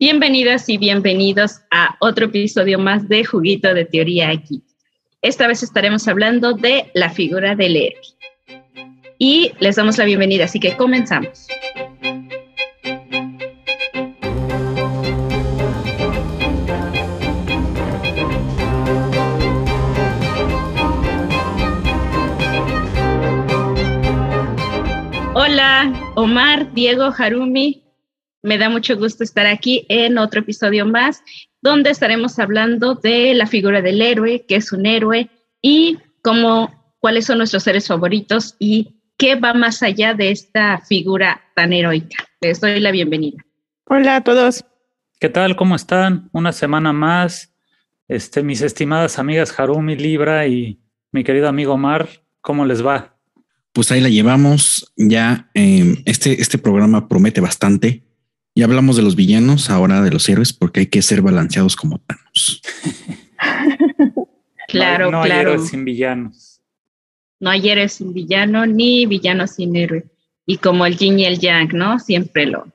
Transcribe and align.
Bienvenidas 0.00 0.66
y 0.70 0.78
bienvenidos 0.78 1.60
a 1.70 1.94
otro 2.00 2.24
episodio 2.24 2.78
más 2.78 3.06
de 3.06 3.22
Juguito 3.22 3.74
de 3.74 3.84
Teoría 3.84 4.30
aquí. 4.30 4.62
Esta 5.20 5.46
vez 5.46 5.62
estaremos 5.62 6.08
hablando 6.08 6.54
de 6.54 6.90
la 6.94 7.10
figura 7.10 7.54
del 7.54 7.76
héroe. 7.76 8.00
Y 9.18 9.52
les 9.60 9.76
damos 9.76 9.98
la 9.98 10.06
bienvenida, 10.06 10.46
así 10.46 10.58
que 10.58 10.74
comenzamos. 10.74 11.46
Hola, 25.34 25.92
Omar, 26.14 26.72
Diego, 26.72 27.12
Harumi, 27.18 27.89
me 28.42 28.58
da 28.58 28.68
mucho 28.68 28.96
gusto 28.96 29.24
estar 29.24 29.46
aquí 29.46 29.86
en 29.88 30.18
otro 30.18 30.40
episodio 30.40 30.86
más, 30.86 31.22
donde 31.62 31.90
estaremos 31.90 32.38
hablando 32.38 32.94
de 32.94 33.34
la 33.34 33.46
figura 33.46 33.82
del 33.82 34.00
héroe, 34.00 34.44
qué 34.48 34.56
es 34.56 34.72
un 34.72 34.86
héroe 34.86 35.28
y 35.60 35.98
cómo, 36.22 36.94
cuáles 37.00 37.26
son 37.26 37.38
nuestros 37.38 37.62
seres 37.62 37.86
favoritos 37.86 38.56
y 38.58 39.00
qué 39.18 39.34
va 39.34 39.52
más 39.52 39.82
allá 39.82 40.14
de 40.14 40.30
esta 40.30 40.78
figura 40.78 41.42
tan 41.54 41.72
heroica. 41.72 42.24
Les 42.40 42.60
doy 42.60 42.80
la 42.80 42.90
bienvenida. 42.90 43.44
Hola 43.84 44.16
a 44.16 44.24
todos. 44.24 44.64
¿Qué 45.18 45.28
tal? 45.28 45.56
¿Cómo 45.56 45.76
están? 45.76 46.30
Una 46.32 46.52
semana 46.52 46.92
más. 46.94 47.52
Este, 48.08 48.42
mis 48.42 48.62
estimadas 48.62 49.18
amigas 49.18 49.58
Harumi, 49.58 49.96
Libra 49.96 50.46
y 50.46 50.80
mi 51.12 51.22
querido 51.22 51.48
amigo 51.48 51.76
Mar, 51.76 52.08
¿cómo 52.40 52.64
les 52.64 52.84
va? 52.84 53.18
Pues 53.72 53.92
ahí 53.92 54.00
la 54.00 54.08
llevamos. 54.08 54.92
Ya 54.96 55.50
eh, 55.54 56.02
este, 56.06 56.40
este 56.40 56.56
programa 56.56 57.06
promete 57.06 57.40
bastante. 57.40 58.09
Ya 58.54 58.64
hablamos 58.64 58.96
de 58.96 59.02
los 59.02 59.16
villanos, 59.16 59.70
ahora 59.70 60.02
de 60.02 60.10
los 60.10 60.28
héroes, 60.28 60.52
porque 60.52 60.80
hay 60.80 60.86
que 60.86 61.02
ser 61.02 61.22
balanceados 61.22 61.76
como 61.76 61.98
Thanos. 61.98 62.62
claro, 64.68 65.10
no, 65.10 65.22
claro. 65.22 65.50
hay 65.50 65.54
héroes 65.54 65.68
sin 65.68 65.84
villanos. 65.84 66.60
No 67.38 67.50
hay 67.50 67.68
héroes 67.68 67.94
sin 67.94 68.12
villano, 68.12 68.66
ni 68.66 69.06
villano 69.06 69.46
sin 69.46 69.74
héroe. 69.74 70.04
Y 70.46 70.58
como 70.58 70.84
el 70.84 70.96
yin 70.96 71.18
y 71.18 71.24
el 71.24 71.38
yang, 71.38 71.70
¿no? 71.72 71.98
Siempre 71.98 72.46
lo, 72.46 72.66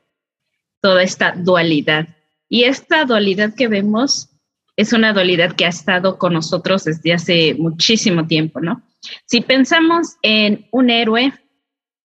toda 0.82 1.04
esta 1.04 1.34
dualidad. 1.34 2.08
Y 2.50 2.64
esta 2.64 3.06
dualidad 3.06 3.54
que 3.54 3.68
vemos 3.68 4.30
es 4.76 4.94
una 4.94 5.14
dualidad 5.14 5.56
que 5.56 5.66
ha 5.66 5.70
estado 5.70 6.18
con 6.18 6.34
nosotros 6.34 6.84
desde 6.86 7.14
hace 7.14 7.54
muchísimo 7.56 8.28
tiempo, 8.28 8.60
¿no? 8.60 8.82
Si 9.26 9.42
pensamos 9.42 10.16
en 10.22 10.68
un 10.72 10.90
héroe, 10.90 11.34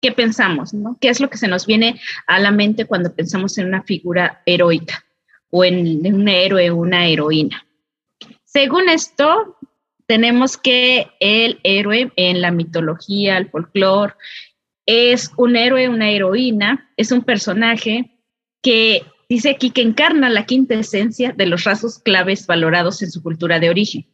¿qué 0.02 0.12
pensamos? 0.12 0.73
No? 0.73 0.98
¿Qué 1.00 1.09
es 1.09 1.20
lo 1.20 1.30
que 1.30 1.38
se 1.38 1.48
nos 1.48 1.66
viene 1.66 2.00
a 2.28 2.40
la 2.40 2.52
mente 2.52 2.86
cuando 2.86 3.14
pensamos 3.14 3.58
en 3.58 3.67
una 3.67 3.84
figura 3.84 4.42
heroica 4.45 5.04
o 5.50 5.64
en, 5.64 6.14
un 6.14 6.28
héroe 6.28 6.70
o 6.70 6.78
una 6.78 7.08
heroína? 7.08 7.66
Según 8.44 8.89
esto, 8.89 9.58
tenemos 10.06 10.58
que 10.58 11.08
el 11.20 11.59
héroe 11.64 12.12
en 12.16 12.42
la 12.42 12.52
mitología, 12.52 13.38
el 13.38 13.50
folclore, 13.50 14.14
es 14.86 15.31
un 15.36 15.56
héroe, 15.56 15.89
una 15.89 16.09
heroína, 16.09 16.89
es 16.95 17.11
un 17.11 17.23
personaje 17.23 18.11
que 18.61 19.04
dice 19.28 19.50
aquí 19.50 19.72
que 19.72 19.82
encarna 19.82 20.30
la 20.30 20.45
quinta 20.45 20.76
esencia 20.76 21.34
de 21.34 21.45
los 21.45 21.66
rasgos 21.66 22.00
claves 22.00 22.48
valorados 22.48 23.02
en 23.02 23.11
su 23.11 23.22
cultura 23.22 23.59
de 23.59 23.70
origen. 23.70 24.08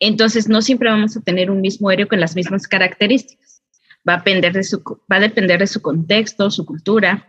Entonces, 0.00 0.48
no 0.48 0.62
siempre 0.62 0.88
vamos 0.88 1.16
a 1.16 1.20
tener 1.20 1.50
un 1.50 1.60
mismo 1.60 1.90
héroe 1.90 2.06
con 2.06 2.20
las 2.20 2.34
mismas 2.34 2.66
características 2.66 3.57
va 4.06 4.14
a, 4.14 4.16
depender 4.18 4.52
de 4.52 4.64
su, 4.64 4.82
va 5.10 5.16
a 5.16 5.20
depender 5.20 5.60
de 5.60 5.66
su 5.66 5.80
contexto, 5.80 6.50
su 6.50 6.66
cultura. 6.66 7.28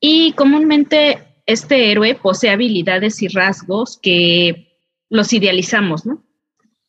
Y 0.00 0.32
comúnmente 0.32 1.42
este 1.46 1.90
héroe 1.90 2.14
posee 2.14 2.50
habilidades 2.50 3.22
y 3.22 3.28
rasgos 3.28 3.98
que 4.00 4.78
los 5.08 5.32
idealizamos, 5.32 6.06
¿no? 6.06 6.22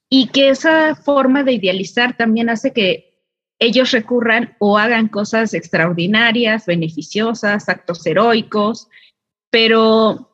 Y 0.09 0.27
que 0.27 0.49
esa 0.49 0.95
forma 0.95 1.43
de 1.43 1.53
idealizar 1.53 2.17
también 2.17 2.49
hace 2.49 2.73
que 2.73 3.11
ellos 3.59 3.91
recurran 3.91 4.55
o 4.59 4.77
hagan 4.77 5.07
cosas 5.07 5.53
extraordinarias, 5.53 6.65
beneficiosas, 6.65 7.69
actos 7.69 8.05
heroicos, 8.05 8.87
pero 9.49 10.31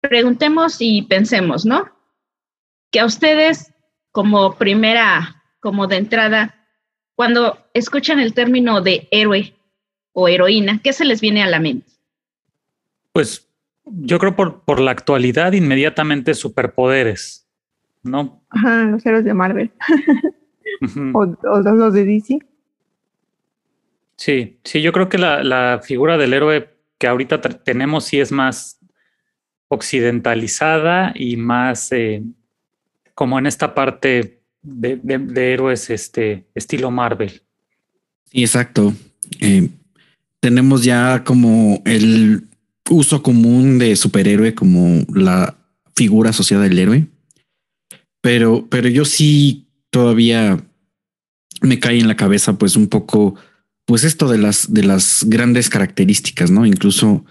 preguntemos 0.00 0.76
y 0.80 1.02
pensemos, 1.02 1.66
¿no? 1.66 1.90
Que 2.90 3.00
a 3.00 3.04
ustedes 3.04 3.72
como 4.10 4.56
primera, 4.56 5.42
como 5.60 5.86
de 5.86 5.96
entrada, 5.96 6.65
cuando 7.16 7.58
escuchan 7.74 8.20
el 8.20 8.34
término 8.34 8.80
de 8.82 9.08
héroe 9.10 9.54
o 10.12 10.28
heroína, 10.28 10.80
¿qué 10.84 10.92
se 10.92 11.04
les 11.04 11.20
viene 11.20 11.42
a 11.42 11.48
la 11.48 11.58
mente? 11.58 11.90
Pues 13.12 13.48
yo 13.84 14.18
creo 14.18 14.36
por, 14.36 14.62
por 14.62 14.80
la 14.80 14.90
actualidad 14.90 15.52
inmediatamente 15.52 16.34
superpoderes, 16.34 17.48
¿no? 18.02 18.42
Ajá, 18.50 18.84
los 18.84 19.04
héroes 19.04 19.24
de 19.24 19.34
Marvel. 19.34 19.70
o, 21.14 21.24
los 21.24 21.92
de 21.94 22.04
DC. 22.04 22.38
Sí, 24.16 24.58
sí, 24.62 24.82
yo 24.82 24.92
creo 24.92 25.08
que 25.08 25.18
la, 25.18 25.42
la 25.42 25.80
figura 25.82 26.16
del 26.16 26.34
héroe 26.34 26.76
que 26.98 27.06
ahorita 27.06 27.40
tenemos 27.40 28.04
sí 28.04 28.20
es 28.20 28.32
más 28.32 28.78
occidentalizada 29.68 31.12
y 31.14 31.36
más 31.36 31.92
eh, 31.92 32.22
como 33.14 33.38
en 33.38 33.46
esta 33.46 33.74
parte 33.74 34.42
de, 34.66 35.52
héroes 35.52 35.90
este 35.90 36.46
estilo 36.54 36.90
Marvel. 36.90 37.42
Sí, 38.30 38.42
exacto. 38.42 38.92
Eh, 39.40 39.68
tenemos 40.40 40.84
ya 40.84 41.24
como 41.24 41.82
el 41.84 42.48
uso 42.90 43.22
común 43.22 43.78
de 43.78 43.96
superhéroe 43.96 44.54
como 44.54 45.04
la 45.14 45.56
figura 45.94 46.30
asociada 46.30 46.64
al 46.64 46.78
héroe. 46.78 47.06
Pero, 48.20 48.66
pero 48.68 48.88
yo 48.88 49.04
sí 49.04 49.68
todavía 49.90 50.58
me 51.62 51.78
cae 51.78 51.98
en 51.98 52.08
la 52.08 52.16
cabeza 52.16 52.58
pues 52.58 52.76
un 52.76 52.88
poco 52.88 53.36
pues 53.86 54.02
esto 54.02 54.28
de 54.28 54.38
las 54.38 54.72
de 54.74 54.82
las 54.82 55.24
grandes 55.26 55.68
características, 55.68 56.50
¿no? 56.50 56.66
Incluso 56.66 57.24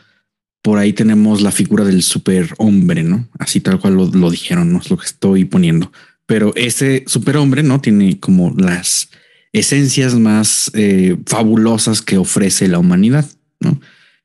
por 0.64 0.80
ahí 0.80 0.94
tenemos 0.94 1.42
la 1.42 1.52
figura 1.52 1.84
del 1.84 2.02
superhombre, 2.02 3.04
¿no? 3.04 3.28
Así 3.38 3.60
tal 3.60 3.80
cual 3.80 3.96
lo, 3.96 4.08
lo 4.08 4.32
dijeron, 4.32 4.72
¿no? 4.72 4.80
Es 4.80 4.90
lo 4.90 4.98
que 4.98 5.06
estoy 5.06 5.46
poniendo 5.46 5.92
pero 6.26 6.54
ese 6.56 7.04
superhombre 7.08 7.64
no 7.64 7.82
tiene 7.82 8.20
como 8.20 8.54
las 8.58 9.10
esencias 9.54 10.16
más 10.16 10.72
eh, 10.74 11.18
fabulosas 11.26 12.02
que 12.02 12.18
ofrece 12.18 12.68
la 12.68 12.80
humanidad, 12.80 13.26
¿no? 13.60 13.80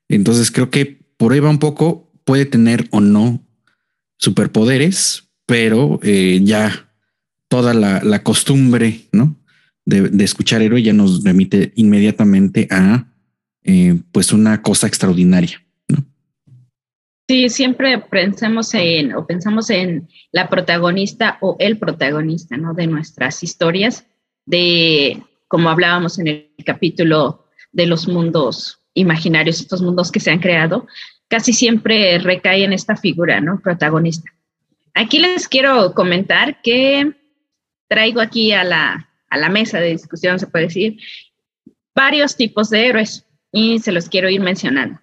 Entonces 0.09 0.51
creo 0.51 0.71
que 0.71 1.01
por 1.17 1.33
ahí 1.33 1.41
va 1.41 1.51
un 1.51 1.59
poco, 1.59 2.11
puede 2.25 2.47
tener 2.47 2.89
o 2.91 3.01
no 3.01 3.45
superpoderes, 4.19 5.29
pero 5.47 6.01
eh, 6.03 6.41
ya 6.43 6.91
toda 7.49 7.75
la, 7.75 8.23
costumbre, 8.23 9.03
¿no? 9.13 9.37
De, 9.85 10.11
escuchar 10.25 10.63
héroe 10.63 10.83
ya 10.83 10.93
nos 10.93 11.23
remite 11.25 11.73
inmediatamente 11.77 12.69
a 12.71 13.09
eh, 13.65 14.01
pues 14.13 14.33
una 14.33 14.63
cosa 14.63 14.87
extraordinaria. 14.87 15.63
Sí, 17.31 17.49
siempre 17.49 17.97
pensamos 17.97 18.75
en 18.75 19.15
o 19.15 19.25
pensamos 19.25 19.71
en 19.71 20.09
la 20.33 20.49
protagonista 20.49 21.39
o 21.41 21.55
el 21.61 21.79
protagonista, 21.79 22.57
¿no? 22.57 22.75
De 22.75 22.89
nuestras 22.89 23.45
historias, 23.45 24.05
de 24.47 25.23
como 25.47 25.69
hablábamos 25.69 26.19
en 26.19 26.27
el 26.27 26.51
capítulo 26.67 27.47
de 27.71 27.87
los 27.87 28.09
mundos 28.09 28.81
imaginarios, 28.95 29.61
estos 29.61 29.81
mundos 29.81 30.11
que 30.11 30.19
se 30.19 30.33
han 30.33 30.41
creado, 30.41 30.89
casi 31.29 31.53
siempre 31.53 32.19
recae 32.19 32.65
en 32.65 32.73
esta 32.73 32.97
figura, 32.97 33.41
¿no? 33.41 33.61
Protagonista. 33.61 34.29
Aquí 34.95 35.21
les 35.21 35.47
quiero 35.47 35.95
comentar 35.95 36.61
que 36.63 37.13
traigo 37.87 38.21
aquí 38.21 38.51
a 38.51 38.65
la, 38.65 39.09
a 39.29 39.39
la 39.39 39.51
mesa 39.51 39.79
de 39.79 39.91
discusión, 39.91 40.41
se 40.41 40.49
puede 40.49 40.65
decir, 40.65 40.99
varios 41.95 42.37
tipos 42.37 42.71
de 42.71 42.89
héroes 42.89 43.25
y 43.53 43.79
se 43.79 43.93
los 43.93 44.09
quiero 44.09 44.29
ir 44.29 44.41
mencionando. 44.41 44.99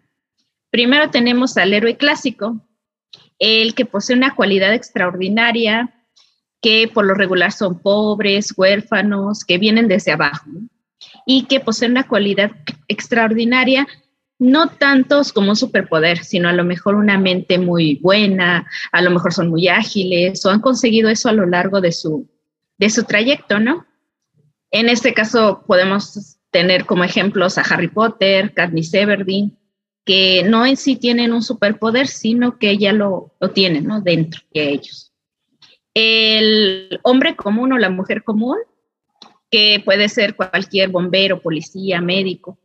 Primero 0.69 1.09
tenemos 1.09 1.57
al 1.57 1.73
héroe 1.73 1.97
clásico, 1.97 2.67
el 3.39 3.75
que 3.75 3.85
posee 3.85 4.15
una 4.15 4.35
cualidad 4.35 4.73
extraordinaria, 4.73 5.93
que 6.61 6.89
por 6.91 7.05
lo 7.05 7.13
regular 7.13 7.51
son 7.51 7.79
pobres, 7.81 8.53
huérfanos, 8.57 9.45
que 9.45 9.57
vienen 9.57 9.87
desde 9.87 10.11
abajo, 10.11 10.49
y 11.25 11.43
que 11.43 11.59
posee 11.59 11.89
una 11.89 12.07
cualidad 12.07 12.51
extraordinaria, 12.87 13.87
no 14.39 14.69
tantos 14.69 15.33
como 15.33 15.49
un 15.49 15.55
superpoder, 15.55 16.23
sino 16.23 16.49
a 16.49 16.53
lo 16.53 16.63
mejor 16.63 16.95
una 16.95 17.17
mente 17.17 17.57
muy 17.57 17.95
buena, 18.01 18.67
a 18.91 19.01
lo 19.01 19.09
mejor 19.09 19.33
son 19.33 19.49
muy 19.49 19.67
ágiles 19.67 20.45
o 20.45 20.49
han 20.49 20.61
conseguido 20.61 21.09
eso 21.09 21.29
a 21.29 21.33
lo 21.33 21.45
largo 21.45 21.81
de 21.81 21.91
su, 21.91 22.29
de 22.77 22.89
su 22.89 23.03
trayecto, 23.03 23.59
¿no? 23.59 23.85
En 24.69 24.89
este 24.89 25.13
caso 25.13 25.63
podemos 25.65 26.37
tener 26.51 26.85
como 26.85 27.03
ejemplos 27.03 27.57
a 27.57 27.61
Harry 27.61 27.87
Potter, 27.87 28.53
Katniss 28.53 28.93
Everdeen, 28.93 29.57
que 30.07 30.41
no 30.43 30.65
en 30.65 30.77
sí 30.77 30.95
tienen 30.95 31.33
un 31.33 31.43
superpoder, 31.43 32.07
sino 32.07 32.57
que 32.57 32.77
ya 32.77 32.93
lo, 32.93 33.35
lo 33.41 33.51
tienen 33.51 33.85
¿no? 33.85 33.99
dentro 33.99 34.41
de 34.53 34.69
ellos. 34.69 35.13
El 35.93 36.99
hombre 37.03 37.35
común 37.35 37.73
o 37.73 37.77
la 37.77 37.89
mujer 37.89 38.23
común, 38.23 38.57
que 39.51 39.81
puede 39.83 40.07
ser 40.07 40.35
cualquier 40.35 40.89
bombero, 40.89 41.41
policía, 41.41 41.99
médico, 41.99 42.57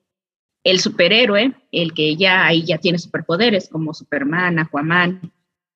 el 0.62 0.78
superhéroe, 0.78 1.52
el 1.72 1.92
que 1.92 2.14
ya 2.14 2.46
ahí 2.46 2.64
ya 2.64 2.78
tiene 2.78 2.98
superpoderes 2.98 3.68
como 3.68 3.92
Superman, 3.92 4.60
Aquaman 4.60 5.32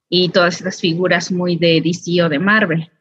y 0.08 0.28
todas 0.28 0.58
estas 0.58 0.80
figuras 0.80 1.32
muy 1.32 1.56
de 1.56 1.80
DC 1.80 2.22
o 2.22 2.28
de 2.28 2.38
Marvel. 2.38 2.92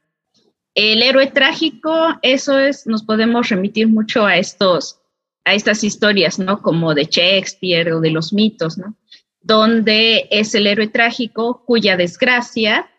El 0.74 1.04
héroe 1.04 1.28
trágico, 1.28 1.94
eso 2.24 2.58
es, 2.58 2.88
nos 2.88 3.04
podemos 3.04 3.48
remitir 3.50 3.88
mucho 3.88 4.26
a 4.26 4.38
estos, 4.38 5.00
a 5.46 5.54
estas 5.54 5.84
historias, 5.84 6.40
¿no? 6.40 6.62
Como 6.62 6.94
de 6.94 7.06
Shakespeare 7.06 7.94
o 7.94 8.02
de 8.02 8.12
los 8.12 8.34
mitos, 8.34 8.78
¿no? 8.78 8.96
Donde 9.42 10.28
es 10.32 10.56
el 10.56 10.68
héroe 10.68 10.88
trágico 10.88 11.64
cuya 11.66 11.96
desgracia 11.96 12.90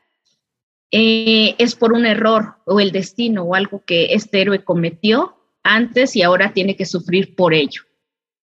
eh, 0.92 1.56
es 1.58 1.74
por 1.74 1.92
un 1.92 2.06
error 2.06 2.56
o 2.64 2.78
el 2.78 2.92
destino 2.92 3.42
o 3.42 3.54
algo 3.54 3.84
que 3.84 4.14
este 4.14 4.40
héroe 4.40 4.64
cometió 4.64 5.36
antes 5.64 6.14
y 6.14 6.22
ahora 6.22 6.52
tiene 6.52 6.76
que 6.76 6.86
sufrir 6.86 7.34
por 7.34 7.52
ello. 7.52 7.82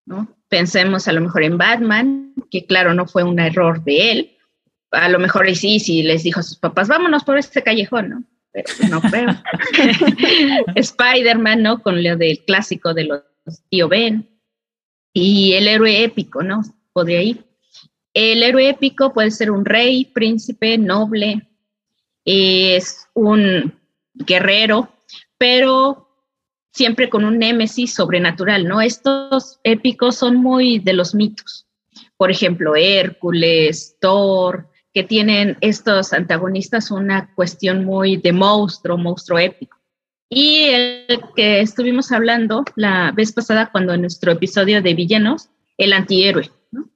¿no? 0.06 0.28
Pensemos 0.50 1.08
a 1.08 1.14
lo 1.14 1.22
mejor 1.22 1.44
en 1.44 1.58
Batman, 1.58 2.34
que 2.52 2.66
claro, 2.66 2.94
no 2.94 3.08
fue 3.08 3.24
un 3.24 3.40
error 3.40 3.84
de 3.84 4.12
él. 4.12 4.38
A 4.92 5.08
lo 5.10 5.18
mejor 5.18 5.50
sí, 5.56 5.80
sí 5.80 6.04
les 6.04 6.24
dijo 6.24 6.42
a 6.42 6.44
sus 6.44 6.58
papás, 6.58 6.90
vámonos 6.90 7.24
por 7.24 7.38
este 7.38 7.64
callejón, 7.64 8.10
¿no? 8.10 8.24
Pero 8.52 8.68
no 8.90 9.02
creo. 9.02 9.30
Spider-Man, 10.76 11.64
¿no? 11.64 11.82
Con 11.82 12.04
lo 12.04 12.18
del 12.18 12.44
clásico 12.46 12.94
de 12.94 13.06
los 13.06 13.22
tío 13.70 13.88
Ben. 13.88 14.30
Y 15.14 15.54
el 15.54 15.68
héroe 15.68 16.04
épico, 16.04 16.44
¿no? 16.44 16.62
Podría 16.92 17.22
ir. 17.22 17.46
El 18.14 18.44
héroe 18.44 18.70
épico 18.70 19.14
puede 19.14 19.32
ser 19.32 19.52
un 19.52 19.66
rey, 19.66 20.06
príncipe, 20.06 20.78
noble, 20.78 21.48
es 22.26 23.08
un 23.14 23.74
guerrero, 24.14 24.94
pero 25.38 26.10
siempre 26.72 27.10
con 27.10 27.26
un 27.26 27.40
némesis 27.40 27.94
sobrenatural, 27.94 28.68
¿no? 28.68 28.82
Estos 28.82 29.60
épicos 29.64 30.16
son 30.16 30.38
muy 30.38 30.80
de 30.80 30.94
los 30.94 31.14
mitos. 31.14 31.68
Por 32.18 32.32
ejemplo, 32.32 32.76
Hércules, 32.76 33.98
Thor, 34.00 34.70
que 34.94 35.04
tienen 35.04 35.58
estos 35.62 36.14
antagonistas 36.14 36.92
una 36.92 37.34
cuestión 37.34 37.84
muy 37.84 38.18
de 38.18 38.32
monstruo, 38.32 38.98
monstruo 38.98 39.40
épico. 39.40 39.78
Y 40.36 40.64
el 40.64 41.22
que 41.36 41.60
estuvimos 41.62 42.12
hablando 42.12 42.66
la 42.76 43.12
vez 43.12 43.32
pasada 43.32 43.70
cuando 43.72 43.94
en 43.94 44.02
nuestro 44.02 44.32
episodio 44.32 44.82
de 44.82 44.96
villanos, 44.96 45.50
el 45.78 45.94
antihéroe, 45.94 46.50
¿no? 46.72 46.90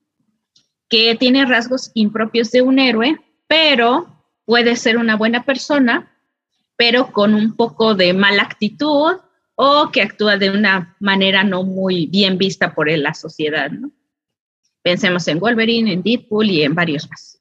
que 0.89 1.15
tiene 1.15 1.45
rasgos 1.45 1.91
impropios 1.93 2.49
de 2.49 2.63
un 2.63 2.79
héroe, 2.79 3.19
pero 3.47 4.23
puede 4.45 4.75
ser 4.75 4.97
una 4.97 5.15
buena 5.15 5.45
persona, 5.45 6.17
pero 6.77 7.11
con 7.11 7.35
un 7.35 7.55
poco 7.55 7.93
de 7.93 8.13
mala 8.13 8.41
actitud 8.41 9.17
o 9.53 9.91
que 9.91 10.01
actúa 10.01 10.37
de 10.37 10.49
una 10.49 10.95
manera 10.99 11.43
no 11.43 11.63
muy 11.63 12.07
bien 12.07 12.39
vista 12.39 12.73
por 12.73 12.89
la 12.89 13.13
sociedad. 13.13 13.69
Pensemos 14.81 15.27
en 15.27 15.39
Wolverine, 15.39 15.93
en 15.93 16.01
Deadpool 16.01 16.49
y 16.49 16.63
en 16.63 16.73
varios 16.73 17.07
más. 17.07 17.39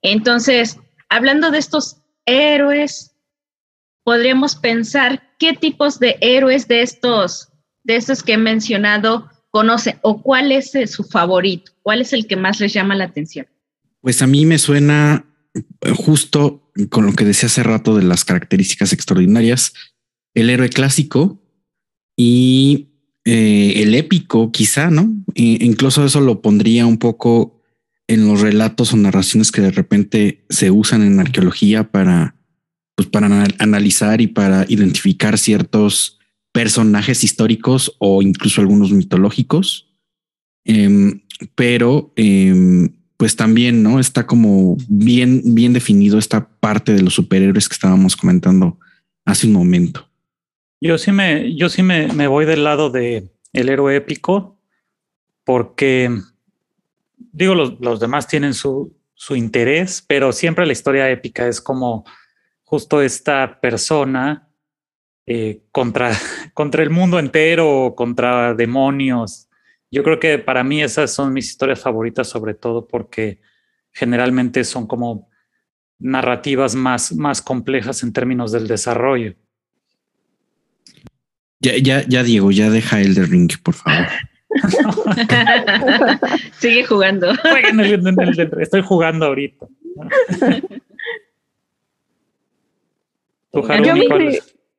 Entonces, 0.00 0.78
hablando 1.10 1.50
de 1.50 1.58
estos 1.58 1.98
héroes, 2.24 3.07
podríamos 4.08 4.56
pensar 4.56 5.22
qué 5.38 5.52
tipos 5.52 6.00
de 6.00 6.16
héroes 6.22 6.66
de 6.66 6.80
estos, 6.80 7.50
de 7.84 7.96
estos 7.96 8.22
que 8.22 8.32
he 8.32 8.38
mencionado 8.38 9.28
conocen 9.50 9.98
o 10.00 10.22
cuál 10.22 10.50
es 10.50 10.72
su 10.86 11.04
favorito, 11.04 11.72
cuál 11.82 12.00
es 12.00 12.14
el 12.14 12.26
que 12.26 12.34
más 12.34 12.58
les 12.58 12.72
llama 12.72 12.94
la 12.94 13.04
atención. 13.04 13.46
Pues 14.00 14.22
a 14.22 14.26
mí 14.26 14.46
me 14.46 14.56
suena 14.56 15.26
justo 15.94 16.72
con 16.88 17.04
lo 17.04 17.12
que 17.12 17.26
decía 17.26 17.48
hace 17.48 17.62
rato 17.62 17.96
de 17.96 18.02
las 18.02 18.24
características 18.24 18.94
extraordinarias, 18.94 19.74
el 20.32 20.48
héroe 20.48 20.70
clásico 20.70 21.42
y 22.16 22.88
eh, 23.26 23.74
el 23.82 23.94
épico, 23.94 24.50
quizá, 24.52 24.88
¿no? 24.90 25.22
E 25.34 25.58
incluso 25.66 26.02
eso 26.06 26.22
lo 26.22 26.40
pondría 26.40 26.86
un 26.86 26.96
poco 26.96 27.60
en 28.06 28.26
los 28.26 28.40
relatos 28.40 28.94
o 28.94 28.96
narraciones 28.96 29.52
que 29.52 29.60
de 29.60 29.70
repente 29.70 30.46
se 30.48 30.70
usan 30.70 31.02
en 31.02 31.20
arqueología 31.20 31.90
para, 31.90 32.37
pues 32.98 33.06
para 33.06 33.28
analizar 33.60 34.20
y 34.20 34.26
para 34.26 34.66
identificar 34.68 35.38
ciertos 35.38 36.18
personajes 36.50 37.22
históricos 37.22 37.94
o 38.00 38.22
incluso 38.22 38.60
algunos 38.60 38.90
mitológicos. 38.90 39.88
Em, 40.64 41.20
pero 41.54 42.12
em, 42.16 42.88
pues 43.16 43.36
también, 43.36 43.84
¿no? 43.84 44.00
Está 44.00 44.26
como 44.26 44.76
bien, 44.88 45.42
bien 45.54 45.72
definido 45.72 46.18
esta 46.18 46.48
parte 46.48 46.92
de 46.92 47.02
los 47.02 47.14
superhéroes 47.14 47.68
que 47.68 47.74
estábamos 47.74 48.16
comentando 48.16 48.80
hace 49.24 49.46
un 49.46 49.52
momento. 49.52 50.08
Yo 50.80 50.98
sí 50.98 51.12
me, 51.12 51.54
yo 51.54 51.68
sí 51.68 51.84
me, 51.84 52.12
me 52.12 52.26
voy 52.26 52.46
del 52.46 52.64
lado 52.64 52.90
de 52.90 53.30
el 53.52 53.68
héroe 53.68 53.94
épico, 53.94 54.58
porque 55.44 56.10
digo, 57.32 57.54
los, 57.54 57.78
los 57.78 58.00
demás 58.00 58.26
tienen 58.26 58.54
su, 58.54 58.92
su 59.14 59.36
interés, 59.36 60.04
pero 60.04 60.32
siempre 60.32 60.66
la 60.66 60.72
historia 60.72 61.08
épica 61.08 61.46
es 61.46 61.60
como 61.60 62.04
justo 62.68 63.00
esta 63.00 63.60
persona 63.62 64.46
eh, 65.26 65.62
contra, 65.72 66.12
contra 66.54 66.82
el 66.82 66.90
mundo 66.90 67.18
entero, 67.18 67.94
contra 67.96 68.52
demonios, 68.52 69.48
yo 69.90 70.02
creo 70.02 70.20
que 70.20 70.38
para 70.38 70.62
mí 70.62 70.82
esas 70.82 71.14
son 71.14 71.32
mis 71.32 71.48
historias 71.48 71.80
favoritas, 71.80 72.28
sobre 72.28 72.52
todo 72.52 72.86
porque 72.86 73.40
generalmente 73.90 74.64
son 74.64 74.86
como 74.86 75.30
narrativas 75.98 76.74
más, 76.74 77.14
más 77.14 77.40
complejas 77.40 78.02
en 78.02 78.12
términos 78.12 78.52
del 78.52 78.68
desarrollo. 78.68 79.34
Ya, 81.60 81.78
ya, 81.78 82.04
ya, 82.06 82.22
Diego, 82.22 82.50
ya 82.50 82.68
deja 82.68 83.00
el 83.00 83.14
de 83.14 83.24
Ring, 83.24 83.50
por 83.62 83.74
favor. 83.74 84.08
Sigue 86.58 86.84
jugando. 86.84 87.32
estoy 88.60 88.82
jugando 88.82 89.24
ahorita. 89.24 89.66
¿Tú, 93.50 93.62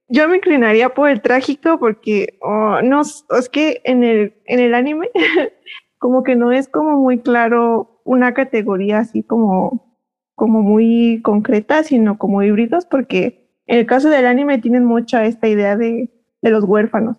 yo 0.09 0.27
me 0.27 0.37
inclinaría 0.37 0.89
por 0.89 1.09
el 1.09 1.21
trágico 1.21 1.79
porque 1.79 2.37
oh, 2.41 2.81
no 2.81 3.01
es 3.01 3.49
que 3.51 3.81
en 3.83 4.03
el, 4.03 4.33
en 4.45 4.59
el 4.59 4.73
anime 4.73 5.09
como 5.99 6.23
que 6.23 6.35
no 6.35 6.51
es 6.51 6.67
como 6.67 6.97
muy 6.99 7.19
claro 7.19 8.01
una 8.05 8.33
categoría 8.33 8.99
así 8.99 9.21
como, 9.21 9.95
como 10.33 10.63
muy 10.63 11.21
concreta, 11.21 11.83
sino 11.83 12.17
como 12.17 12.41
híbridos, 12.41 12.85
porque 12.85 13.51
en 13.67 13.77
el 13.77 13.85
caso 13.85 14.09
del 14.09 14.25
anime 14.25 14.57
tienen 14.57 14.83
mucha 14.83 15.25
esta 15.25 15.47
idea 15.47 15.77
de, 15.77 16.09
de 16.41 16.49
los 16.49 16.63
huérfanos. 16.63 17.17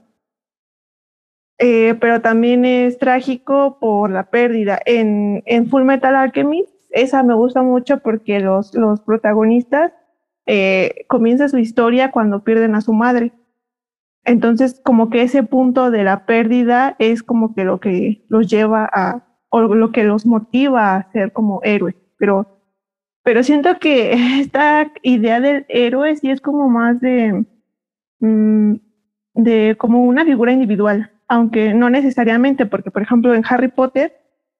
Eh, 1.58 1.94
pero 2.00 2.23
también 2.23 2.64
es 2.64 2.99
trágico 2.99 3.79
por 3.79 4.11
la 4.11 4.31
pérdida. 4.31 4.81
En, 4.87 5.43
en 5.44 5.69
Full 5.69 5.85
Metal 5.85 6.17
Alchemist, 6.17 6.73
esa 6.88 7.23
me 7.23 7.35
gusta 7.35 7.62
mucho 7.62 7.99
porque 7.99 8.41
los, 8.41 8.75
los 8.75 9.00
protagonistas 9.02 9.92
eh, 10.47 11.04
comienza 11.09 11.49
su 11.49 11.59
historia 11.59 12.11
cuando 12.11 12.44
pierden 12.44 12.75
a 12.75 12.80
su 12.80 12.92
madre. 12.92 13.32
Entonces, 14.25 14.80
como 14.85 15.11
que 15.11 15.23
ese 15.23 15.42
punto 15.42 15.90
de 15.90 16.04
la 16.04 16.26
pérdida 16.26 16.97
es 16.99 17.23
como 17.23 17.54
que 17.54 17.64
lo 17.64 17.80
que 17.80 18.25
los 18.28 18.49
lleva 18.49 18.88
a, 18.92 19.26
o 19.49 19.62
lo 19.62 19.92
que 19.92 20.04
los 20.04 20.26
motiva 20.26 20.94
a 20.94 21.11
ser 21.12 21.32
como 21.32 21.61
héroes. 21.62 21.97
Pero, 22.18 22.47
pero 23.23 23.42
siento 23.42 23.78
que 23.78 24.12
esta 24.40 24.92
idea 25.02 25.40
del 25.40 25.66
héroe 25.68 26.16
sí 26.16 26.30
es 26.30 26.40
como 26.40 26.68
más 26.68 27.00
de, 27.00 27.44
mm, 28.20 28.75
de 29.35 29.76
como 29.78 30.04
una 30.04 30.25
figura 30.25 30.52
individual, 30.52 31.11
aunque 31.28 31.75
no 31.75 31.90
necesariamente, 31.90 32.66
porque 32.66 32.90
por 32.90 33.02
ejemplo 33.02 33.35
en 33.35 33.44
Harry 33.49 33.68
Potter, 33.68 34.16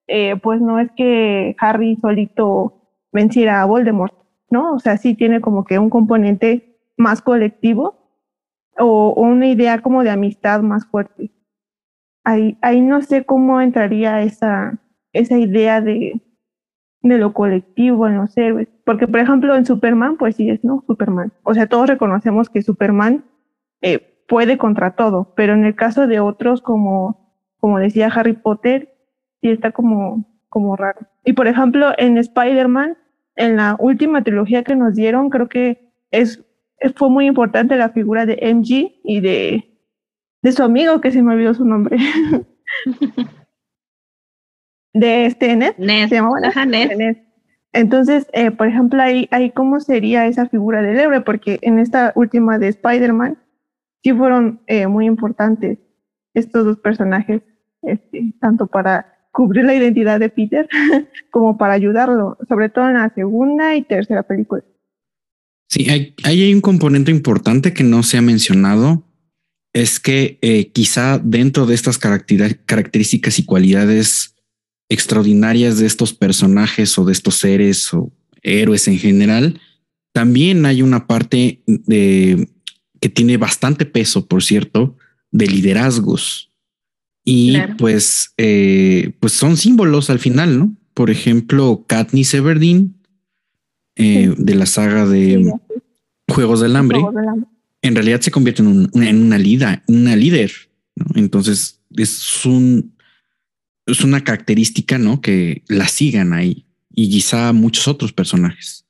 eh, 0.07 0.37
pues 0.43 0.61
no 0.61 0.81
es 0.81 0.91
que 0.97 1.55
Harry 1.59 1.97
solito 2.01 2.81
venciera 3.13 3.63
a 3.63 3.65
Voldemort, 3.65 4.15
¿no? 4.51 4.75
O 4.75 4.79
sea, 4.79 4.97
sí 4.97 5.15
tiene 5.15 5.41
como 5.41 5.65
que 5.65 5.79
un 5.79 5.91
componente 5.91 6.79
más 6.97 7.23
colectivo 7.23 8.01
o, 8.79 9.13
una 9.15 9.47
idea 9.47 9.81
como 9.81 10.03
de 10.03 10.11
amistad 10.11 10.61
más 10.63 10.87
fuerte. 10.87 11.33
Ahí, 12.25 12.59
ahí 12.63 12.81
no 12.81 13.03
sé 13.03 13.25
cómo 13.25 13.61
entraría 13.61 14.23
esa, 14.23 14.79
esa 15.13 15.39
idea 15.39 15.81
de, 15.81 16.21
de 17.03 17.19
lo 17.19 17.33
colectivo 17.33 18.07
en 18.07 18.17
los 18.17 18.37
héroes. 18.37 18.69
Porque, 18.85 19.09
por 19.09 19.21
ejemplo, 19.21 19.55
en 19.55 19.67
Superman, 19.67 20.17
pues 20.17 20.37
sí 20.37 20.51
es, 20.51 20.63
¿no? 20.65 20.85
Superman. 20.87 21.33
O 21.43 21.55
sea, 21.55 21.67
todos 21.67 21.89
reconocemos 21.89 22.51
que 22.51 22.63
Superman 22.63 23.25
eh, 23.83 24.25
puede 24.29 24.59
contra 24.59 24.95
todo, 24.95 25.33
pero 25.35 25.55
en 25.55 25.65
el 25.65 25.75
caso 25.75 26.07
de 26.07 26.21
otros, 26.21 26.63
como, 26.63 27.35
como 27.59 27.79
decía 27.79 28.09
Harry 28.15 28.35
Potter, 28.35 28.95
sí 29.41 29.51
está 29.51 29.73
como, 29.73 30.25
como 30.49 30.77
raro. 30.77 31.01
Y, 31.25 31.33
por 31.33 31.49
ejemplo, 31.49 31.93
en 31.99 32.19
Spider-Man, 32.19 32.97
en 33.41 33.57
la 33.57 33.77
última 33.79 34.23
trilogía 34.23 34.63
que 34.63 34.77
nos 34.77 34.95
dieron, 34.95 35.31
creo 35.31 35.49
que 35.49 35.91
es, 36.11 36.45
fue 36.97 37.11
muy 37.11 37.27
importante 37.27 37.77
la 37.77 37.91
figura 37.91 38.27
de 38.27 38.39
MG 38.55 39.01
y 39.03 39.21
de, 39.21 39.79
de 40.43 40.53
su 40.53 40.63
amigo, 40.63 41.01
que 41.01 41.11
se 41.11 41.23
me 41.23 41.35
olvidó 41.35 41.55
su 41.55 41.65
nombre. 41.65 41.97
de 44.93 45.27
este 45.27 45.57
Ned. 45.57 45.75
Ned. 45.79 46.09
Se 46.09 46.17
llamaba 46.17 46.41
Ned. 46.67 47.17
Entonces, 47.73 48.29
eh, 48.33 48.51
por 48.51 48.67
ejemplo, 48.67 49.01
ahí, 49.01 49.29
ahí 49.31 49.51
cómo 49.51 49.81
sería 49.81 50.27
esa 50.27 50.47
figura 50.47 50.83
del 50.83 50.99
héroe, 50.99 51.21
porque 51.21 51.59
en 51.63 51.79
esta 51.79 52.13
última 52.17 52.59
de 52.59 52.69
Spider-Man 52.69 53.39
sí 54.03 54.13
fueron 54.13 54.61
eh, 54.67 54.87
muy 54.87 55.07
importantes 55.07 55.79
estos 56.35 56.65
dos 56.65 56.79
personajes 56.79 57.43
este, 57.83 58.35
tanto 58.41 58.67
para 58.67 59.20
cubrir 59.31 59.65
la 59.65 59.75
identidad 59.75 60.21
de 60.21 60.29
Peter 60.29 60.69
como 61.31 61.57
para 61.57 61.75
ayudarlo, 61.75 62.37
sobre 62.49 62.69
todo 62.69 62.89
en 62.89 62.95
la 62.95 63.13
segunda 63.15 63.77
y 63.77 63.83
tercera 63.83 64.23
película. 64.23 64.65
Sí, 65.69 65.89
hay, 65.89 66.15
hay 66.25 66.53
un 66.53 66.61
componente 66.61 67.11
importante 67.11 67.73
que 67.73 67.85
no 67.85 68.03
se 68.03 68.19
ha 68.19 68.23
mencionado, 68.23 69.05
es 69.73 70.01
que 70.01 70.39
eh, 70.43 70.73
quizá 70.73 71.19
dentro 71.19 71.67
de 71.67 71.75
estas 71.75 71.99
características 71.99 73.39
y 73.39 73.45
cualidades 73.45 74.35
extraordinarias 74.89 75.79
de 75.79 75.87
estos 75.87 76.13
personajes 76.13 76.99
o 76.99 77.05
de 77.05 77.13
estos 77.13 77.37
seres 77.37 77.95
o 77.95 78.11
héroes 78.43 78.89
en 78.89 78.99
general, 78.99 79.61
también 80.13 80.67
hay 80.67 80.83
una 80.83 81.07
parte 81.07 81.63
de, 81.67 82.49
que 83.01 83.09
tiene 83.09 83.37
bastante 83.37 83.87
peso, 83.87 84.27
por 84.27 84.43
cierto, 84.43 84.97
de 85.31 85.47
liderazgos. 85.47 86.50
Y 87.25 87.59
pues, 87.79 88.33
eh, 88.39 89.13
pues 89.21 89.33
son 89.33 89.57
símbolos 89.57 90.11
al 90.11 90.19
final, 90.19 90.59
¿no? 90.59 90.75
Por 90.95 91.11
ejemplo, 91.11 91.85
Katniss 91.87 92.35
Everdeen 92.35 92.95
eh, 93.97 94.35
de 94.37 94.55
la 94.55 94.67
saga 94.67 95.07
de 95.07 95.53
Juegos 96.29 96.61
del 96.61 96.77
Hambre, 96.77 97.01
en 97.83 97.95
realidad 97.95 98.21
se 98.21 98.31
convierte 98.31 98.63
en, 98.63 98.89
una, 98.95 99.39
líder, 99.39 99.83
una 99.87 100.17
líder. 100.17 100.53
Entonces 101.15 101.83
es 101.97 102.45
un 102.47 102.95
es 103.87 104.03
una 104.03 104.23
característica, 104.23 104.99
¿no? 104.99 105.21
Que 105.21 105.65
la 105.69 105.89
sigan 105.89 106.33
ahí 106.33 106.67
y 106.95 107.11
quizá 107.11 107.53
muchos 107.53 107.89
otros 107.89 108.13
personajes. 108.13 108.87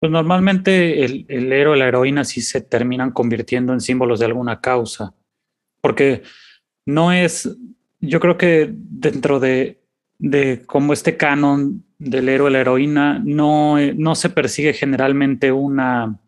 Pues 0.00 0.12
normalmente 0.12 1.04
el, 1.04 1.26
el 1.28 1.52
héroe 1.52 1.76
la 1.76 1.88
heroína 1.88 2.24
sí 2.24 2.40
se 2.40 2.60
terminan 2.60 3.10
convirtiendo 3.10 3.72
en 3.72 3.80
símbolos 3.80 4.20
de 4.20 4.26
alguna 4.26 4.60
causa, 4.60 5.14
porque 5.80 6.22
no 6.88 7.12
es, 7.12 7.54
yo 8.00 8.18
creo 8.18 8.38
que 8.38 8.72
dentro 8.72 9.40
de, 9.40 9.78
de 10.18 10.62
como 10.64 10.94
este 10.94 11.18
canon 11.18 11.84
del 11.98 12.30
héroe 12.30 12.50
la 12.50 12.60
heroína, 12.60 13.20
no, 13.22 13.76
no 13.94 14.14
se 14.14 14.30
persigue 14.30 14.72
generalmente 14.72 15.52
una, 15.52 16.18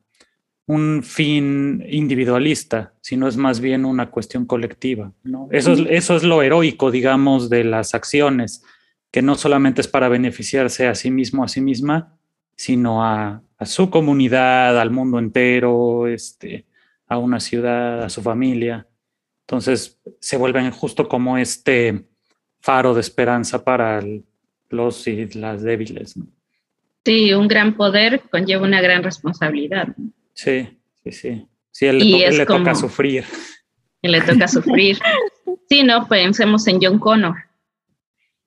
un 0.67 1.02
fin 1.02 1.83
individualista, 1.88 2.93
sino 3.00 3.26
es 3.26 3.38
más 3.38 3.61
bien 3.61 3.87
una 3.87 4.11
cuestión 4.11 4.45
colectiva. 4.45 5.14
Eso, 5.50 5.73
es, 5.73 5.81
eso 5.88 6.17
es 6.17 6.25
lo 6.25 6.43
heroico, 6.43 6.90
digamos, 6.90 7.49
de 7.49 7.64
las 7.64 7.95
acciones, 7.95 8.62
que 9.11 9.23
no 9.23 9.37
solamente 9.37 9.81
es 9.81 9.88
para 9.88 10.11
beneficiarse 10.11 10.88
a 10.88 10.95
sí 10.95 11.11
mismo, 11.11 11.43
a 11.43 11.49
sí 11.49 11.62
misma, 11.62 12.19
sino 12.55 13.02
a, 13.02 13.40
a 13.57 13.64
su 13.64 13.88
comunidad, 13.88 14.79
al 14.79 14.90
mundo 14.90 15.19
entero, 15.19 16.07
este, 16.07 16.67
a 17.07 17.17
una 17.17 17.40
ciudad, 17.40 18.02
a 18.02 18.11
su 18.11 18.21
familia. 18.21 18.87
Entonces 19.50 19.99
se 20.21 20.37
vuelven 20.37 20.71
justo 20.71 21.09
como 21.09 21.37
este 21.37 22.04
faro 22.61 22.95
de 22.95 23.00
esperanza 23.00 23.64
para 23.64 24.00
los 24.69 25.09
y 25.09 25.26
las 25.33 25.62
débiles. 25.62 26.14
Sí, 27.04 27.33
un 27.33 27.49
gran 27.49 27.76
poder 27.76 28.23
conlleva 28.30 28.62
una 28.62 28.80
gran 28.80 29.02
responsabilidad. 29.02 29.88
Sí, 30.35 30.69
sí, 31.02 31.11
sí. 31.11 31.49
Sí, 31.73 31.87
él 31.87 31.99
le, 31.99 32.47
toca 32.47 32.76
sufrir. 32.76 33.25
Él 34.02 34.12
le 34.12 34.21
toca 34.21 34.47
sufrir. 34.49 35.00
Sí, 35.69 35.83
no, 35.83 36.07
pensemos 36.07 36.69
en 36.69 36.78
John 36.80 37.00
Connor. 37.00 37.35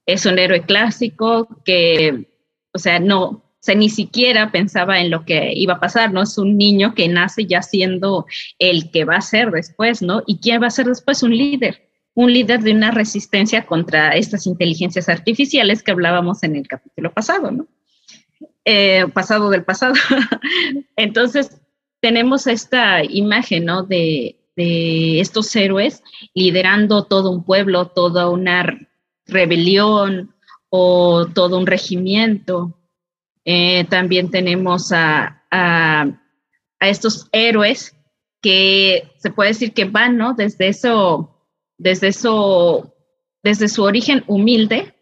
Es 0.05 0.25
un 0.25 0.39
héroe 0.39 0.62
clásico 0.62 1.50
que, 1.65 2.29
o 2.72 2.77
sea, 2.77 3.00
no, 3.00 3.43
o 3.65 3.75
ni 3.75 3.89
siquiera 3.89 4.51
pensaba 4.51 5.00
en 5.00 5.10
lo 5.10 5.24
que 5.24 5.53
iba 5.55 5.75
a 5.75 5.79
pasar, 5.79 6.12
¿no? 6.12 6.22
Es 6.22 6.38
un 6.38 6.58
niño 6.58 6.93
que 6.93 7.08
nace 7.08 7.46
ya 7.46 7.62
siendo 7.62 8.25
el 8.60 8.91
que 8.91 9.05
va 9.05 9.15
a 9.15 9.22
ser 9.22 9.51
después, 9.51 10.01
¿no? 10.01 10.22
¿Y 10.27 10.39
quién 10.39 10.62
va 10.62 10.67
a 10.67 10.72
ser 10.72 10.88
después? 10.88 11.24
Un 11.24 11.36
líder, 11.36 11.89
un 12.13 12.34
líder 12.34 12.62
de 12.62 12.74
una 12.74 12.91
resistencia 12.91 13.65
contra 13.65 14.15
estas 14.15 14.48
inteligencias 14.48 15.08
artificiales 15.08 15.82
que 15.82 15.91
hablábamos 15.91 16.43
en 16.43 16.58
el 16.58 16.67
capítulo 16.67 17.13
pasado, 17.13 17.51
¿no? 17.51 17.67
Eh, 18.65 19.05
pasado 19.13 19.50
del 19.50 19.63
pasado. 19.63 19.93
Entonces, 20.98 21.62
tenemos 22.01 22.48
esta 22.48 23.01
imagen, 23.03 23.65
¿no? 23.65 23.84
De, 23.84 24.36
de 24.58 25.22
estos 25.22 25.55
héroes 25.55 26.03
liderando 26.34 27.05
todo 27.05 27.32
un 27.32 27.46
pueblo, 27.46 27.88
toda 27.88 28.29
una 28.29 28.89
rebelión 29.25 30.36
o 30.70 31.27
todo 31.27 31.58
un 31.58 31.65
regimiento 31.65 32.77
eh, 33.46 33.86
también 33.90 34.32
tenemos 34.32 34.92
a, 34.92 35.40
estos 36.80 37.30
héroes 37.32 37.96
que 38.42 39.12
se 39.18 39.30
puede 39.30 39.50
decir 39.52 39.74
que 39.74 39.86
van, 39.86 40.18
¿no? 40.18 40.34
Desde 40.34 40.68
eso, 40.68 41.48
desde 41.78 42.08
eso, 42.08 42.94
desde 43.42 43.70
su 43.70 43.84
origen 43.84 44.24
humilde 44.28 44.94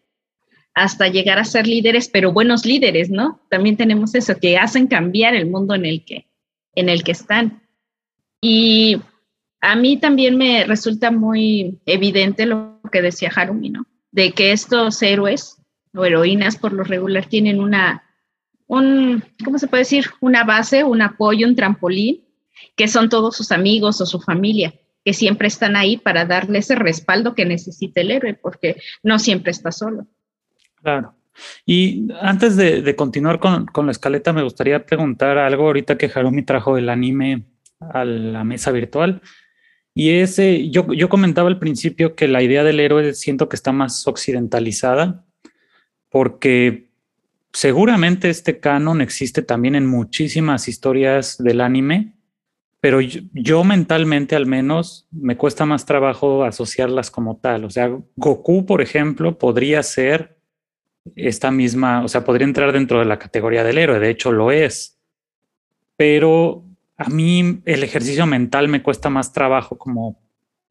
hasta 0.76 1.08
llegar 1.08 1.40
a 1.40 1.46
ser 1.46 1.68
líderes, 1.68 2.08
pero 2.08 2.34
buenos 2.34 2.66
líderes, 2.66 3.10
¿no? 3.10 3.42
También 3.50 3.78
tenemos 3.78 4.14
eso, 4.14 4.38
que 4.40 4.58
hacen 4.58 4.88
cambiar 4.88 5.34
el 5.34 5.50
mundo 5.50 5.74
en 5.74 5.86
el 5.86 6.06
que, 6.06 6.28
en 6.76 6.90
el 6.90 7.04
que 7.04 7.14
están. 7.14 7.64
Y 8.42 9.02
a 9.60 9.76
mí 9.76 9.98
también 9.98 10.38
me 10.38 10.66
resulta 10.66 11.12
muy 11.12 11.80
evidente 11.86 12.46
lo 12.46 12.80
que 12.92 13.02
decía 13.02 13.32
Harumi, 13.34 13.70
¿no? 13.70 13.86
De 14.12 14.34
que 14.34 14.52
estos 14.52 15.02
héroes 15.02 15.58
o 15.94 16.06
heroínas 16.06 16.58
por 16.58 16.74
lo 16.74 16.84
regular 16.84 17.26
tienen 17.26 17.60
una 17.60 18.04
un, 18.72 19.22
¿cómo 19.44 19.60
se 19.60 19.68
puede 19.68 19.82
decir? 19.82 20.06
Una 20.22 20.46
base, 20.46 20.86
un 20.86 21.02
apoyo, 21.02 21.46
un 21.46 21.58
trampolín, 21.58 22.24
que 22.78 22.88
son 22.88 23.10
todos 23.10 23.36
sus 23.36 23.52
amigos 23.52 24.00
o 24.00 24.06
su 24.06 24.22
familia, 24.22 24.74
que 25.04 25.14
siempre 25.14 25.50
están 25.50 25.76
ahí 25.76 25.98
para 25.98 26.24
darle 26.24 26.60
ese 26.60 26.76
respaldo 26.76 27.36
que 27.36 27.44
necesita 27.44 28.00
el 28.00 28.12
héroe, 28.12 28.34
porque 28.34 28.78
no 29.04 29.20
siempre 29.20 29.52
está 29.52 29.74
solo. 29.74 30.08
Claro. 30.76 31.14
Y 31.66 32.08
antes 32.22 32.56
de, 32.56 32.96
continuar 32.96 33.42
con, 33.42 33.86
la 33.86 33.92
escaleta, 33.92 34.32
me 34.32 34.44
gustaría 34.44 34.86
preguntar 34.86 35.38
algo 35.38 35.64
ahorita 35.64 35.98
que 35.98 36.10
Harumi 36.14 36.44
trajo 36.44 36.78
el 36.78 36.88
anime 36.88 37.44
a 37.82 38.06
la 38.06 38.46
mesa 38.46 38.72
virtual. 38.72 39.22
Y 39.94 40.12
ese, 40.12 40.70
yo, 40.70 40.94
yo 40.94 41.10
comentaba 41.10 41.50
al 41.50 41.60
principio 41.60 42.16
que 42.16 42.30
la 42.30 42.42
idea 42.42 42.64
del 42.64 42.80
héroe 42.80 43.14
siento 43.16 43.50
que 43.50 43.58
está 43.58 43.74
más 43.74 44.08
occidentalizada, 44.08 45.26
porque 46.10 46.91
seguramente 47.54 48.30
este 48.30 48.60
canon 48.60 49.02
existe 49.02 49.42
también 49.42 49.76
en 49.76 49.86
muchísimas 49.86 50.68
historias 50.68 51.38
del 51.38 51.62
anime, 51.62 52.14
pero 52.82 53.00
yo, 53.00 53.64
mentalmente 53.64 54.36
al 54.36 54.48
menos 54.48 55.08
me 55.12 55.38
cuesta 55.38 55.68
más 55.68 55.86
trabajo 55.86 56.44
asociarlas 56.44 57.12
como 57.12 57.38
tal. 57.38 57.66
O 57.66 57.70
sea, 57.70 57.96
Goku, 58.16 58.66
por 58.66 58.82
ejemplo, 58.82 59.38
podría 59.38 59.84
ser 59.84 60.40
esta 61.16 61.52
misma, 61.52 62.04
o 62.04 62.08
sea, 62.08 62.24
podría 62.24 62.48
entrar 62.48 62.72
dentro 62.72 63.00
de 63.00 63.06
la 63.06 63.20
categoría 63.20 63.64
del 63.64 63.78
héroe, 63.78 64.00
de 64.00 64.10
hecho 64.10 64.32
lo 64.32 64.52
es, 64.52 65.00
pero 65.96 66.64
a 66.98 67.10
mí 67.10 67.62
el 67.66 67.84
ejercicio 67.84 68.26
mental 68.26 68.68
me 68.68 68.84
cuesta 68.84 69.10
más 69.10 69.32
trabajo 69.32 69.78
como 69.78 70.20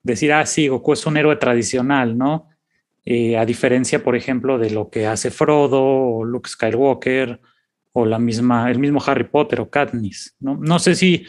decir, 0.03 0.33
ah, 0.33 0.47
sí, 0.47 0.69
Goku 0.69 0.93
es 0.93 1.07
un 1.07 1.17
héroe 1.17 1.37
tradicional, 1.37 2.17
¿no? 2.19 2.50
Eh, 3.05 3.37
a 3.37 3.47
diferencia, 3.47 4.03
por 4.03 4.15
ejemplo, 4.15 4.59
de 4.59 4.71
lo 4.71 4.91
que 4.91 5.07
hace 5.07 5.31
Frodo 5.31 5.83
o 5.83 6.25
Luke 6.25 6.49
Skywalker 6.49 7.41
o 7.93 8.05
la 8.05 8.19
misma, 8.19 8.71
el 8.71 8.79
mismo 8.79 9.03
Harry 9.07 9.25
Potter 9.25 9.61
o 9.61 9.71
Katniss. 9.71 10.37
No, 10.39 10.57
no 10.57 10.79
sé 10.79 10.95
si, 10.95 11.27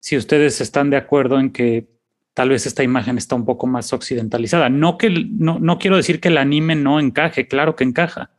si 0.00 0.16
ustedes 0.16 0.60
están 0.60 0.90
de 0.90 0.96
acuerdo 0.96 1.38
en 1.38 1.50
que 1.52 1.86
tal 2.34 2.48
vez 2.50 2.66
esta 2.66 2.82
imagen 2.82 3.18
está 3.18 3.34
un 3.34 3.44
poco 3.44 3.66
más 3.66 3.92
occidentalizada. 3.92 4.68
No, 4.68 4.98
que, 4.98 5.10
no, 5.10 5.58
no 5.58 5.78
quiero 5.78 5.96
decir 5.96 6.20
que 6.20 6.28
el 6.28 6.38
anime 6.38 6.74
no 6.74 6.98
encaje, 6.98 7.46
claro 7.46 7.76
que 7.76 7.84
encaja, 7.84 8.30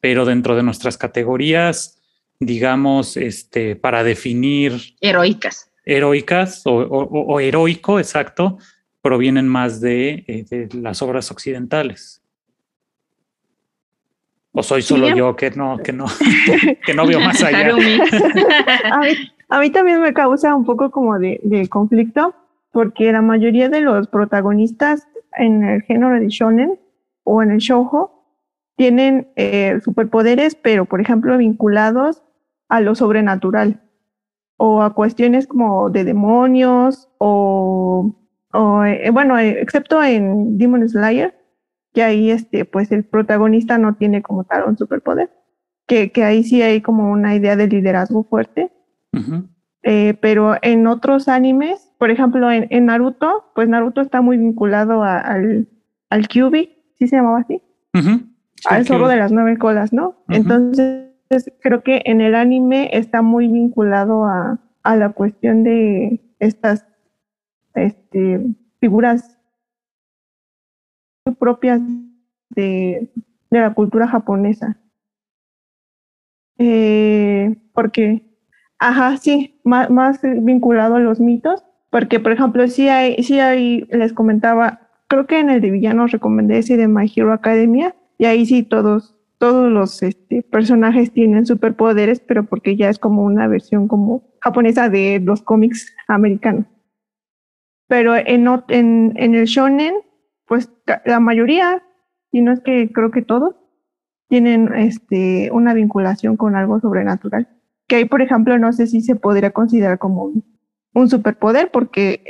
pero 0.00 0.24
dentro 0.24 0.56
de 0.56 0.62
nuestras 0.62 0.96
categorías, 0.96 2.00
digamos, 2.38 3.16
este, 3.16 3.76
para 3.76 4.02
definir... 4.02 4.94
Heroicas. 5.00 5.70
Heroicas 5.84 6.62
o, 6.66 6.72
o 6.72 7.40
heroico, 7.40 7.98
exacto, 7.98 8.58
provienen 9.02 9.48
más 9.48 9.80
de, 9.80 10.24
eh, 10.26 10.68
las 10.72 11.02
obras 11.02 11.30
occidentales. 11.30 12.22
¿O 14.52 14.62
soy 14.62 14.82
solo 14.82 15.14
yo 15.14 15.36
que 15.36 15.50
no, 15.52 15.78
que 15.78 15.92
no, 15.92 16.06
que 16.86 16.94
no 16.94 17.06
veo 17.06 17.20
más 17.20 17.42
allá? 17.42 17.68
a, 19.48 19.60
mí, 19.60 19.70
también 19.70 20.00
me 20.00 20.12
causa 20.12 20.54
un 20.54 20.64
poco 20.64 20.90
como 20.90 21.18
de, 21.18 21.68
conflicto, 21.70 22.34
porque 22.72 23.12
la 23.12 23.22
mayoría 23.22 23.68
de 23.68 23.80
los 23.80 24.08
protagonistas 24.08 25.06
en 25.36 25.62
el 25.62 25.82
género 25.82 26.18
de 26.18 26.28
shonen 26.28 26.80
o 27.22 27.42
en 27.42 27.52
el 27.52 27.58
shoujo 27.58 28.24
tienen 28.76 29.28
eh, 29.36 29.78
superpoderes, 29.84 30.56
pero 30.56 30.84
por 30.84 31.00
ejemplo 31.00 31.36
vinculados 31.36 32.22
a 32.68 32.80
lo 32.80 32.94
sobrenatural 32.94 33.80
o 34.56 34.82
a 34.82 34.94
cuestiones 34.94 35.46
como 35.46 35.90
de 35.90 36.04
demonios 36.04 37.08
o 37.18 38.19
o, 38.52 38.84
eh, 38.84 39.10
bueno, 39.10 39.38
eh, 39.38 39.60
excepto 39.60 40.02
en 40.02 40.58
Demon 40.58 40.88
Slayer, 40.88 41.34
que 41.92 42.02
ahí 42.02 42.30
este, 42.30 42.64
pues 42.64 42.92
el 42.92 43.04
protagonista 43.04 43.78
no 43.78 43.94
tiene 43.94 44.22
como 44.22 44.44
tal 44.44 44.64
un 44.66 44.76
superpoder, 44.76 45.30
que, 45.86 46.10
que 46.12 46.24
ahí 46.24 46.42
sí 46.44 46.62
hay 46.62 46.80
como 46.80 47.10
una 47.10 47.34
idea 47.34 47.56
de 47.56 47.68
liderazgo 47.68 48.24
fuerte. 48.24 48.72
Eh, 49.82 50.14
pero 50.20 50.56
en 50.62 50.86
otros 50.86 51.28
animes, 51.28 51.92
por 51.98 52.10
ejemplo 52.10 52.50
en, 52.50 52.66
en, 52.70 52.86
Naruto, 52.86 53.50
pues 53.54 53.68
Naruto 53.68 54.00
está 54.00 54.20
muy 54.20 54.36
vinculado 54.36 55.02
al, 55.02 55.68
al 56.10 56.28
Cubic, 56.28 56.70
¿sí 56.98 57.08
se 57.08 57.16
llamaba 57.16 57.40
así? 57.40 57.62
al 58.68 58.86
zorro 58.86 59.08
de 59.08 59.16
las 59.16 59.32
nueve 59.32 59.56
colas, 59.56 59.92
¿no? 59.92 60.22
Entonces, 60.28 61.10
creo 61.60 61.82
que 61.82 62.02
en 62.04 62.20
el 62.20 62.34
anime 62.34 62.90
está 62.92 63.22
muy 63.22 63.48
vinculado 63.48 64.26
a, 64.26 64.60
a 64.82 64.96
la 64.96 65.10
cuestión 65.10 65.64
de 65.64 66.20
estas 66.38 66.86
este, 67.74 68.46
figuras 68.80 69.38
propias 71.38 71.80
de, 72.50 73.10
de 73.50 73.60
la 73.60 73.74
cultura 73.74 74.08
japonesa. 74.08 74.76
Eh, 76.58 77.56
porque, 77.72 78.22
ajá, 78.78 79.16
sí, 79.16 79.58
más, 79.64 79.90
más, 79.90 80.20
vinculado 80.22 80.96
a 80.96 81.00
los 81.00 81.20
mitos, 81.20 81.64
porque, 81.90 82.20
por 82.20 82.32
ejemplo, 82.32 82.66
sí 82.68 82.88
hay, 82.88 83.22
sí 83.22 83.40
hay, 83.40 83.86
les 83.90 84.12
comentaba, 84.12 84.88
creo 85.08 85.26
que 85.26 85.38
en 85.38 85.50
el 85.50 85.60
de 85.60 85.70
villanos 85.70 86.12
recomendé 86.12 86.58
ese 86.58 86.76
de 86.76 86.86
My 86.86 87.10
Hero 87.14 87.32
Academia, 87.32 87.94
y 88.18 88.26
ahí 88.26 88.44
sí 88.44 88.62
todos, 88.62 89.16
todos 89.38 89.72
los 89.72 90.02
este, 90.02 90.42
personajes 90.42 91.12
tienen 91.12 91.46
superpoderes, 91.46 92.20
pero 92.20 92.44
porque 92.44 92.76
ya 92.76 92.90
es 92.90 92.98
como 92.98 93.24
una 93.24 93.48
versión 93.48 93.88
como 93.88 94.22
japonesa 94.40 94.90
de 94.90 95.20
los 95.24 95.40
cómics 95.40 95.94
americanos. 96.06 96.66
Pero 97.90 98.14
en, 98.14 98.46
en, 98.68 99.14
en 99.16 99.34
el 99.34 99.46
shonen, 99.46 99.94
pues 100.46 100.70
la 101.04 101.18
mayoría, 101.18 101.82
y 102.30 102.40
no 102.40 102.52
es 102.52 102.60
que 102.60 102.92
creo 102.92 103.10
que 103.10 103.22
todos, 103.22 103.56
tienen 104.28 104.72
este, 104.74 105.50
una 105.50 105.74
vinculación 105.74 106.36
con 106.36 106.54
algo 106.54 106.78
sobrenatural. 106.78 107.48
Que 107.88 107.96
ahí, 107.96 108.04
por 108.04 108.22
ejemplo, 108.22 108.56
no 108.58 108.72
sé 108.72 108.86
si 108.86 109.00
se 109.00 109.16
podría 109.16 109.50
considerar 109.50 109.98
como 109.98 110.32
un, 110.94 111.10
superpoder, 111.10 111.72
porque 111.72 112.22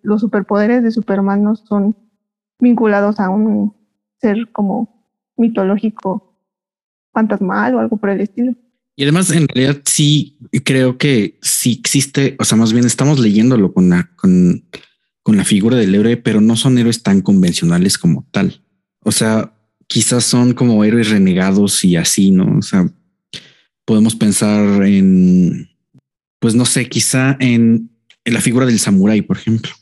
los 0.00 0.22
superpoderes 0.22 0.82
de 0.82 0.90
Superman 0.90 1.42
no 1.42 1.56
son 1.56 1.94
vinculados 2.58 3.20
a 3.20 3.28
un 3.28 3.76
ser 4.18 4.50
como 4.50 5.12
mitológico 5.36 6.38
fantasmal 7.12 7.74
o 7.74 7.80
algo 7.80 7.98
por 7.98 8.08
el 8.08 8.22
estilo. 8.22 8.54
Y 8.96 9.02
además, 9.02 9.30
en 9.30 9.46
realidad, 9.46 9.82
sí 9.84 10.38
creo 10.64 10.96
que 10.96 11.38
sí 11.42 11.76
existe, 11.78 12.34
o 12.38 12.44
sea, 12.44 12.56
más 12.56 12.72
bien 12.72 12.86
estamos 12.86 13.18
leyéndolo 13.18 13.74
con 13.74 13.90
la, 13.90 14.08
con, 14.16 14.64
con 15.22 15.36
la 15.36 15.44
figura 15.44 15.76
del 15.76 15.94
héroe, 15.94 16.16
pero 16.16 16.40
no 16.40 16.56
son 16.56 16.78
héroes 16.78 17.02
tan 17.02 17.22
convencionales 17.22 17.98
como 17.98 18.26
tal. 18.30 18.62
O 19.04 19.12
sea, 19.12 19.54
quizás 19.86 20.24
son 20.24 20.52
como 20.52 20.84
héroes 20.84 21.10
renegados 21.10 21.84
y 21.84 21.96
así, 21.96 22.30
¿no? 22.30 22.58
O 22.58 22.62
sea, 22.62 22.90
podemos 23.84 24.16
pensar 24.16 24.84
en, 24.84 25.68
pues 26.38 26.54
no 26.54 26.64
sé, 26.64 26.88
quizá 26.88 27.36
en, 27.40 27.90
en 28.24 28.34
la 28.34 28.40
figura 28.40 28.66
del 28.66 28.78
samurái, 28.78 29.22
por 29.22 29.36
ejemplo. 29.36 29.72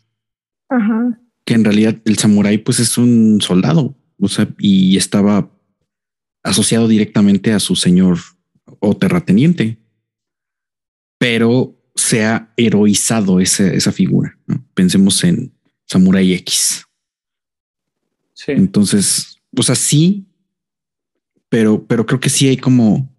Ajá. 0.68 1.18
Que 1.44 1.54
en 1.54 1.64
realidad 1.64 1.97
el 2.04 2.18
samurái, 2.18 2.59
pues 2.59 2.80
es 2.80 2.99
un 2.99 3.40
soldado, 3.40 3.97
o 4.18 4.28
sea, 4.28 4.49
y 4.59 4.97
estaba 4.97 5.50
asociado 6.42 6.88
directamente 6.88 7.52
a 7.52 7.61
su 7.61 7.76
señor 7.76 8.18
o 8.78 8.97
terrateniente, 8.97 9.78
pero 11.18 11.79
se 12.00 12.25
ha 12.25 12.52
heroizado 12.57 13.40
esa 13.40 13.92
figura. 13.92 14.37
Pensemos 14.75 15.23
en 15.25 15.52
Samurai 15.87 16.33
X. 16.33 16.87
Sí. 18.33 18.52
Entonces, 18.52 19.37
o 19.57 19.62
sea, 19.62 19.75
sí, 19.75 20.26
pero, 21.49 21.85
pero 21.87 22.07
creo 22.07 22.21
que 22.21 22.30
sí 22.30 22.49
hay 22.49 22.57
como, 22.57 23.14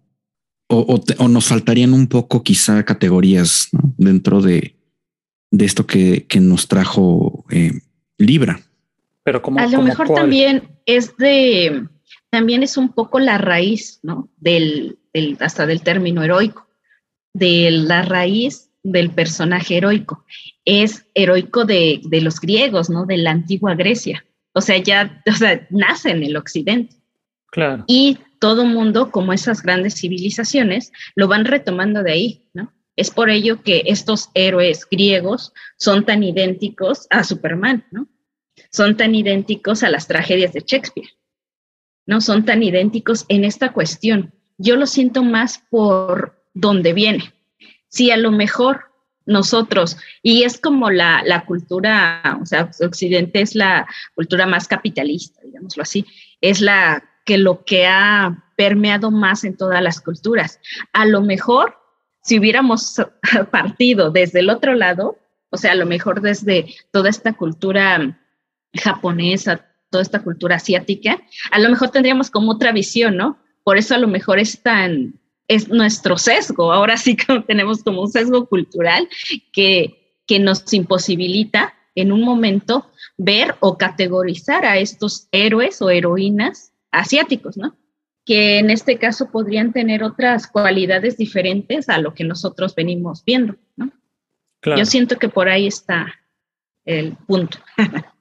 o, 0.66 1.00
o, 1.18 1.28
nos 1.28 1.46
faltarían 1.46 1.92
un 1.92 2.08
poco 2.08 2.42
quizá 2.42 2.82
categorías 2.84 3.68
dentro 3.96 4.40
de, 4.40 4.76
de 5.50 5.64
esto 5.64 5.86
que, 5.86 6.26
que 6.26 6.40
nos 6.40 6.66
trajo 6.66 7.44
eh, 7.50 7.72
Libra. 8.18 8.60
Pero 9.22 9.42
como 9.42 9.60
a 9.60 9.66
lo 9.66 9.82
mejor 9.82 10.12
también 10.12 10.80
es 10.86 11.16
de, 11.18 11.86
también 12.30 12.64
es 12.64 12.76
un 12.76 12.92
poco 12.92 13.20
la 13.20 13.38
raíz, 13.38 14.00
¿no? 14.02 14.28
Del, 14.38 14.98
hasta 15.38 15.66
del 15.66 15.82
término 15.82 16.24
heroico, 16.24 16.66
de 17.32 17.70
la 17.70 18.02
raíz 18.02 18.71
del 18.82 19.10
personaje 19.10 19.76
heroico. 19.76 20.24
Es 20.64 21.06
heroico 21.14 21.64
de, 21.64 22.00
de, 22.04 22.20
los 22.20 22.40
griegos, 22.40 22.90
¿no? 22.90 23.06
De 23.06 23.16
la 23.16 23.30
antigua 23.30 23.74
Grecia. 23.74 24.24
O 24.52 24.60
sea, 24.60 24.78
ya, 24.78 25.22
o 25.26 25.32
sea, 25.32 25.66
nace 25.70 26.10
en 26.10 26.22
el 26.22 26.36
occidente. 26.36 26.96
Claro. 27.50 27.84
Y 27.86 28.18
todo 28.38 28.64
mundo, 28.64 29.10
como 29.10 29.32
esas 29.32 29.62
grandes 29.62 29.94
civilizaciones, 29.94 30.92
lo 31.14 31.28
van 31.28 31.44
retomando 31.44 32.02
de 32.02 32.12
ahí, 32.12 32.50
¿no? 32.54 32.72
Es 32.96 33.10
por 33.10 33.30
ello 33.30 33.62
que 33.62 33.84
estos 33.86 34.28
héroes 34.34 34.86
griegos 34.90 35.52
son 35.78 36.04
tan 36.04 36.22
idénticos 36.22 37.06
a 37.10 37.24
Superman, 37.24 37.86
¿no? 37.90 38.08
son 38.70 38.96
tan 38.96 39.14
idénticos 39.14 39.82
a 39.82 39.90
las 39.90 40.08
tragedias 40.08 40.52
de 40.52 40.64
Shakespeare, 40.66 41.10
no 42.06 42.20
son 42.20 42.44
tan 42.44 42.62
idénticos 42.62 43.24
en 43.28 43.44
esta 43.44 43.72
cuestión. 43.72 44.34
Yo 44.58 44.76
lo 44.76 44.86
siento 44.86 45.22
más 45.22 45.62
por 45.70 46.44
dónde 46.54 46.92
viene. 46.92 47.32
Si 47.92 48.10
a 48.10 48.16
lo 48.16 48.30
mejor 48.30 48.86
nosotros, 49.26 49.98
y 50.22 50.44
es 50.44 50.58
como 50.58 50.90
la, 50.90 51.22
la 51.26 51.44
cultura, 51.44 52.38
o 52.40 52.46
sea, 52.46 52.70
Occidente 52.80 53.42
es 53.42 53.54
la 53.54 53.86
cultura 54.14 54.46
más 54.46 54.66
capitalista, 54.66 55.42
digámoslo 55.44 55.82
así, 55.82 56.06
es 56.40 56.62
la 56.62 57.04
que 57.26 57.36
lo 57.36 57.64
que 57.64 57.86
ha 57.86 58.44
permeado 58.56 59.10
más 59.10 59.44
en 59.44 59.56
todas 59.56 59.82
las 59.82 60.00
culturas. 60.00 60.58
A 60.94 61.04
lo 61.04 61.20
mejor, 61.20 61.76
si 62.22 62.38
hubiéramos 62.38 62.96
partido 63.50 64.10
desde 64.10 64.40
el 64.40 64.48
otro 64.48 64.74
lado, 64.74 65.18
o 65.50 65.58
sea, 65.58 65.72
a 65.72 65.76
lo 65.76 65.84
mejor 65.84 66.22
desde 66.22 66.74
toda 66.90 67.10
esta 67.10 67.34
cultura 67.34 68.18
japonesa, 68.74 69.68
toda 69.90 70.02
esta 70.02 70.22
cultura 70.22 70.56
asiática, 70.56 71.20
a 71.50 71.58
lo 71.58 71.68
mejor 71.68 71.90
tendríamos 71.90 72.30
como 72.30 72.52
otra 72.52 72.72
visión, 72.72 73.16
¿no? 73.16 73.38
Por 73.62 73.76
eso 73.76 73.94
a 73.94 73.98
lo 73.98 74.08
mejor 74.08 74.38
es 74.38 74.62
tan, 74.62 75.20
es 75.48 75.68
nuestro 75.68 76.16
sesgo, 76.18 76.72
ahora 76.72 76.96
sí 76.96 77.16
que 77.16 77.40
tenemos 77.46 77.82
como 77.82 78.02
un 78.02 78.10
sesgo 78.10 78.46
cultural 78.46 79.08
que, 79.52 80.16
que 80.26 80.38
nos 80.38 80.72
imposibilita 80.72 81.74
en 81.94 82.12
un 82.12 82.22
momento 82.22 82.90
ver 83.18 83.56
o 83.60 83.76
categorizar 83.76 84.64
a 84.64 84.78
estos 84.78 85.28
héroes 85.30 85.82
o 85.82 85.90
heroínas 85.90 86.72
asiáticos, 86.90 87.56
¿no? 87.56 87.76
Que 88.24 88.58
en 88.58 88.70
este 88.70 88.98
caso 88.98 89.30
podrían 89.30 89.72
tener 89.72 90.02
otras 90.04 90.46
cualidades 90.46 91.16
diferentes 91.16 91.88
a 91.88 91.98
lo 91.98 92.14
que 92.14 92.24
nosotros 92.24 92.74
venimos 92.74 93.24
viendo, 93.24 93.56
¿no? 93.76 93.92
Yo 94.64 94.86
siento 94.86 95.18
que 95.18 95.28
por 95.28 95.48
ahí 95.48 95.66
está 95.66 96.06
el 96.84 97.16
punto. 97.26 97.58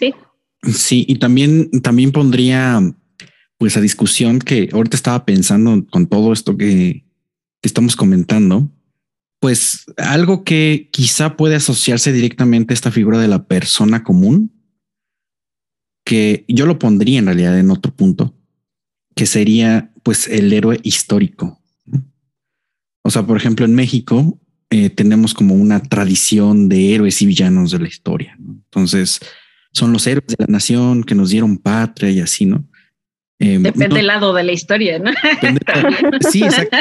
Sí. 0.00 0.14
Sí, 0.62 1.04
y 1.08 1.18
también, 1.18 1.72
también 1.82 2.12
pondría 2.12 2.80
pues 3.58 3.76
a 3.76 3.80
discusión 3.80 4.38
que 4.38 4.70
ahorita 4.72 4.96
estaba 4.96 5.24
pensando 5.24 5.84
con 5.90 6.06
todo 6.06 6.32
esto 6.32 6.56
que, 6.56 7.04
estamos 7.60 7.96
comentando, 7.96 8.70
pues 9.40 9.84
algo 9.96 10.44
que 10.44 10.88
quizá 10.92 11.36
puede 11.36 11.56
asociarse 11.56 12.12
directamente 12.12 12.72
a 12.72 12.76
esta 12.76 12.92
figura 12.92 13.18
de 13.18 13.28
la 13.28 13.46
persona 13.46 14.04
común, 14.04 14.52
que 16.04 16.44
yo 16.48 16.66
lo 16.66 16.78
pondría 16.78 17.18
en 17.18 17.26
realidad 17.26 17.58
en 17.58 17.70
otro 17.70 17.94
punto, 17.94 18.34
que 19.14 19.26
sería 19.26 19.92
pues 20.02 20.28
el 20.28 20.52
héroe 20.52 20.78
histórico. 20.82 21.60
O 23.02 23.10
sea, 23.10 23.26
por 23.26 23.36
ejemplo, 23.36 23.66
en 23.66 23.74
México 23.74 24.40
eh, 24.70 24.88
tenemos 24.88 25.34
como 25.34 25.54
una 25.54 25.82
tradición 25.82 26.68
de 26.68 26.94
héroes 26.94 27.20
y 27.20 27.26
villanos 27.26 27.72
de 27.72 27.80
la 27.80 27.88
historia. 27.88 28.36
Entonces, 28.38 29.20
son 29.72 29.92
los 29.92 30.06
héroes 30.06 30.28
de 30.28 30.36
la 30.38 30.46
nación 30.46 31.04
que 31.04 31.14
nos 31.14 31.30
dieron 31.30 31.58
patria 31.58 32.10
y 32.10 32.20
así, 32.20 32.46
¿no? 32.46 32.64
Em, 33.40 33.62
Depende 33.62 33.96
del 33.96 34.08
lado 34.08 34.34
de 34.34 34.42
la 34.42 34.52
historia, 34.52 34.98
¿no? 34.98 35.12
sí, 36.30 36.42
exacto. 36.42 36.76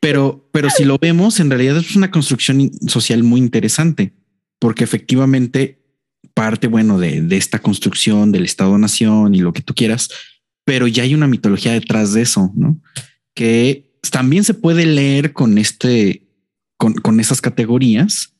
Pero, 0.00 0.48
pero 0.52 0.70
si 0.70 0.84
lo 0.84 0.98
vemos, 0.98 1.40
en 1.40 1.50
realidad 1.50 1.76
es 1.78 1.96
una 1.96 2.10
construcción 2.10 2.70
social 2.86 3.22
muy 3.24 3.40
interesante, 3.40 4.12
porque 4.60 4.84
efectivamente 4.84 5.80
parte, 6.32 6.68
bueno, 6.68 6.98
de, 6.98 7.22
de 7.22 7.36
esta 7.36 7.58
construcción 7.58 8.32
del 8.32 8.44
Estado-Nación 8.44 9.34
y 9.34 9.40
lo 9.40 9.52
que 9.52 9.62
tú 9.62 9.74
quieras, 9.74 10.10
pero 10.64 10.86
ya 10.86 11.02
hay 11.02 11.14
una 11.14 11.26
mitología 11.26 11.72
detrás 11.72 12.12
de 12.12 12.22
eso, 12.22 12.52
¿no? 12.54 12.80
Que 13.34 13.98
también 14.10 14.44
se 14.44 14.54
puede 14.54 14.86
leer 14.86 15.32
con 15.32 15.58
este, 15.58 16.28
con, 16.76 16.94
con 16.94 17.20
esas 17.20 17.40
categorías, 17.40 18.33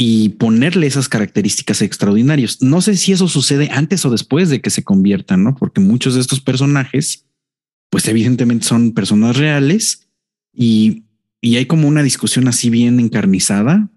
y 0.00 0.28
ponerle 0.28 0.86
esas 0.86 1.08
características 1.08 1.82
extraordinarias. 1.82 2.62
No 2.62 2.80
sé 2.80 2.96
si 2.96 3.10
eso 3.10 3.26
sucede 3.26 3.68
antes 3.72 4.04
o 4.04 4.10
después 4.10 4.48
de 4.48 4.60
que 4.60 4.70
se 4.70 4.84
conviertan, 4.84 5.42
¿no? 5.42 5.56
Porque 5.56 5.80
muchos 5.80 6.14
de 6.14 6.20
estos 6.20 6.40
personajes, 6.40 7.26
pues 7.90 8.06
evidentemente 8.06 8.64
son 8.64 8.92
personas 8.92 9.36
reales 9.36 10.08
y, 10.54 11.02
y 11.40 11.56
hay 11.56 11.66
como 11.66 11.88
una 11.88 12.04
discusión 12.04 12.46
así 12.46 12.70
bien 12.70 13.00
encarnizada 13.00 13.90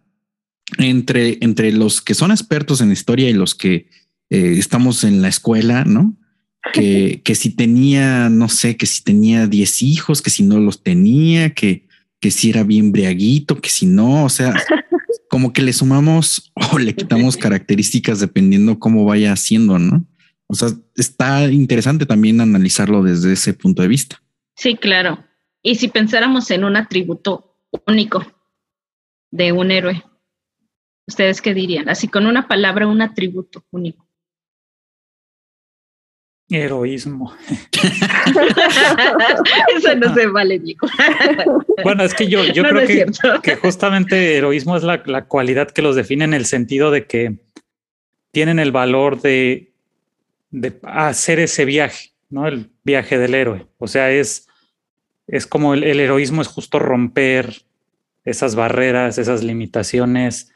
entre, 0.80 1.38
entre 1.42 1.72
los 1.72 2.02
que 2.02 2.16
son 2.16 2.32
expertos 2.32 2.82
en 2.82 2.92
historia 2.92 3.30
y 3.30 3.34
los 3.34 3.54
que 3.54 3.88
eh, 4.32 4.56
estamos 4.58 5.04
en 5.04 5.22
la 5.22 5.28
escuela, 5.28 5.86
¿no? 5.86 6.18
Que, 6.74 7.22
que 7.24 7.36
si 7.36 7.52
tenía, 7.52 8.28
no 8.30 8.50
sé, 8.50 8.76
que 8.76 8.88
si 8.88 9.04
tenía 9.04 9.46
10 9.46 9.84
hijos, 9.84 10.24
que 10.24 10.32
si 10.32 10.42
no 10.42 10.60
los 10.60 10.82
tenía, 10.82 11.54
que, 11.54 11.88
que 12.20 12.32
si 12.32 12.50
era 12.50 12.64
bien 12.64 12.92
breaguito, 12.92 13.62
que 13.62 13.70
si 13.70 13.86
no, 13.86 14.26
o 14.26 14.30
sea, 14.30 14.56
como 15.32 15.54
que 15.54 15.62
le 15.62 15.72
sumamos 15.72 16.52
o 16.74 16.78
le 16.78 16.94
quitamos 16.94 17.38
características 17.38 18.20
dependiendo 18.20 18.78
cómo 18.78 19.06
vaya 19.06 19.32
haciendo, 19.32 19.80
¿no? 19.80 20.06
O 20.48 20.54
sea, 20.54 20.68
está 20.98 21.50
interesante 21.50 22.06
también 22.06 22.42
analizarlo 22.42 23.02
desde 23.02 23.32
ese 23.32 23.54
punto 23.54 23.82
de 23.82 23.88
vista. 23.88 24.22
Sí, 24.56 24.76
claro. 24.76 25.24
Y 25.64 25.76
si 25.76 25.88
pensáramos 25.88 26.52
en 26.52 26.66
un 26.66 26.76
atributo 26.76 27.58
único 27.88 28.26
de 29.32 29.54
un 29.54 29.72
héroe, 29.72 30.04
¿ustedes 31.08 31.42
qué 31.42 31.54
dirían? 31.54 31.88
Así 31.88 32.10
con 32.10 32.26
una 32.26 32.50
palabra, 32.50 32.88
un 32.88 33.02
atributo 33.02 33.64
único. 33.72 34.06
Heroísmo. 36.52 37.34
Eso 39.78 39.96
no 39.96 40.14
se 40.14 40.28
vale, 40.28 40.60
Nico. 40.60 40.88
bueno, 41.84 42.04
es 42.04 42.14
que 42.14 42.28
yo, 42.28 42.44
yo 42.44 42.64
creo 42.64 42.86
que, 42.86 43.06
que, 43.42 43.56
justamente 43.56 44.38
heroísmo 44.38 44.76
es 44.76 44.84
la, 44.84 45.02
la, 45.06 45.26
cualidad 45.26 45.72
que 45.72 45.82
los 45.82 45.96
define 45.96 46.26
en 46.26 46.34
el 46.34 46.46
sentido 46.46 46.92
de 46.92 47.06
que 47.06 47.38
tienen 48.32 48.60
el 48.60 48.72
valor 48.72 49.22
de, 49.22 49.72
de 50.52 50.78
hacer 50.84 51.40
ese 51.40 51.66
viaje, 51.66 52.12
¿no? 52.30 52.48
El 52.48 52.70
viaje 52.84 53.18
del 53.18 53.34
héroe. 53.34 53.68
O 53.78 53.88
sea, 53.88 54.12
es, 54.12 54.48
es 55.28 55.48
como 55.48 55.74
el, 55.74 55.84
el 55.84 56.02
heroísmo 56.02 56.42
es 56.42 56.48
justo 56.48 56.80
romper 56.80 57.64
esas 58.26 58.56
barreras, 58.56 59.18
esas 59.18 59.44
limitaciones 59.44 60.52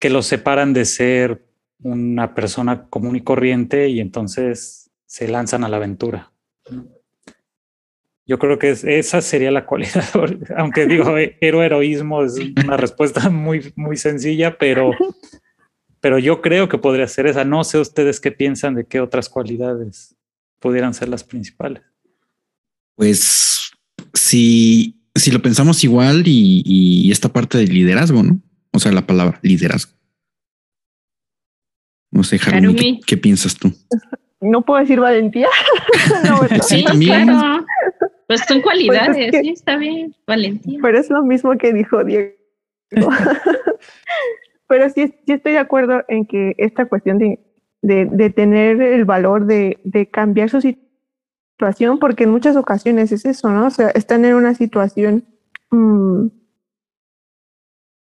que 0.00 0.10
los 0.10 0.26
separan 0.26 0.72
de 0.72 0.84
ser 0.84 1.44
una 1.82 2.34
persona 2.34 2.86
común 2.88 3.16
y 3.16 3.22
corriente 3.22 3.88
y 3.88 4.00
entonces 4.00 4.89
se 5.10 5.26
lanzan 5.26 5.64
a 5.64 5.68
la 5.68 5.78
aventura. 5.78 6.30
Yo 8.24 8.38
creo 8.38 8.60
que 8.60 8.70
esa 8.70 9.20
sería 9.20 9.50
la 9.50 9.66
cualidad, 9.66 10.04
aunque 10.56 10.86
digo, 10.86 11.16
héroe 11.18 11.66
heroísmo 11.66 12.22
es 12.22 12.38
una 12.64 12.76
respuesta 12.76 13.28
muy, 13.28 13.72
muy 13.74 13.96
sencilla, 13.96 14.56
pero, 14.56 14.92
pero 16.00 16.20
yo 16.20 16.40
creo 16.40 16.68
que 16.68 16.78
podría 16.78 17.08
ser 17.08 17.26
esa. 17.26 17.44
No 17.44 17.64
sé 17.64 17.78
ustedes 17.78 18.20
qué 18.20 18.30
piensan 18.30 18.76
de 18.76 18.84
qué 18.86 19.00
otras 19.00 19.28
cualidades 19.28 20.14
pudieran 20.60 20.94
ser 20.94 21.08
las 21.08 21.24
principales. 21.24 21.82
Pues 22.94 23.72
si, 24.14 25.02
si 25.16 25.32
lo 25.32 25.42
pensamos 25.42 25.82
igual 25.82 26.22
y, 26.24 27.10
esta 27.10 27.32
parte 27.32 27.58
del 27.58 27.74
liderazgo, 27.74 28.22
¿no? 28.22 28.40
O 28.70 28.78
sea, 28.78 28.92
la 28.92 29.04
palabra 29.04 29.40
liderazgo. 29.42 29.90
No 32.12 32.22
sé, 32.22 32.38
Harumi, 32.40 33.00
¿qué, 33.04 33.16
piensas 33.16 33.56
tú? 33.56 33.74
no 34.40 34.62
puedo 34.62 34.80
decir 34.80 35.00
valentía. 35.00 35.48
sí, 36.62 36.84
también. 36.84 37.28
Pues 38.26 38.40
son 38.40 38.58
pues 38.58 38.62
cualidades, 38.62 39.34
sí, 39.40 39.50
está 39.50 39.76
bien, 39.76 40.14
valentía. 40.26 40.78
Pero 40.82 40.98
es 40.98 41.10
lo 41.10 41.22
mismo 41.22 41.56
que 41.58 41.72
dijo 41.72 42.04
Diego. 42.04 42.32
pero 44.68 44.88
sí, 44.90 45.14
sí, 45.26 45.32
estoy 45.32 45.52
de 45.52 45.58
acuerdo 45.58 46.04
en 46.08 46.26
que 46.26 46.54
esta 46.58 46.86
cuestión 46.86 47.18
de, 47.18 47.40
de, 47.82 48.30
tener 48.30 48.80
el 48.80 49.04
valor 49.04 49.46
de, 49.46 49.78
de, 49.84 50.08
cambiar 50.08 50.48
su 50.48 50.60
situación, 50.60 51.98
porque 51.98 52.24
en 52.24 52.30
muchas 52.30 52.56
ocasiones 52.56 53.10
es 53.12 53.24
eso, 53.24 53.50
¿no? 53.50 53.66
O 53.66 53.70
sea, 53.70 53.90
están 53.90 54.24
en 54.24 54.34
una 54.34 54.54
situación 54.54 55.24
mm, 55.70 56.26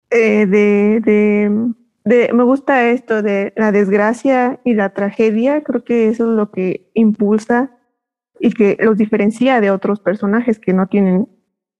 eh, 0.09 0.45
de, 0.45 1.73
de 2.07 2.31
me 2.33 2.43
gusta 2.43 2.89
esto 2.89 3.21
de 3.21 3.53
la 3.55 3.71
desgracia 3.71 4.59
y 4.63 4.73
la 4.73 4.93
tragedia, 4.93 5.61
creo 5.61 5.83
que 5.83 6.07
eso 6.07 6.31
es 6.31 6.37
lo 6.37 6.51
que 6.51 6.89
impulsa 6.93 7.77
y 8.39 8.51
que 8.53 8.77
los 8.79 8.97
diferencia 8.97 9.59
de 9.59 9.71
otros 9.71 9.99
personajes 9.99 10.59
que 10.59 10.73
no 10.73 10.87
tienen 10.87 11.27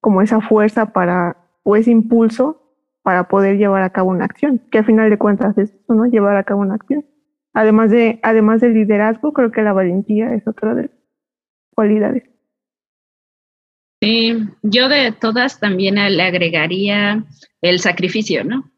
como 0.02 0.22
esa 0.22 0.42
fuerza 0.42 0.92
para 0.92 1.38
o 1.64 1.76
ese 1.76 1.92
impulso 1.92 2.62
para 3.04 3.30
poder 3.30 3.58
llevar 3.58 3.84
a 3.84 3.92
cabo 3.92 4.10
una 4.10 4.26
acción, 4.26 4.62
que 4.70 4.80
al 4.80 4.86
final 4.86 5.10
de 5.10 5.18
cuentas 5.18 5.58
es 5.58 5.72
eso, 5.72 5.94
¿no? 5.94 6.06
Llevar 6.06 6.36
a 6.36 6.44
cabo 6.44 6.62
una 6.62 6.76
acción. 6.76 7.06
Además 7.54 7.90
de, 7.90 8.20
además 8.22 8.60
del 8.60 8.74
liderazgo, 8.74 9.32
creo 9.32 9.52
que 9.52 9.62
la 9.62 9.72
valentía 9.72 10.34
es 10.34 10.46
otra 10.46 10.76
de 10.76 10.84
las 10.84 10.92
cualidades. 11.74 12.24
Sí, 14.02 14.34
yo 14.62 14.90
de 14.90 15.14
todas 15.14 15.60
también 15.60 15.96
le 15.96 16.22
agregaría 16.22 17.24
el 17.62 17.80
sacrificio, 17.80 18.44
¿no? 18.44 18.70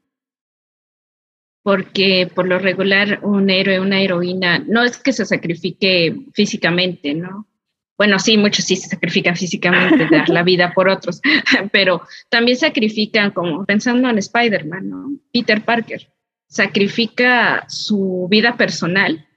Porque 1.70 2.28
por 2.34 2.48
lo 2.48 2.58
regular 2.58 3.20
un 3.22 3.48
héroe, 3.52 3.80
una 3.80 4.02
heroína, 4.02 4.58
no 4.58 4.84
es 4.84 4.98
que 4.98 5.14
se 5.14 5.24
sacrifique 5.24 6.16
físicamente, 6.34 7.14
¿no? 7.14 7.48
Bueno, 7.96 8.18
sí, 8.18 8.40
muchos 8.40 8.66
sí 8.66 8.76
se 8.76 8.90
sacrifican 8.90 9.36
físicamente, 9.36 10.08
dar 10.10 10.30
la 10.30 10.42
vida 10.42 10.74
por 10.74 10.90
otros, 10.90 11.22
pero 11.72 12.02
también 12.28 12.58
sacrifican, 12.58 13.30
como 13.30 13.68
pensando 13.68 14.10
en 14.10 14.18
Spider-Man, 14.18 14.90
¿no? 14.90 15.12
Peter 15.32 15.64
Parker, 15.64 16.12
sacrifica 16.48 17.66
su 17.68 18.28
vida 18.32 18.58
personal, 18.58 19.28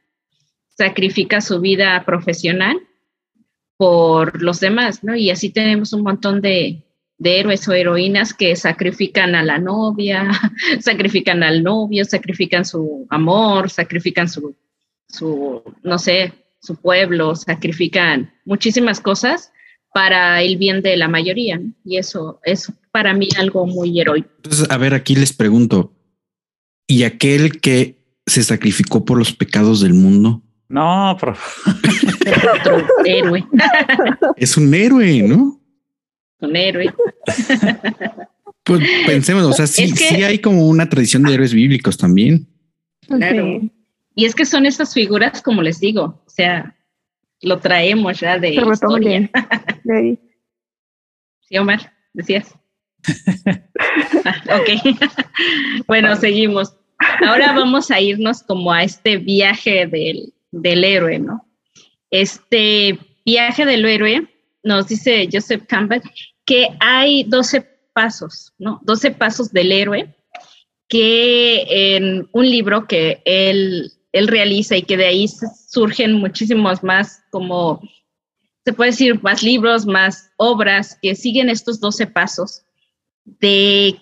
sacrifica 0.71 1.43
su 1.43 1.61
vida 1.61 2.03
profesional 2.07 2.81
por 3.77 4.41
los 4.41 4.59
demás, 4.59 5.05
¿no? 5.05 5.15
Y 5.15 5.29
así 5.29 5.51
tenemos 5.51 5.93
un 5.93 6.03
montón 6.03 6.41
de, 6.41 6.83
de 7.23 7.39
héroes 7.39 7.69
o 7.69 7.73
heroínas 7.73 8.35
que 8.35 8.57
sacrifican 8.57 9.37
a 9.37 9.45
la 9.45 9.59
novia, 9.59 10.29
sacrifican 10.81 11.45
al 11.45 11.63
novio, 11.63 12.05
sacrifican 12.05 12.65
su 12.65 13.07
amor, 13.11 13.71
sacrifican 13.71 14.29
su, 14.29 14.57
su, 15.09 15.63
no 15.85 15.99
sé, 15.99 16.33
su 16.61 16.75
pueblo, 16.77 17.37
sacrifican 17.37 18.33
muchísimas 18.45 19.01
cosas 19.01 19.53
para 19.95 20.43
el 20.43 20.57
bien 20.57 20.83
de 20.83 20.97
la 20.97 21.07
mayoría. 21.07 21.61
Y 21.85 21.97
eso 21.97 22.41
es 22.45 22.73
para 22.91 23.15
mí 23.15 23.29
algo 23.39 23.67
muy 23.67 24.01
heroico. 24.01 24.29
Entonces, 24.39 24.69
a 24.69 24.77
ver, 24.77 24.93
aquí 24.93 25.15
les 25.15 25.33
pregunto, 25.33 25.93
¿y 26.89 27.05
aquel 27.05 27.61
que 27.61 28.19
se 28.27 28.43
sacrificó 28.43 29.05
por 29.05 29.17
los 29.17 29.33
pecados 29.33 29.81
del 29.81 29.95
mundo? 29.95 30.43
No, 30.69 31.17
pero... 31.21 31.37
otro 32.55 32.85
héroe. 33.05 33.45
es 34.37 34.57
un 34.57 34.75
héroe, 34.75 35.23
¿no? 35.23 35.62
Un 36.43 36.57
héroe. 36.57 36.93
Pues 38.65 38.81
pensemos, 39.07 39.43
o 39.43 39.53
sea, 39.53 39.67
sí, 39.67 39.89
sí 39.89 40.23
hay 40.23 40.39
como 40.39 40.69
una 40.69 40.89
tradición 40.89 41.25
de 41.25 41.35
héroes 41.35 41.53
bíblicos 41.53 41.97
también. 41.97 42.47
Claro. 43.09 43.61
Y 44.15 44.25
es 44.25 44.37
que 44.37 44.47
son 44.47 44.67
estas 44.67 44.95
figuras, 44.95 45.43
como 45.43 45.63
les 45.63 45.81
digo, 45.81 46.23
o 46.25 46.31
sea, 46.31 46.77
lo 47.41 47.59
traemos 47.59 48.21
ya 48.21 48.39
de 48.39 48.55
historia. 48.55 49.31
sí, 51.49 51.59
Omar, 51.59 51.93
decías. 52.13 52.55
Ah, 54.25 54.61
ok. 54.61 54.99
bueno, 55.89 56.15
seguimos. 56.15 56.77
Ahora 57.27 57.53
vamos 57.53 57.91
a 57.91 58.01
irnos 58.01 58.45
como 58.45 58.73
a 58.73 58.85
este 58.85 59.17
viaje 59.17 59.87
del, 59.87 60.33
del 60.53 60.85
héroe, 60.85 61.19
¿no? 61.19 61.45
Este 62.11 62.97
viaje 63.27 63.67
del 63.67 63.85
héroe, 63.85 64.29
nos 64.63 64.87
dice 64.87 65.29
Joseph 65.31 65.65
Campbell, 65.67 66.03
que 66.53 66.69
hay 66.81 67.25
12 67.25 67.63
pasos, 67.95 68.53
¿no? 68.59 68.79
12 68.83 69.13
pasos 69.13 69.53
del 69.53 69.73
héroe, 69.73 70.15
que 70.87 71.97
en 71.97 72.29
un 72.31 72.51
libro 72.51 72.87
que 72.87 73.23
él, 73.25 73.91
él 74.13 74.29
realiza 74.29 74.77
y 74.77 74.83
que 74.83 74.99
de 74.99 75.07
ahí 75.07 75.27
surgen 75.29 76.13
muchísimos 76.13 76.83
más, 76.83 77.25
como 77.31 77.81
se 78.67 78.75
puede 78.75 78.91
decir, 78.91 79.23
más 79.23 79.43
libros, 79.43 79.87
más 79.87 80.31
obras 80.37 80.99
que 81.01 81.15
siguen 81.15 81.49
estos 81.49 81.81
12 81.81 82.09
pasos 82.09 82.65
de 83.25 83.99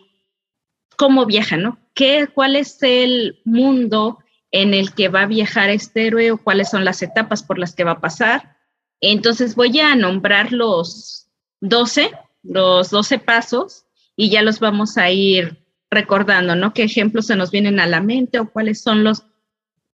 cómo 0.96 1.26
viaja, 1.26 1.56
¿no? 1.56 1.78
¿Qué, 1.94 2.26
¿Cuál 2.34 2.56
es 2.56 2.82
el 2.82 3.40
mundo 3.44 4.18
en 4.50 4.74
el 4.74 4.92
que 4.92 5.08
va 5.08 5.22
a 5.22 5.26
viajar 5.26 5.70
este 5.70 6.08
héroe 6.08 6.32
o 6.32 6.42
cuáles 6.42 6.68
son 6.68 6.84
las 6.84 7.00
etapas 7.00 7.44
por 7.44 7.60
las 7.60 7.76
que 7.76 7.84
va 7.84 7.92
a 7.92 8.00
pasar? 8.00 8.56
Entonces 9.00 9.54
voy 9.54 9.78
a 9.78 9.94
nombrar 9.94 10.50
los 10.50 11.28
12 11.60 12.10
los 12.42 12.90
12 12.90 13.18
pasos 13.18 13.84
y 14.16 14.30
ya 14.30 14.42
los 14.42 14.60
vamos 14.60 14.96
a 14.96 15.10
ir 15.10 15.64
recordando, 15.90 16.54
¿no? 16.54 16.72
¿Qué 16.72 16.84
ejemplos 16.84 17.26
se 17.26 17.36
nos 17.36 17.50
vienen 17.50 17.80
a 17.80 17.86
la 17.86 18.00
mente 18.00 18.38
o 18.38 18.50
cuáles 18.50 18.82
son 18.82 19.02
los, 19.02 19.24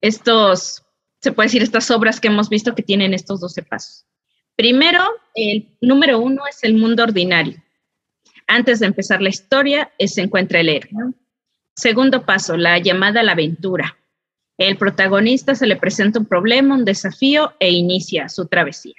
estos, 0.00 0.84
se 1.20 1.32
puede 1.32 1.46
decir, 1.46 1.62
estas 1.62 1.90
obras 1.90 2.20
que 2.20 2.28
hemos 2.28 2.48
visto 2.48 2.74
que 2.74 2.82
tienen 2.82 3.14
estos 3.14 3.40
12 3.40 3.62
pasos? 3.62 4.06
Primero, 4.56 5.04
el 5.34 5.76
número 5.80 6.18
uno 6.18 6.46
es 6.46 6.62
el 6.62 6.74
mundo 6.74 7.02
ordinario. 7.02 7.62
Antes 8.46 8.80
de 8.80 8.86
empezar 8.86 9.22
la 9.22 9.30
historia, 9.30 9.92
se 9.98 10.22
encuentra 10.22 10.60
el 10.60 10.68
héroe. 10.68 11.14
Segundo 11.74 12.24
paso, 12.24 12.56
la 12.56 12.78
llamada 12.78 13.20
a 13.20 13.24
la 13.24 13.32
aventura. 13.32 13.96
El 14.58 14.76
protagonista 14.76 15.54
se 15.54 15.66
le 15.66 15.76
presenta 15.76 16.20
un 16.20 16.26
problema, 16.26 16.74
un 16.74 16.84
desafío 16.84 17.54
e 17.58 17.72
inicia 17.72 18.28
su 18.28 18.46
travesía 18.46 18.94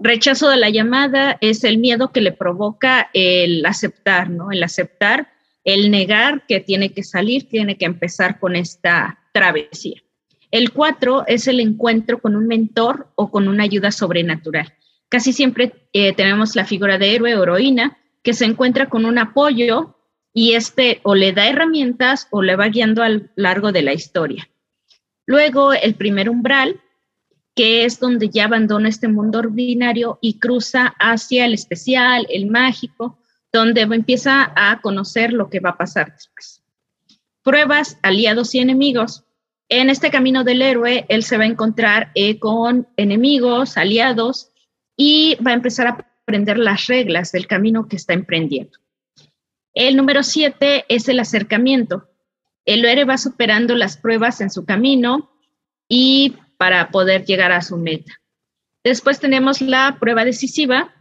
rechazo 0.00 0.48
de 0.48 0.56
la 0.56 0.70
llamada 0.70 1.38
es 1.40 1.64
el 1.64 1.78
miedo 1.78 2.12
que 2.12 2.20
le 2.20 2.32
provoca 2.32 3.10
el 3.12 3.64
aceptar, 3.66 4.30
¿no? 4.30 4.50
El 4.50 4.62
aceptar, 4.62 5.32
el 5.64 5.90
negar 5.90 6.46
que 6.46 6.60
tiene 6.60 6.92
que 6.92 7.02
salir, 7.02 7.48
tiene 7.48 7.76
que 7.76 7.84
empezar 7.84 8.38
con 8.38 8.56
esta 8.56 9.18
travesía. 9.32 10.02
El 10.50 10.72
cuatro 10.72 11.24
es 11.26 11.46
el 11.46 11.60
encuentro 11.60 12.20
con 12.20 12.34
un 12.34 12.46
mentor 12.46 13.08
o 13.14 13.30
con 13.30 13.46
una 13.46 13.64
ayuda 13.64 13.92
sobrenatural. 13.92 14.74
Casi 15.08 15.32
siempre 15.32 15.88
eh, 15.92 16.12
tenemos 16.14 16.56
la 16.56 16.64
figura 16.64 16.98
de 16.98 17.14
héroe 17.14 17.36
o 17.36 17.42
heroína 17.42 17.98
que 18.22 18.34
se 18.34 18.44
encuentra 18.44 18.88
con 18.88 19.04
un 19.04 19.18
apoyo 19.18 19.96
y 20.32 20.52
este 20.52 21.00
o 21.02 21.14
le 21.14 21.32
da 21.32 21.48
herramientas 21.48 22.28
o 22.30 22.42
le 22.42 22.56
va 22.56 22.68
guiando 22.68 23.02
a 23.02 23.08
lo 23.08 23.22
largo 23.36 23.72
de 23.72 23.82
la 23.82 23.92
historia. 23.92 24.48
Luego, 25.26 25.72
el 25.72 25.94
primer 25.94 26.28
umbral 26.28 26.80
que 27.54 27.84
es 27.84 27.98
donde 27.98 28.28
ya 28.28 28.44
abandona 28.44 28.88
este 28.88 29.08
mundo 29.08 29.40
ordinario 29.40 30.18
y 30.20 30.38
cruza 30.38 30.94
hacia 30.98 31.44
el 31.44 31.54
especial, 31.54 32.26
el 32.30 32.46
mágico, 32.46 33.18
donde 33.52 33.82
empieza 33.82 34.52
a 34.54 34.80
conocer 34.80 35.32
lo 35.32 35.50
que 35.50 35.60
va 35.60 35.70
a 35.70 35.78
pasar 35.78 36.12
después. 36.12 36.62
Pruebas, 37.42 37.98
aliados 38.02 38.54
y 38.54 38.60
enemigos. 38.60 39.24
En 39.68 39.90
este 39.90 40.10
camino 40.10 40.44
del 40.44 40.62
héroe, 40.62 41.06
él 41.08 41.22
se 41.22 41.36
va 41.36 41.44
a 41.44 41.48
encontrar 41.48 42.10
eh, 42.14 42.38
con 42.38 42.88
enemigos, 42.96 43.76
aliados, 43.76 44.50
y 44.96 45.36
va 45.44 45.52
a 45.52 45.54
empezar 45.54 45.86
a 45.86 46.06
aprender 46.22 46.58
las 46.58 46.86
reglas 46.86 47.32
del 47.32 47.46
camino 47.46 47.88
que 47.88 47.96
está 47.96 48.12
emprendiendo. 48.12 48.78
El 49.74 49.96
número 49.96 50.22
siete 50.22 50.84
es 50.88 51.08
el 51.08 51.20
acercamiento. 51.20 52.08
El 52.64 52.84
héroe 52.84 53.04
va 53.04 53.18
superando 53.18 53.74
las 53.74 53.96
pruebas 53.96 54.40
en 54.40 54.50
su 54.50 54.64
camino 54.64 55.30
y 55.88 56.34
para 56.60 56.90
poder 56.90 57.24
llegar 57.24 57.52
a 57.52 57.62
su 57.62 57.78
meta. 57.78 58.20
Después 58.84 59.18
tenemos 59.18 59.62
la 59.62 59.96
prueba 59.98 60.26
decisiva. 60.26 60.94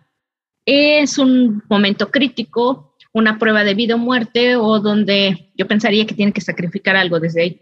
Es 0.65 1.17
un 1.17 1.61
momento 1.69 2.11
crítico, 2.11 2.95
una 3.11 3.37
prueba 3.37 3.65
de 3.65 3.73
vida 3.73 3.95
o 3.95 3.97
muerte 3.97 4.55
o 4.55 4.79
donde 4.79 5.51
yo 5.55 5.67
pensaría 5.67 6.07
que 6.07 6.15
tiene 6.15 6.31
que 6.31 6.39
sacrificar 6.39 6.95
algo 6.95 7.19
desde 7.19 7.41
ahí. 7.41 7.61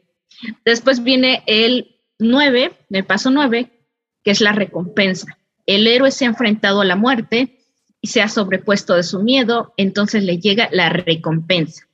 Después 0.63 1.03
viene 1.03 1.41
el 1.47 1.97
9, 2.19 2.71
el 2.91 3.05
paso 3.05 3.31
9, 3.31 3.71
que 4.23 4.29
es 4.29 4.41
la 4.41 4.51
recompensa. 4.51 5.35
El 5.65 5.87
héroe 5.87 6.11
se 6.11 6.25
ha 6.25 6.27
enfrentado 6.27 6.81
a 6.81 6.85
la 6.85 6.97
muerte 6.97 7.65
y 7.99 8.09
se 8.09 8.21
ha 8.21 8.29
sobrepuesto 8.29 8.93
de 8.93 9.01
su 9.01 9.23
miedo, 9.23 9.73
entonces 9.75 10.21
le 10.21 10.37
llega 10.37 10.69
la 10.71 10.89
recompensa. 10.89 11.87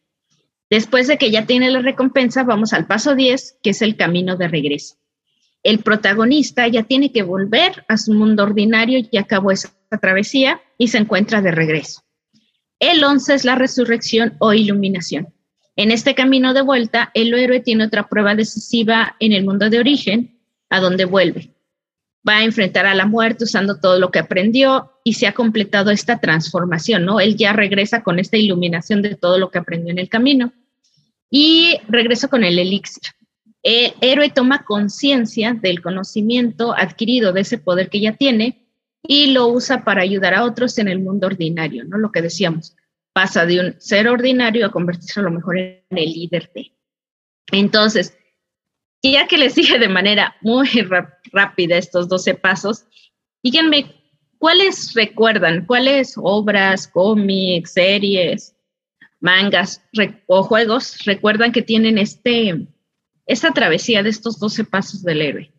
Después 0.69 1.07
de 1.07 1.17
que 1.17 1.31
ya 1.31 1.45
tiene 1.45 1.71
la 1.71 1.79
recompensa, 1.79 2.43
vamos 2.43 2.73
al 2.73 2.87
paso 2.87 3.15
10, 3.15 3.59
que 3.63 3.69
es 3.69 3.81
el 3.81 3.95
camino 3.95 4.35
de 4.35 4.49
regreso 4.49 4.97
el 5.63 5.79
protagonista 5.79 6.67
ya 6.67 6.83
tiene 6.83 7.11
que 7.11 7.23
volver 7.23 7.85
a 7.87 7.97
su 7.97 8.13
mundo 8.13 8.43
ordinario, 8.43 8.99
y 9.09 9.17
acabó 9.17 9.51
esa 9.51 9.69
travesía 10.01 10.61
y 10.77 10.89
se 10.89 10.97
encuentra 10.97 11.41
de 11.41 11.51
regreso. 11.51 12.01
El 12.79 13.03
11 13.03 13.33
es 13.33 13.45
la 13.45 13.55
resurrección 13.55 14.35
o 14.39 14.53
iluminación. 14.53 15.33
En 15.75 15.89
este 15.89 16.13
camino 16.13 16.53
de 16.53 16.61
vuelta, 16.61 17.11
el 17.13 17.33
héroe 17.33 17.61
tiene 17.61 17.85
otra 17.85 18.07
prueba 18.09 18.35
decisiva 18.35 19.15
en 19.19 19.31
el 19.31 19.45
mundo 19.45 19.69
de 19.69 19.79
origen, 19.79 20.39
a 20.69 20.79
donde 20.79 21.05
vuelve. 21.05 21.53
Va 22.27 22.37
a 22.37 22.43
enfrentar 22.43 22.85
a 22.85 22.93
la 22.93 23.05
muerte 23.05 23.45
usando 23.45 23.79
todo 23.79 23.99
lo 23.99 24.11
que 24.11 24.19
aprendió 24.19 24.91
y 25.03 25.13
se 25.13 25.27
ha 25.27 25.33
completado 25.33 25.91
esta 25.91 26.19
transformación, 26.19 27.05
¿no? 27.05 27.19
Él 27.19 27.35
ya 27.37 27.53
regresa 27.53 28.03
con 28.03 28.19
esta 28.19 28.37
iluminación 28.37 29.01
de 29.01 29.15
todo 29.15 29.37
lo 29.37 29.49
que 29.49 29.59
aprendió 29.59 29.91
en 29.91 29.99
el 29.99 30.09
camino 30.09 30.53
y 31.29 31.79
regresa 31.87 32.27
con 32.27 32.43
el 32.43 32.59
elixir. 32.59 33.03
El 33.63 33.93
héroe 34.01 34.29
toma 34.29 34.65
conciencia 34.65 35.53
del 35.53 35.81
conocimiento 35.81 36.75
adquirido 36.75 37.31
de 37.31 37.41
ese 37.41 37.57
poder 37.57 37.89
que 37.89 38.01
ya 38.01 38.17
tiene 38.17 38.67
y 39.01 39.31
lo 39.31 39.47
usa 39.47 39.83
para 39.83 40.01
ayudar 40.01 40.33
a 40.33 40.43
otros 40.43 40.77
en 40.77 40.89
el 40.89 40.99
mundo 40.99 41.27
ordinario, 41.27 41.85
¿no? 41.85 41.97
Lo 41.97 42.11
que 42.11 42.21
decíamos, 42.21 42.75
pasa 43.13 43.45
de 43.45 43.59
un 43.59 43.81
ser 43.81 44.07
ordinario 44.07 44.65
a 44.65 44.71
convertirse 44.71 45.19
a 45.19 45.23
lo 45.23 45.31
mejor 45.31 45.57
en 45.57 45.83
el 45.89 46.11
líder 46.11 46.51
de. 46.53 46.73
Entonces, 47.51 48.17
ya 49.01 49.27
que 49.27 49.37
les 49.37 49.55
dije 49.55 49.79
de 49.79 49.89
manera 49.89 50.35
muy 50.41 50.67
rápida 51.31 51.77
estos 51.77 52.07
12 52.07 52.35
pasos, 52.35 52.85
díganme, 53.43 53.93
¿cuáles 54.37 54.93
recuerdan? 54.93 55.65
¿Cuáles 55.65 56.15
obras, 56.17 56.87
cómics, 56.87 57.73
series, 57.73 58.55
mangas 59.19 59.81
o 60.27 60.43
juegos 60.43 61.03
recuerdan 61.05 61.51
que 61.51 61.61
tienen 61.61 61.97
este, 61.97 62.67
esta 63.25 63.51
travesía 63.51 64.03
de 64.03 64.09
estos 64.09 64.39
12 64.39 64.65
pasos 64.65 65.03
del 65.03 65.21
héroe? 65.21 65.53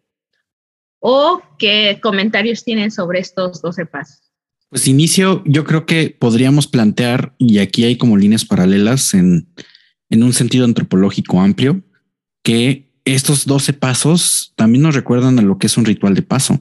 ¿O 1.00 1.42
qué 1.58 1.98
comentarios 2.02 2.64
tienen 2.64 2.90
sobre 2.90 3.20
estos 3.20 3.60
12 3.60 3.86
pasos? 3.86 4.32
Pues 4.70 4.88
inicio, 4.88 5.42
yo 5.46 5.64
creo 5.64 5.86
que 5.86 6.16
podríamos 6.18 6.66
plantear, 6.66 7.34
y 7.38 7.58
aquí 7.58 7.84
hay 7.84 7.96
como 7.96 8.16
líneas 8.16 8.44
paralelas 8.44 9.14
en, 9.14 9.48
en 10.10 10.22
un 10.22 10.32
sentido 10.32 10.64
antropológico 10.64 11.40
amplio, 11.40 11.82
que 12.42 12.92
estos 13.04 13.46
12 13.46 13.74
pasos 13.74 14.52
también 14.56 14.82
nos 14.82 14.94
recuerdan 14.94 15.38
a 15.38 15.42
lo 15.42 15.58
que 15.58 15.66
es 15.66 15.76
un 15.76 15.84
ritual 15.84 16.14
de 16.14 16.22
paso. 16.22 16.60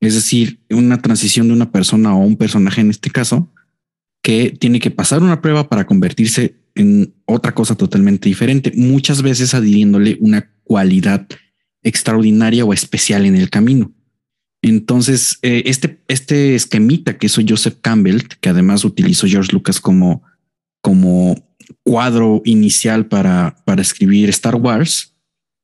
Es 0.00 0.14
decir, 0.14 0.64
una 0.70 1.00
transición 1.00 1.48
de 1.48 1.54
una 1.54 1.70
persona 1.70 2.14
o 2.14 2.18
un 2.18 2.36
personaje 2.36 2.80
en 2.80 2.90
este 2.90 3.10
caso, 3.10 3.51
que 4.22 4.56
tiene 4.58 4.80
que 4.80 4.90
pasar 4.90 5.22
una 5.22 5.40
prueba 5.40 5.68
para 5.68 5.86
convertirse 5.86 6.56
en 6.74 7.14
otra 7.26 7.54
cosa 7.54 7.74
totalmente 7.74 8.28
diferente, 8.28 8.72
muchas 8.74 9.20
veces 9.20 9.54
adhiriéndole 9.54 10.16
una 10.20 10.50
cualidad 10.62 11.26
extraordinaria 11.82 12.64
o 12.64 12.72
especial 12.72 13.26
en 13.26 13.36
el 13.36 13.50
camino. 13.50 13.92
Entonces, 14.62 15.38
eh, 15.42 15.64
este, 15.66 16.00
este 16.06 16.54
esquemita 16.54 17.18
que 17.18 17.26
hizo 17.26 17.42
Joseph 17.46 17.78
Campbell, 17.80 18.22
que 18.40 18.48
además 18.48 18.84
utilizó 18.84 19.26
George 19.26 19.52
Lucas 19.52 19.80
como, 19.80 20.22
como 20.80 21.34
cuadro 21.82 22.42
inicial 22.44 23.06
para, 23.06 23.56
para 23.64 23.82
escribir 23.82 24.28
Star 24.28 24.54
Wars, 24.54 25.14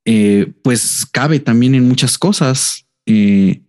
eh, 0.04 0.52
pues 0.62 1.06
cabe 1.06 1.38
también 1.38 1.74
en 1.76 1.86
muchas 1.86 2.18
cosas. 2.18 2.86
Eh, 3.06 3.62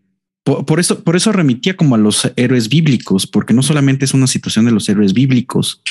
por, 0.65 0.79
eso, 0.79 1.03
por 1.03 1.15
eso 1.15 1.31
remitía 1.31 1.75
como 1.75 1.95
a 1.95 1.97
los 1.97 2.31
héroes 2.35 2.69
bíblicos, 2.69 3.27
porque 3.27 3.53
no 3.53 3.63
solamente 3.63 4.05
es 4.05 4.13
una 4.13 4.27
situación 4.27 4.65
de 4.65 4.71
los 4.71 4.87
héroes 4.89 5.13
bíblicos, 5.13 5.81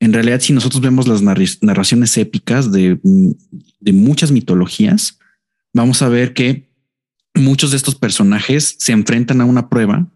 en 0.00 0.12
realidad, 0.12 0.40
si 0.40 0.52
nosotros 0.52 0.80
vemos 0.80 1.08
las 1.08 1.22
narraciones 1.22 2.16
épicas 2.16 2.70
de, 2.70 2.98
muchas 3.92 4.30
mitologías, 4.30 5.18
vamos 5.74 6.02
a 6.02 6.08
ver 6.08 6.34
que 6.34 6.68
muchos 7.34 7.72
de 7.72 7.76
estos 7.76 7.96
personajes 7.96 8.76
se 8.78 8.92
enfrentan 8.92 9.40
a 9.40 9.44
una 9.44 9.68
prueba 9.68 10.06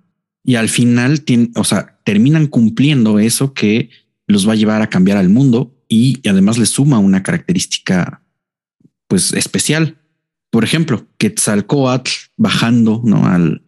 y 0.44 0.54
al 0.54 0.68
final, 0.68 1.24
o 1.56 1.64
sea, 1.64 1.98
terminan 2.04 2.46
cumpliendo 2.46 3.18
eso 3.18 3.54
que 3.54 3.90
los 4.26 4.48
va 4.48 4.52
a 4.52 4.56
llevar 4.56 4.82
a 4.82 4.90
cambiar 4.90 5.18
al 5.18 5.28
mundo 5.28 5.74
y, 5.88 6.26
además 6.28 6.58
les 6.58 6.70
suma 6.70 6.98
una 6.98 7.22
característica 7.22 8.22
pues 9.08 9.32
especial. 9.32 9.98
Por 10.50 10.64
ejemplo, 10.64 11.06
Quetzalcoatl 11.18 12.10
bajando 12.36 13.02
¿no? 13.04 13.26
al, 13.26 13.62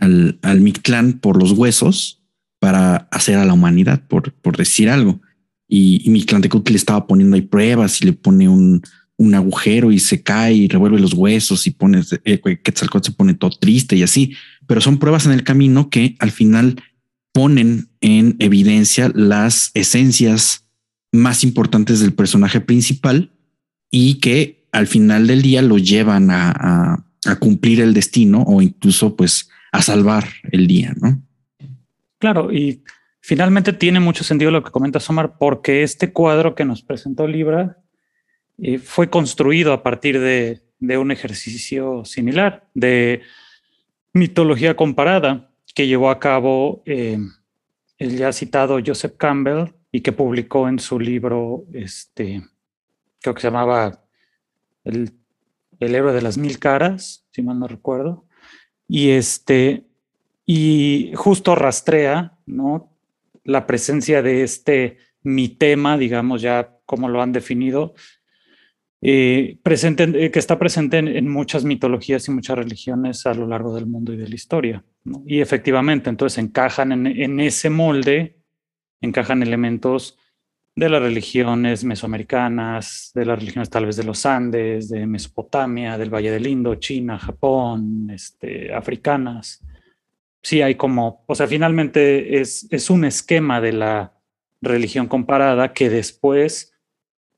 al, 0.00 0.38
al 0.42 0.60
Mictlán 0.60 1.14
por 1.14 1.38
los 1.38 1.52
huesos 1.52 2.22
para 2.58 3.08
hacer 3.10 3.36
a 3.36 3.44
la 3.44 3.54
humanidad, 3.54 4.02
por, 4.06 4.32
por 4.34 4.56
decir 4.56 4.90
algo. 4.90 5.20
Y, 5.68 6.02
y 6.04 6.10
mi 6.10 6.22
le 6.22 6.76
estaba 6.76 7.06
poniendo 7.06 7.36
ahí 7.36 7.42
pruebas 7.42 8.02
y 8.02 8.06
le 8.06 8.12
pone 8.12 8.48
un, 8.48 8.82
un 9.20 9.34
agujero 9.34 9.92
y 9.92 9.98
se 9.98 10.22
cae 10.22 10.54
y 10.54 10.68
revuelve 10.68 10.98
los 10.98 11.12
huesos 11.12 11.66
y 11.66 11.70
pone 11.70 12.00
eh, 12.24 12.40
Quetzalcóatl 12.40 13.06
se 13.06 13.12
pone 13.12 13.34
todo 13.34 13.50
triste 13.50 13.94
y 13.94 14.02
así, 14.02 14.34
pero 14.66 14.80
son 14.80 14.98
pruebas 14.98 15.26
en 15.26 15.32
el 15.32 15.44
camino 15.44 15.90
que 15.90 16.16
al 16.18 16.30
final 16.30 16.82
ponen 17.32 17.90
en 18.00 18.36
evidencia 18.38 19.12
las 19.14 19.70
esencias 19.74 20.66
más 21.12 21.44
importantes 21.44 22.00
del 22.00 22.14
personaje 22.14 22.60
principal 22.60 23.30
y 23.90 24.14
que 24.14 24.66
al 24.72 24.86
final 24.86 25.26
del 25.26 25.42
día 25.42 25.62
lo 25.62 25.78
llevan 25.78 26.30
a, 26.30 27.04
a 27.26 27.36
cumplir 27.36 27.80
el 27.80 27.94
destino 27.94 28.42
o 28.42 28.62
incluso 28.62 29.16
pues 29.16 29.50
a 29.72 29.82
salvar 29.82 30.24
el 30.50 30.66
día, 30.66 30.94
¿no? 31.00 31.22
Claro, 32.18 32.52
y 32.52 32.82
Finalmente 33.20 33.74
tiene 33.74 34.00
mucho 34.00 34.24
sentido 34.24 34.50
lo 34.50 34.62
que 34.62 34.70
comenta 34.70 34.98
Somar, 34.98 35.36
porque 35.38 35.82
este 35.82 36.12
cuadro 36.12 36.54
que 36.54 36.64
nos 36.64 36.82
presentó 36.82 37.26
Libra 37.26 37.76
eh, 38.58 38.78
fue 38.78 39.10
construido 39.10 39.72
a 39.72 39.82
partir 39.82 40.18
de, 40.18 40.62
un 40.98 41.10
ejercicio 41.10 42.06
similar 42.06 42.66
de 42.72 43.20
mitología 44.14 44.74
comparada 44.74 45.50
que 45.74 45.86
llevó 45.86 46.08
a 46.10 46.18
cabo 46.18 46.82
eh, 46.86 47.18
el 47.98 48.16
ya 48.16 48.32
citado 48.32 48.80
Joseph 48.84 49.16
Campbell 49.18 49.74
y 49.92 50.00
que 50.00 50.12
publicó 50.12 50.68
en 50.68 50.78
su 50.78 50.98
libro, 50.98 51.64
este, 51.74 52.42
creo 53.20 53.34
que 53.34 53.42
se 53.42 53.48
llamaba 53.48 54.02
el, 54.84 55.12
el 55.78 55.94
héroe 55.94 56.14
de 56.14 56.22
las 56.22 56.38
mil 56.38 56.58
caras, 56.58 57.26
si 57.30 57.42
mal 57.42 57.58
no 57.58 57.68
recuerdo. 57.68 58.24
Y 58.92 59.10
este, 59.10 59.84
y 60.44 61.12
justo 61.14 61.54
rastrea, 61.54 62.36
¿no? 62.44 62.90
la 63.44 63.64
presencia 63.64 64.20
de 64.20 64.42
este 64.42 64.98
mi 65.22 65.48
tema, 65.48 65.96
digamos 65.96 66.42
ya 66.42 66.76
como 66.86 67.08
lo 67.08 67.22
han 67.22 67.30
definido, 67.30 67.94
eh, 69.00 69.58
presente, 69.62 70.02
eh, 70.12 70.32
que 70.32 70.40
está 70.40 70.58
presente 70.58 70.98
en, 70.98 71.28
muchas 71.28 71.64
mitologías 71.64 72.26
y 72.26 72.32
muchas 72.32 72.58
religiones 72.58 73.26
a 73.26 73.34
lo 73.34 73.46
largo 73.46 73.72
del 73.76 73.86
mundo 73.86 74.12
y 74.12 74.16
de 74.16 74.28
la 74.28 74.34
historia. 74.34 74.84
Y 75.24 75.40
efectivamente, 75.40 76.10
entonces 76.10 76.42
encajan 76.42 76.90
en, 76.90 77.06
en, 77.06 77.38
ese 77.38 77.70
molde, 77.70 78.40
encajan 79.00 79.44
elementos 79.44 80.18
de 80.80 80.88
las 80.88 81.02
religiones 81.02 81.84
mesoamericanas, 81.84 83.12
de 83.14 83.24
las 83.24 83.38
religiones 83.38 83.70
tal 83.70 83.86
vez 83.86 83.96
de 83.96 84.04
los 84.04 84.24
Andes, 84.26 84.88
de 84.88 85.06
Mesopotamia, 85.06 85.98
del 85.98 86.12
Valle 86.12 86.30
del 86.30 86.46
Indo, 86.46 86.74
China, 86.76 87.18
Japón, 87.18 88.10
este, 88.10 88.74
africanas 88.74 89.62
sí 90.42 90.62
hay 90.62 90.74
como, 90.74 91.24
o 91.26 91.34
sea, 91.34 91.46
finalmente 91.46 92.40
es, 92.40 92.66
es 92.70 92.90
un 92.90 93.04
esquema 93.04 93.60
de 93.60 93.72
la 93.72 94.14
religión 94.60 95.06
comparada 95.06 95.72
que 95.72 95.90
después 95.90 96.74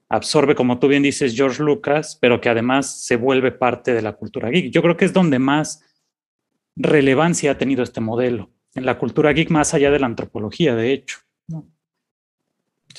absorbe, 0.09 0.55
como 0.55 0.79
tú 0.79 0.89
bien 0.89 1.03
dices, 1.03 1.35
George 1.35 1.63
Lucas, 1.63 2.19
pero 2.21 2.41
que 2.41 2.49
además 2.49 3.05
se 3.05 3.17
vuelve 3.17 3.51
parte 3.51 3.95
de 3.95 4.03
la 4.03 4.13
cultura 4.13 4.51
geek. 4.51 4.71
Yo 4.71 4.83
creo 4.83 4.97
que 4.97 5.05
es 5.05 5.13
donde 5.13 5.39
más 5.39 5.85
relevancia 6.77 7.53
ha 7.53 7.59
tenido 7.59 7.83
este 7.83 8.01
modelo 8.01 8.51
en 8.75 8.87
la 8.87 8.99
cultura 8.99 9.33
geek 9.33 9.51
más 9.51 9.75
allá 9.75 9.91
de 9.91 9.99
la 9.99 10.07
antropología, 10.07 10.75
de 10.75 10.93
hecho. 10.93 11.19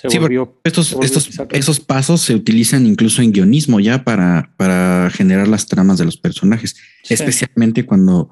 Sí, 0.09 0.17
estos, 0.63 0.95
estos, 1.01 1.29
esos 1.51 1.79
pasos 1.79 2.21
se 2.21 2.35
utilizan 2.35 2.85
incluso 2.85 3.21
en 3.21 3.31
guionismo 3.31 3.79
ya 3.79 4.03
para, 4.03 4.53
para 4.57 5.09
generar 5.11 5.47
las 5.47 5.67
tramas 5.67 5.97
de 5.97 6.05
los 6.05 6.17
personajes, 6.17 6.75
especialmente 7.07 7.85
cuando, 7.85 8.29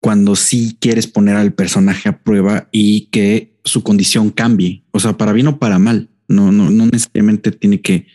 cuando 0.00 0.36
sí 0.36 0.76
quieres 0.80 1.06
poner 1.06 1.36
al 1.36 1.52
personaje 1.52 2.08
a 2.08 2.22
prueba 2.22 2.68
y 2.72 3.06
que 3.06 3.58
su 3.64 3.82
condición 3.82 4.30
cambie, 4.30 4.84
o 4.90 5.00
sea, 5.00 5.16
para 5.16 5.32
bien 5.32 5.48
o 5.48 5.58
para 5.58 5.78
mal. 5.78 6.08
No, 6.28 6.52
no, 6.52 6.70
no 6.70 6.86
necesariamente 6.86 7.50
tiene 7.50 7.80
que 7.80 8.06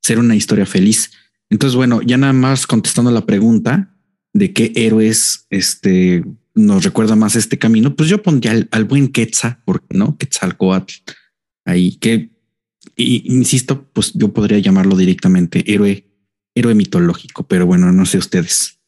ser 0.00 0.18
una 0.18 0.36
historia 0.36 0.66
feliz. 0.66 1.10
Entonces, 1.50 1.76
bueno, 1.76 2.02
ya 2.02 2.16
nada 2.16 2.32
más 2.32 2.66
contestando 2.66 3.10
la 3.10 3.26
pregunta 3.26 3.96
de 4.32 4.52
qué 4.52 4.72
héroes 4.76 5.46
este, 5.50 6.24
nos 6.54 6.84
recuerda 6.84 7.16
más 7.16 7.36
este 7.36 7.58
camino, 7.58 7.96
pues 7.96 8.08
yo 8.08 8.22
pondría 8.22 8.66
al, 8.70 8.84
buen 8.84 9.08
Quetzal, 9.08 9.58
porque 9.64 9.86
no, 9.96 10.16
Quetzalcoatl, 10.16 10.94
ahí 11.64 11.96
que, 11.96 12.30
insisto, 12.96 13.86
pues 13.92 14.12
yo 14.14 14.32
podría 14.32 14.58
llamarlo 14.58 14.96
directamente 14.96 15.64
héroe, 15.72 16.06
héroe 16.54 16.74
mitológico, 16.74 17.44
pero 17.44 17.66
bueno, 17.66 17.92
no 17.92 18.06
sé 18.06 18.18
ustedes. 18.18 18.80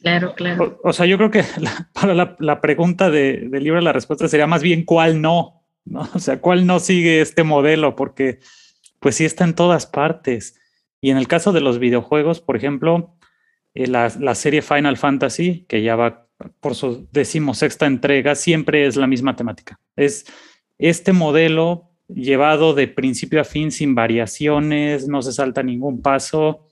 Claro, 0.00 0.34
claro. 0.34 0.80
O, 0.84 0.92
sea, 0.92 1.06
yo 1.06 1.16
creo 1.16 1.30
que 1.30 1.44
para 1.92 2.36
la, 2.38 2.60
pregunta 2.60 3.10
de, 3.10 3.48
del 3.50 3.64
libro, 3.64 3.80
la 3.80 3.92
respuesta 3.92 4.28
sería 4.28 4.46
más 4.46 4.62
bien 4.62 4.84
cuál 4.84 5.20
no, 5.20 5.64
¿no? 5.84 6.08
O 6.14 6.18
sea, 6.18 6.40
cuál 6.40 6.66
no 6.66 6.78
sigue 6.78 7.20
este 7.20 7.42
modelo, 7.42 7.96
porque 7.96 8.38
pues 9.00 9.16
sí 9.16 9.24
está 9.24 9.44
en 9.44 9.54
todas 9.54 9.86
partes. 9.86 10.58
Y 11.00 11.10
en 11.10 11.16
el 11.16 11.28
caso 11.28 11.52
de 11.52 11.60
los 11.60 11.78
videojuegos, 11.78 12.40
por 12.40 12.56
ejemplo, 12.56 13.16
eh, 13.74 13.86
la, 13.86 14.12
la, 14.20 14.34
serie 14.34 14.62
Final 14.62 14.96
Fantasy, 14.96 15.64
que 15.68 15.82
ya 15.82 15.96
va 15.96 16.28
por 16.60 16.74
su 16.74 17.08
decimosexta 17.12 17.86
entrega, 17.86 18.34
siempre 18.34 18.86
es 18.86 18.96
la 18.96 19.06
misma 19.06 19.36
temática. 19.36 19.80
Es 19.96 20.26
este 20.78 21.12
modelo 21.12 21.90
llevado 22.08 22.74
de 22.74 22.88
principio 22.88 23.40
a 23.40 23.44
fin 23.44 23.70
sin 23.70 23.94
variaciones, 23.94 25.08
no 25.08 25.22
se 25.22 25.32
salta 25.32 25.62
ningún 25.62 26.02
paso. 26.02 26.66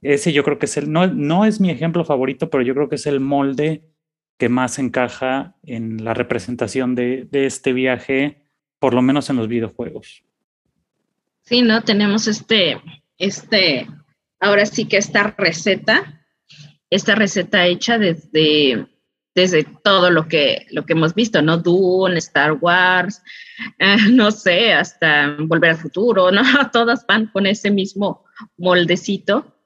Ese 0.00 0.32
yo 0.32 0.42
creo 0.44 0.58
que 0.58 0.66
es 0.66 0.76
el, 0.76 0.90
no, 0.90 1.06
no 1.06 1.44
es 1.44 1.60
mi 1.60 1.70
ejemplo 1.70 2.04
favorito, 2.04 2.50
pero 2.50 2.62
yo 2.62 2.74
creo 2.74 2.88
que 2.88 2.96
es 2.96 3.06
el 3.06 3.20
molde 3.20 3.84
que 4.38 4.48
más 4.48 4.78
encaja 4.78 5.54
en 5.62 6.04
la 6.04 6.14
representación 6.14 6.94
de, 6.94 7.28
de 7.30 7.46
este 7.46 7.72
viaje, 7.72 8.42
por 8.78 8.94
lo 8.94 9.02
menos 9.02 9.30
en 9.30 9.36
los 9.36 9.46
videojuegos. 9.46 10.24
Sí, 11.42 11.62
¿no? 11.62 11.82
Tenemos 11.82 12.26
este, 12.26 12.80
este, 13.18 13.86
ahora 14.40 14.66
sí 14.66 14.86
que 14.86 14.96
esta 14.96 15.34
receta, 15.36 16.24
esta 16.90 17.14
receta 17.14 17.66
hecha 17.66 17.98
desde, 17.98 18.86
desde 19.34 19.64
todo 19.64 20.10
lo 20.10 20.28
que, 20.28 20.66
lo 20.70 20.84
que 20.84 20.92
hemos 20.92 21.14
visto, 21.14 21.40
¿no? 21.40 21.56
Dune, 21.56 22.18
Star 22.18 22.52
Wars, 22.52 23.22
eh, 23.78 23.96
no 24.10 24.30
sé, 24.30 24.72
hasta 24.72 25.36
Volver 25.38 25.70
al 25.70 25.76
Futuro, 25.76 26.30
¿no? 26.30 26.42
Todas 26.72 27.06
van 27.06 27.26
con 27.26 27.46
ese 27.46 27.70
mismo 27.70 28.24
moldecito 28.56 29.56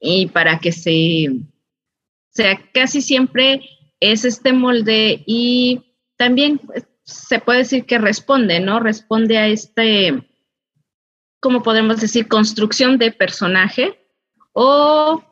y 0.00 0.26
para 0.26 0.58
que 0.58 0.72
se, 0.72 1.28
sea, 2.30 2.60
casi 2.72 3.00
siempre 3.00 3.62
es 4.00 4.24
este 4.24 4.52
molde 4.52 5.22
y 5.26 5.96
también 6.16 6.60
se 7.04 7.38
puede 7.38 7.60
decir 7.60 7.86
que 7.86 7.98
responde, 7.98 8.60
¿no? 8.60 8.80
Responde 8.80 9.38
a 9.38 9.48
este 9.48 10.28
¿cómo 11.42 11.64
podemos 11.64 12.00
decir? 12.00 12.28
Construcción 12.28 12.98
de 12.98 13.10
personaje 13.10 13.98
o 14.52 15.22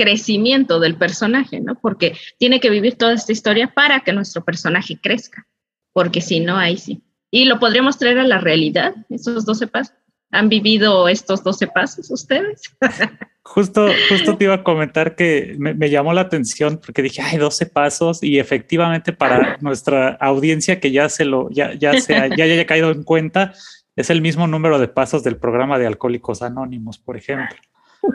crecimiento 0.00 0.80
del 0.80 0.96
personaje, 0.96 1.60
¿no? 1.60 1.74
Porque 1.74 2.16
tiene 2.38 2.58
que 2.58 2.70
vivir 2.70 2.96
toda 2.96 3.12
esta 3.12 3.32
historia 3.32 3.74
para 3.74 4.00
que 4.00 4.14
nuestro 4.14 4.42
personaje 4.42 4.98
crezca, 4.98 5.46
porque 5.92 6.22
si 6.22 6.40
no, 6.40 6.56
ahí 6.56 6.78
sí. 6.78 7.02
Y 7.30 7.44
lo 7.44 7.60
podríamos 7.60 7.98
traer 7.98 8.18
a 8.18 8.24
la 8.24 8.38
realidad, 8.38 8.94
esos 9.10 9.44
12 9.44 9.66
pasos. 9.66 9.94
¿Han 10.30 10.48
vivido 10.48 11.06
estos 11.06 11.44
12 11.44 11.66
pasos 11.66 12.10
ustedes? 12.10 12.62
Justo, 13.42 13.88
justo 14.08 14.36
te 14.36 14.44
iba 14.44 14.54
a 14.54 14.62
comentar 14.62 15.16
que 15.16 15.56
me, 15.58 15.90
llamó 15.90 16.12
la 16.12 16.20
atención 16.20 16.78
porque 16.78 17.02
dije, 17.02 17.20
hay 17.20 17.36
12 17.36 17.66
pasos 17.66 18.22
y 18.22 18.38
efectivamente 18.38 19.12
para 19.12 19.56
nuestra 19.60 20.10
audiencia 20.20 20.78
que 20.78 20.92
ya 20.92 21.08
se 21.08 21.24
lo, 21.24 21.50
ya, 21.50 21.72
ya 21.74 21.98
se, 22.00 22.12
ya 22.36 22.44
haya 22.44 22.66
caído 22.66 22.92
en 22.92 23.02
cuenta, 23.02 23.54
es 23.96 24.08
el 24.10 24.20
mismo 24.20 24.46
número 24.46 24.78
de 24.78 24.88
pasos 24.88 25.24
del 25.24 25.36
programa 25.36 25.78
de 25.78 25.86
Alcohólicos 25.86 26.42
Anónimos, 26.42 26.98
por 26.98 27.16
ejemplo. 27.16 27.56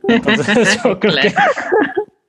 Entonces, 0.08 0.80
yo 0.84 1.00
creo 1.00 1.16
que 1.16 1.34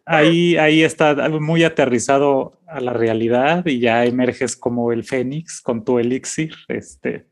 ahí, 0.04 0.56
ahí 0.56 0.82
está 0.82 1.28
muy 1.28 1.64
aterrizado 1.64 2.60
a 2.66 2.80
la 2.80 2.92
realidad 2.92 3.66
y 3.66 3.80
ya 3.80 4.04
emerges 4.04 4.56
como 4.56 4.92
el 4.92 5.04
fénix 5.04 5.60
con 5.60 5.84
tu 5.84 5.98
elixir. 5.98 6.54
Este, 6.68 7.26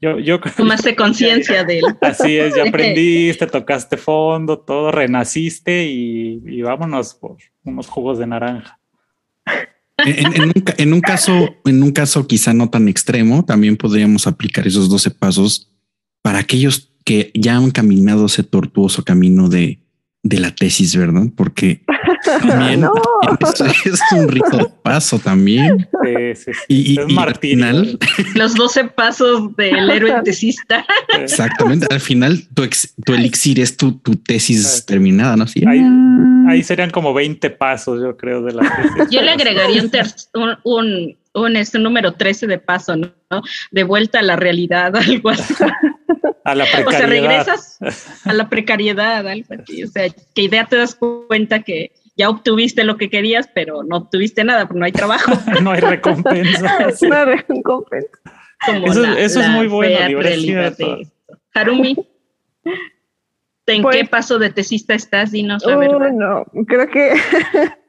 yo, 0.00 0.18
yo 0.18 0.40
Tomaste 0.40 0.96
conciencia 0.96 1.64
de 1.64 1.80
él. 1.80 1.84
Así 2.00 2.36
es, 2.36 2.56
ya 2.56 2.64
aprendiste, 2.68 3.46
tocaste 3.46 3.96
fondo, 3.96 4.58
todo, 4.58 4.90
renaciste 4.90 5.86
y, 5.86 6.42
y 6.46 6.62
vámonos 6.62 7.14
por 7.14 7.36
unos 7.64 7.86
jugos 7.86 8.18
de 8.18 8.26
naranja. 8.26 8.80
En, 10.06 10.92
un, 10.94 11.00
caso, 11.02 11.56
en 11.64 11.82
un 11.82 11.92
caso 11.92 12.26
quizá 12.26 12.54
no 12.54 12.70
tan 12.70 12.88
extremo, 12.88 13.44
también 13.44 13.76
podríamos 13.76 14.26
aplicar 14.26 14.66
esos 14.66 14.88
12 14.88 15.10
pasos 15.10 15.70
para 16.22 16.38
aquellos 16.38 16.89
que 17.04 17.30
ya 17.34 17.56
han 17.56 17.70
caminado 17.70 18.26
ese 18.26 18.42
tortuoso 18.42 19.04
camino 19.04 19.48
de, 19.48 19.78
la 20.22 20.54
tesis, 20.54 20.96
¿verdad? 20.96 21.24
Porque 21.34 21.82
también, 22.24 22.84
es, 23.84 24.00
un 24.12 24.28
rico 24.28 24.70
paso 24.82 25.18
también. 25.18 25.88
Y, 26.68 26.98
al 26.98 27.36
final, 27.36 27.98
los 28.34 28.54
12 28.54 28.84
pasos 28.88 29.56
del 29.56 29.90
héroe 29.90 30.22
tesista. 30.22 30.84
Exactamente. 31.18 31.86
Al 31.90 32.00
final, 32.00 32.46
tu, 32.54 32.68
tu 33.04 33.14
elixir 33.14 33.60
es 33.60 33.76
tu, 33.76 33.92
tesis 34.26 34.84
terminada, 34.86 35.36
¿no? 35.36 35.46
Sí. 35.46 35.64
Ahí 35.66 36.62
serían 36.62 36.90
como 36.90 37.14
20 37.14 37.50
pasos, 37.50 38.00
yo 38.02 38.16
creo, 38.16 38.42
de 38.42 38.54
la 38.54 39.08
Yo 39.10 39.22
le 39.22 39.30
agregaría 39.30 39.82
un, 39.82 39.90
un, 40.34 40.56
un, 40.64 41.16
este, 41.54 41.78
número 41.78 42.12
13 42.12 42.46
de 42.46 42.58
paso, 42.58 42.96
¿no? 42.96 43.12
De 43.70 43.84
vuelta 43.84 44.18
a 44.18 44.22
la 44.22 44.36
realidad, 44.36 44.94
algo 44.96 45.30
así. 45.30 45.54
A 46.44 46.54
la 46.54 46.64
precariedad. 46.64 46.86
O 46.86 46.90
sea, 46.90 47.06
regresas 47.06 47.78
a 48.24 48.32
la 48.32 48.48
precariedad, 48.48 49.26
algo 49.26 49.54
así. 49.62 49.84
O 49.84 49.88
sea, 49.88 50.08
que 50.08 50.42
idea 50.42 50.66
te 50.66 50.76
das 50.76 50.94
cuenta 50.94 51.62
que 51.62 51.92
ya 52.16 52.28
obtuviste 52.28 52.84
lo 52.84 52.96
que 52.96 53.08
querías, 53.08 53.48
pero 53.54 53.82
no 53.82 53.98
obtuviste 53.98 54.44
nada, 54.44 54.66
porque 54.66 54.80
no 54.80 54.84
hay 54.86 54.92
trabajo. 54.92 55.32
no 55.62 55.70
hay 55.70 55.80
recompensa. 55.80 56.78
no 57.02 57.14
hay 57.14 57.24
recompensa. 57.24 58.08
eso, 58.84 59.04
eso 59.04 59.40
es 59.40 59.48
muy 59.48 59.68
bueno, 59.68 59.96
Harumi. 61.54 61.96
¿En 63.66 63.82
qué 63.82 63.82
pues 63.82 64.08
paso 64.08 64.38
de 64.38 64.50
tesista 64.50 64.94
estás? 64.94 65.30
Dinos 65.30 65.64
la 65.64 65.76
verdad. 65.76 66.10
No, 66.12 66.44
creo 66.66 66.88
que 66.88 67.14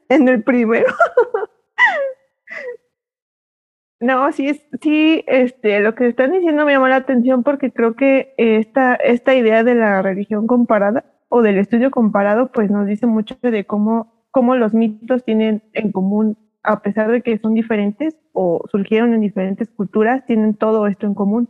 en 0.08 0.28
el 0.28 0.42
primero. 0.42 0.94
No, 4.02 4.32
sí, 4.32 4.60
sí, 4.82 5.24
este, 5.28 5.80
lo 5.80 5.94
que 5.94 6.08
están 6.08 6.32
diciendo 6.32 6.66
me 6.66 6.72
llamó 6.72 6.88
la 6.88 6.96
atención 6.96 7.44
porque 7.44 7.70
creo 7.70 7.94
que 7.94 8.34
esta, 8.36 8.96
esta 8.96 9.34
idea 9.34 9.62
de 9.62 9.76
la 9.76 10.02
religión 10.02 10.48
comparada 10.48 11.04
o 11.28 11.40
del 11.40 11.56
estudio 11.56 11.90
comparado, 11.92 12.50
pues 12.50 12.70
nos 12.70 12.86
dice 12.86 13.06
mucho 13.06 13.36
de 13.40 13.64
cómo, 13.64 14.26
cómo 14.32 14.56
los 14.56 14.74
mitos 14.74 15.24
tienen 15.24 15.62
en 15.72 15.92
común, 15.92 16.36
a 16.64 16.82
pesar 16.82 17.12
de 17.12 17.22
que 17.22 17.38
son 17.38 17.54
diferentes 17.54 18.16
o 18.32 18.64
surgieron 18.70 19.14
en 19.14 19.20
diferentes 19.20 19.70
culturas, 19.70 20.26
tienen 20.26 20.54
todo 20.54 20.88
esto 20.88 21.06
en 21.06 21.14
común. 21.14 21.48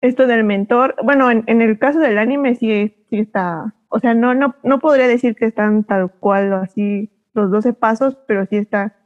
Esto 0.00 0.26
del 0.26 0.42
mentor, 0.44 0.96
bueno, 1.04 1.30
en, 1.30 1.62
el 1.62 1.78
caso 1.78 2.00
del 2.00 2.18
anime 2.18 2.56
sí, 2.56 2.94
sí 3.10 3.18
está, 3.18 3.74
o 3.88 4.00
sea, 4.00 4.14
no, 4.14 4.34
no, 4.34 4.56
no 4.64 4.80
podría 4.80 5.06
decir 5.06 5.36
que 5.36 5.46
están 5.46 5.84
tal 5.84 6.10
cual 6.10 6.52
así 6.54 7.10
los 7.32 7.50
12 7.50 7.74
pasos, 7.74 8.18
pero 8.26 8.44
sí 8.46 8.56
está 8.56 8.99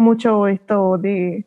mucho 0.00 0.48
esto 0.48 0.98
de, 0.98 1.46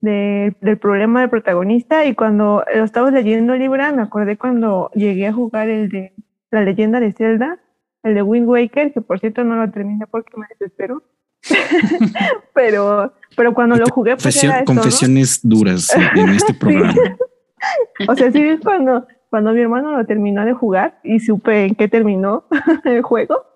del 0.00 0.78
problema 0.78 1.20
del 1.20 1.30
protagonista 1.30 2.04
y 2.04 2.14
cuando 2.14 2.64
lo 2.74 2.84
estaba 2.84 3.10
leyendo 3.10 3.54
el 3.54 3.60
libro 3.60 3.82
me 3.94 4.02
acordé 4.02 4.36
cuando 4.36 4.90
llegué 4.94 5.28
a 5.28 5.32
jugar 5.32 5.68
el 5.68 5.88
de 5.88 6.12
la 6.50 6.62
leyenda 6.62 7.00
de 7.00 7.12
Zelda, 7.12 7.58
el 8.02 8.14
de 8.14 8.22
Wind 8.22 8.48
Waker, 8.48 8.92
que 8.92 9.00
por 9.00 9.18
cierto 9.20 9.44
no 9.44 9.56
lo 9.56 9.70
terminé 9.70 10.06
porque 10.06 10.36
me 10.36 10.46
desespero. 10.50 11.02
pero, 12.54 13.14
pero 13.36 13.54
cuando 13.54 13.76
lo 13.76 13.86
jugué, 13.86 14.16
pues 14.16 14.44
confesiones 14.64 15.40
duras 15.42 15.94
en 16.14 16.28
este 16.36 16.54
programa. 16.54 16.94
O 18.08 18.16
sea, 18.16 18.32
sí 18.32 18.58
cuando, 18.60 19.06
cuando 19.30 19.52
mi 19.52 19.60
hermano 19.60 19.96
lo 19.96 20.04
terminó 20.04 20.44
de 20.44 20.52
jugar 20.52 20.98
y 21.04 21.20
supe 21.20 21.66
en 21.66 21.76
qué 21.76 21.86
terminó 21.86 22.44
el 22.84 23.02
juego, 23.02 23.46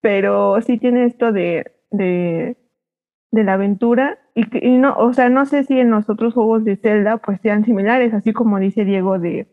pero 0.00 0.58
sí 0.62 0.78
tiene 0.78 1.04
esto 1.04 1.32
de, 1.32 1.70
de, 1.90 2.56
de 3.30 3.44
la 3.44 3.54
aventura 3.54 4.18
y, 4.34 4.66
y, 4.66 4.78
no, 4.78 4.96
o 4.96 5.12
sea, 5.12 5.28
no 5.28 5.46
sé 5.46 5.64
si 5.64 5.78
en 5.78 5.90
los 5.90 6.08
otros 6.08 6.34
juegos 6.34 6.64
de 6.64 6.76
Zelda 6.76 7.18
pues 7.18 7.40
sean 7.40 7.64
similares, 7.64 8.14
así 8.14 8.32
como 8.32 8.58
dice 8.58 8.84
Diego 8.84 9.18
de, 9.18 9.48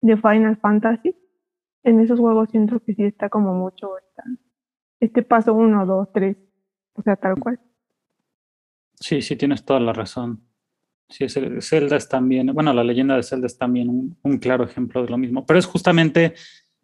de 0.00 0.16
Final 0.16 0.56
Fantasy. 0.56 1.16
En 1.84 2.00
esos 2.00 2.18
juegos 2.18 2.50
siento 2.50 2.80
que 2.80 2.94
sí 2.94 3.04
está 3.04 3.28
como 3.28 3.54
mucho 3.54 3.98
esta, 3.98 4.24
este 5.00 5.22
paso 5.22 5.54
uno, 5.54 5.86
dos, 5.86 6.08
tres, 6.12 6.36
o 6.94 7.02
sea, 7.02 7.16
tal 7.16 7.36
cual. 7.38 7.60
Sí, 8.94 9.22
sí, 9.22 9.36
tienes 9.36 9.64
toda 9.64 9.80
la 9.80 9.92
razón. 9.92 10.42
Sí, 11.08 11.26
Zelda 11.28 11.96
es 11.96 12.08
también, 12.08 12.52
bueno, 12.52 12.74
la 12.74 12.84
leyenda 12.84 13.16
de 13.16 13.22
Zelda 13.22 13.46
es 13.46 13.56
también 13.56 13.88
un, 13.88 14.18
un, 14.22 14.38
claro 14.38 14.64
ejemplo 14.64 15.02
de 15.02 15.08
lo 15.08 15.16
mismo, 15.16 15.46
pero 15.46 15.58
es 15.58 15.64
justamente 15.64 16.34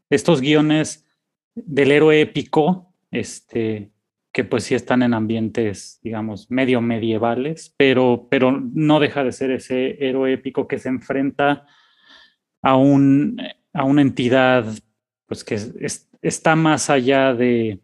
estos 0.08 0.40
guiones 0.40 1.06
del 1.54 1.90
héroe 1.92 2.22
épico, 2.22 2.94
este, 3.10 3.92
que 4.34 4.42
pues 4.42 4.64
sí 4.64 4.74
están 4.74 5.02
en 5.02 5.14
ambientes, 5.14 6.00
digamos, 6.02 6.50
medio 6.50 6.80
medievales, 6.80 7.72
pero, 7.76 8.26
pero 8.28 8.50
no 8.50 8.98
deja 8.98 9.22
de 9.22 9.30
ser 9.30 9.52
ese 9.52 9.96
héroe 10.04 10.32
épico 10.32 10.66
que 10.66 10.80
se 10.80 10.88
enfrenta 10.88 11.66
a, 12.60 12.76
un, 12.76 13.40
a 13.72 13.84
una 13.84 14.02
entidad 14.02 14.66
pues 15.26 15.44
que 15.44 15.56
está 16.20 16.56
más 16.56 16.90
allá 16.90 17.32
de, 17.32 17.78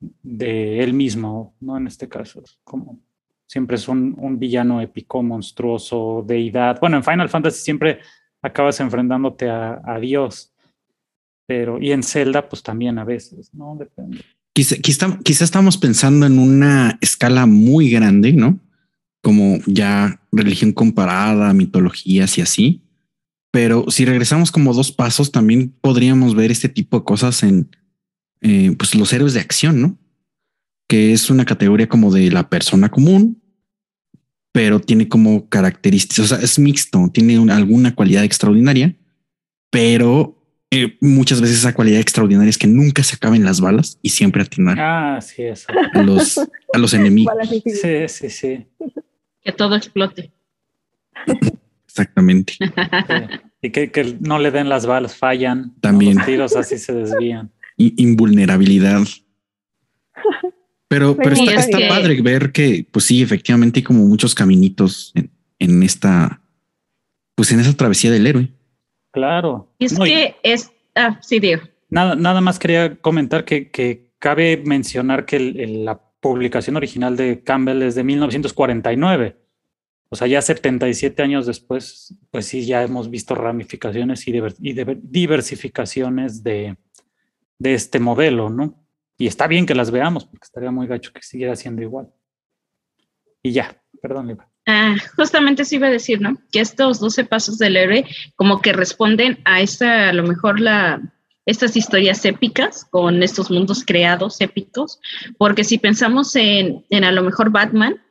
de 0.00 0.82
él 0.82 0.92
mismo, 0.92 1.54
¿no? 1.60 1.76
En 1.76 1.86
este 1.86 2.08
caso, 2.08 2.42
como 2.64 2.98
siempre 3.46 3.76
es 3.76 3.86
un, 3.86 4.16
un, 4.18 4.40
villano 4.40 4.80
épico, 4.80 5.22
monstruoso, 5.22 6.24
deidad. 6.26 6.80
Bueno, 6.80 6.96
en 6.96 7.04
Final 7.04 7.28
Fantasy 7.28 7.62
siempre 7.62 8.00
acabas 8.42 8.80
enfrentándote 8.80 9.48
a, 9.48 9.80
a 9.84 10.00
Dios, 10.00 10.52
pero 11.46 11.80
y 11.80 11.92
en 11.92 12.02
Zelda 12.02 12.48
pues 12.48 12.64
también 12.64 12.98
a 12.98 13.04
veces, 13.04 13.54
¿no? 13.54 13.76
Depende. 13.76 14.24
Quizá, 14.56 14.76
quizá, 14.76 15.18
quizá 15.22 15.44
estamos 15.44 15.76
pensando 15.76 16.24
en 16.24 16.38
una 16.38 16.96
escala 17.02 17.44
muy 17.44 17.90
grande, 17.90 18.32
¿no? 18.32 18.58
Como 19.22 19.58
ya 19.66 20.22
religión 20.32 20.72
comparada, 20.72 21.52
mitologías 21.52 22.38
y 22.38 22.40
así. 22.40 22.82
Pero 23.50 23.84
si 23.90 24.06
regresamos 24.06 24.50
como 24.50 24.72
dos 24.72 24.92
pasos, 24.92 25.30
también 25.30 25.74
podríamos 25.82 26.34
ver 26.34 26.50
este 26.50 26.70
tipo 26.70 26.98
de 26.98 27.04
cosas 27.04 27.42
en 27.42 27.68
eh, 28.40 28.74
pues 28.78 28.94
los 28.94 29.12
héroes 29.12 29.34
de 29.34 29.40
acción, 29.40 29.78
¿no? 29.78 29.98
Que 30.88 31.12
es 31.12 31.28
una 31.28 31.44
categoría 31.44 31.86
como 31.86 32.10
de 32.10 32.30
la 32.30 32.48
persona 32.48 32.88
común, 32.88 33.42
pero 34.52 34.80
tiene 34.80 35.06
como 35.06 35.50
características, 35.50 36.24
o 36.24 36.28
sea, 36.28 36.38
es 36.38 36.58
mixto, 36.58 37.10
tiene 37.12 37.36
alguna 37.52 37.94
cualidad 37.94 38.24
extraordinaria, 38.24 38.96
pero 39.70 40.35
eh, 40.70 40.96
muchas 41.00 41.40
veces 41.40 41.58
esa 41.58 41.74
cualidad 41.74 42.00
extraordinaria 42.00 42.50
es 42.50 42.58
que 42.58 42.66
nunca 42.66 43.02
se 43.04 43.14
acaben 43.14 43.44
las 43.44 43.60
balas 43.60 43.98
y 44.02 44.10
siempre 44.10 44.42
atinar 44.42 44.76
ah, 44.80 45.20
sí, 45.20 45.42
eso. 45.42 45.68
A, 45.94 46.02
los, 46.02 46.38
a 46.38 46.78
los 46.78 46.92
enemigos. 46.92 47.34
Sí, 47.64 48.08
sí, 48.08 48.30
sí. 48.30 48.66
Que 49.42 49.52
todo 49.52 49.76
explote. 49.76 50.32
Exactamente. 51.86 52.54
Y 53.62 53.70
que, 53.70 53.90
que, 53.90 54.16
no 54.20 54.38
le 54.38 54.50
den 54.50 54.68
las 54.68 54.86
balas, 54.86 55.16
fallan. 55.16 55.74
También. 55.80 56.16
Los 56.16 56.26
tiros 56.26 56.56
así 56.56 56.78
se 56.78 56.92
desvían. 56.92 57.52
Invulnerabilidad. 57.76 59.02
Pero, 60.88 61.16
pero 61.16 61.34
está, 61.34 61.54
está 61.54 61.78
padre 61.88 62.20
ver 62.22 62.52
que, 62.52 62.86
pues 62.90 63.06
sí, 63.06 63.22
efectivamente 63.22 63.80
hay 63.80 63.84
como 63.84 64.04
muchos 64.04 64.34
caminitos 64.34 65.12
en, 65.14 65.30
en 65.58 65.82
esta, 65.82 66.40
pues 67.34 67.52
en 67.52 67.60
esa 67.60 67.72
travesía 67.72 68.10
del 68.10 68.26
héroe. 68.26 68.55
Claro. 69.16 69.72
Es 69.78 69.98
que 69.98 70.36
es, 70.42 70.70
ah, 70.94 71.18
sí, 71.22 71.40
Diego. 71.40 71.62
Nada, 71.88 72.14
nada 72.16 72.42
más 72.42 72.58
quería 72.58 72.96
comentar 72.96 73.46
que, 73.46 73.70
que 73.70 74.10
cabe 74.18 74.58
mencionar 74.58 75.24
que 75.24 75.36
el, 75.36 75.58
el, 75.58 75.84
la 75.86 75.98
publicación 76.20 76.76
original 76.76 77.16
de 77.16 77.42
Campbell 77.42 77.80
es 77.80 77.94
de 77.94 78.04
1949. 78.04 79.38
O 80.10 80.16
sea, 80.16 80.26
ya 80.26 80.42
77 80.42 81.22
años 81.22 81.46
después, 81.46 82.14
pues 82.30 82.44
sí, 82.44 82.66
ya 82.66 82.82
hemos 82.82 83.08
visto 83.08 83.34
ramificaciones 83.34 84.28
y, 84.28 84.32
diver, 84.32 84.54
y 84.60 84.74
diversificaciones 84.74 86.42
de, 86.42 86.76
de 87.58 87.72
este 87.72 87.98
modelo, 87.98 88.50
¿no? 88.50 88.86
Y 89.16 89.28
está 89.28 89.46
bien 89.46 89.64
que 89.64 89.74
las 89.74 89.90
veamos, 89.90 90.26
porque 90.26 90.44
estaría 90.44 90.70
muy 90.70 90.86
gacho 90.86 91.10
que 91.14 91.22
siguiera 91.22 91.56
siendo 91.56 91.80
igual. 91.80 92.12
Y 93.42 93.52
ya, 93.52 93.82
perdón, 94.02 94.26
Liva. 94.26 94.50
Ah, 94.66 94.96
justamente 95.16 95.64
se 95.64 95.76
iba 95.76 95.86
a 95.86 95.90
decir, 95.90 96.20
¿no? 96.20 96.36
Que 96.50 96.60
estos 96.60 96.98
12 96.98 97.24
pasos 97.24 97.56
del 97.58 97.76
héroe 97.76 98.04
como 98.34 98.60
que 98.60 98.72
responden 98.72 99.38
a 99.44 99.60
esta, 99.60 100.08
a 100.08 100.12
lo 100.12 100.24
mejor 100.24 100.58
la, 100.58 101.00
estas 101.46 101.76
historias 101.76 102.24
épicas 102.24 102.84
con 102.84 103.22
estos 103.22 103.50
mundos 103.50 103.84
creados 103.86 104.40
épicos, 104.40 104.98
porque 105.38 105.62
si 105.62 105.78
pensamos 105.78 106.34
en, 106.34 106.84
en 106.90 107.04
a 107.04 107.12
lo 107.12 107.22
mejor 107.22 107.50
Batman, 107.50 108.02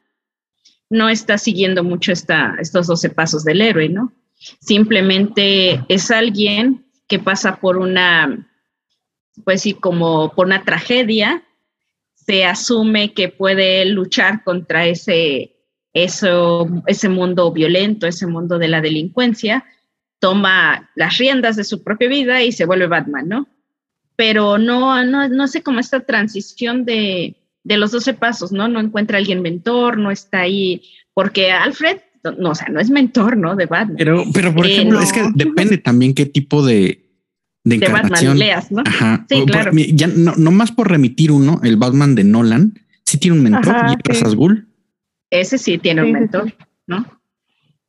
no 0.90 1.10
está 1.10 1.38
siguiendo 1.38 1.84
mucho 1.84 2.14
esta, 2.14 2.56
estos 2.60 2.88
12 2.88 3.10
pasos 3.10 3.44
del 3.44 3.62
héroe, 3.62 3.90
¿no? 3.90 4.14
Simplemente 4.62 5.84
es 5.90 6.10
alguien 6.10 6.86
que 7.08 7.20
pasa 7.20 7.58
por 7.60 7.78
una, 7.78 8.48
pues 9.44 9.62
sí, 9.62 9.74
como 9.74 10.34
por 10.34 10.46
una 10.46 10.64
tragedia, 10.64 11.44
se 12.14 12.46
asume 12.46 13.14
que 13.14 13.30
puede 13.30 13.86
luchar 13.86 14.44
contra 14.44 14.86
ese, 14.86 15.55
eso, 15.96 16.70
ese 16.86 17.08
mundo 17.08 17.52
violento, 17.54 18.06
ese 18.06 18.28
mundo 18.28 18.60
de 18.60 18.68
la 18.68 18.82
delincuencia, 18.82 19.64
toma 20.20 20.90
las 20.96 21.18
riendas 21.18 21.56
de 21.56 21.64
su 21.64 21.84
propia 21.84 22.10
vida 22.10 22.44
y 22.44 22.52
se 22.52 22.66
vuelve 22.66 22.88
Batman, 22.88 23.30
¿no? 23.30 23.48
Pero 24.18 24.58
no, 24.58 25.04
no, 25.06 25.30
no 25.30 25.48
sé 25.48 25.64
cómo 25.64 25.80
esta 25.80 26.02
transición 26.02 26.84
de, 26.84 27.38
de 27.64 27.78
los 27.78 27.92
12 27.92 28.14
pasos, 28.14 28.52
¿no? 28.52 28.68
No 28.68 28.82
encuentra 28.82 29.18
a 29.18 29.20
alguien 29.20 29.42
mentor, 29.42 29.98
no 29.98 30.12
está 30.12 30.42
ahí, 30.42 30.82
porque 31.14 31.52
Alfred, 31.52 31.98
no, 32.38 32.52
o 32.52 32.56
sea, 32.56 32.68
no 32.68 32.82
es 32.82 32.90
mentor, 32.90 33.38
¿no? 33.38 33.56
De 33.56 33.66
Batman. 33.66 33.96
Pero, 33.98 34.24
pero 34.34 34.54
por 34.54 34.66
eh, 34.66 34.74
ejemplo, 34.74 35.00
no. 35.00 35.04
es 35.04 35.14
que 35.14 35.24
depende 35.34 35.78
también 35.78 36.14
qué 36.14 36.26
tipo 36.26 36.66
de, 36.66 37.06
de, 37.64 37.78
de 37.78 37.88
Batman 37.88 38.38
leas, 38.38 38.70
¿no? 38.70 38.84
Ajá. 38.86 39.26
Sí, 39.30 39.40
por, 39.40 39.52
claro. 39.52 39.72
ya 39.74 40.08
no, 40.08 40.34
no, 40.36 40.52
más 40.52 40.74
por 40.74 40.90
remitir 40.90 41.32
uno, 41.32 41.62
el 41.64 41.78
Batman 41.78 42.16
de 42.16 42.26
Nolan, 42.26 42.82
sí 43.06 43.18
tiene 43.18 43.38
un 43.38 43.44
mentor, 43.44 43.76
Ajá, 43.76 43.98
y 44.10 44.14
sí. 44.14 44.36
Gul. 44.36 44.68
Ese 45.30 45.58
sí 45.58 45.78
tiene 45.78 46.02
sí, 46.02 46.08
un 46.08 46.14
mentor, 46.14 46.50
sí. 46.50 46.56
¿no? 46.88 47.06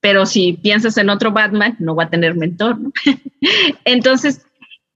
Pero 0.00 0.26
si 0.26 0.52
piensas 0.54 0.96
en 0.98 1.10
otro 1.10 1.32
Batman, 1.32 1.76
no 1.78 1.94
va 1.94 2.04
a 2.04 2.10
tener 2.10 2.34
mentor, 2.34 2.78
¿no? 2.78 2.92
Entonces, 3.84 4.46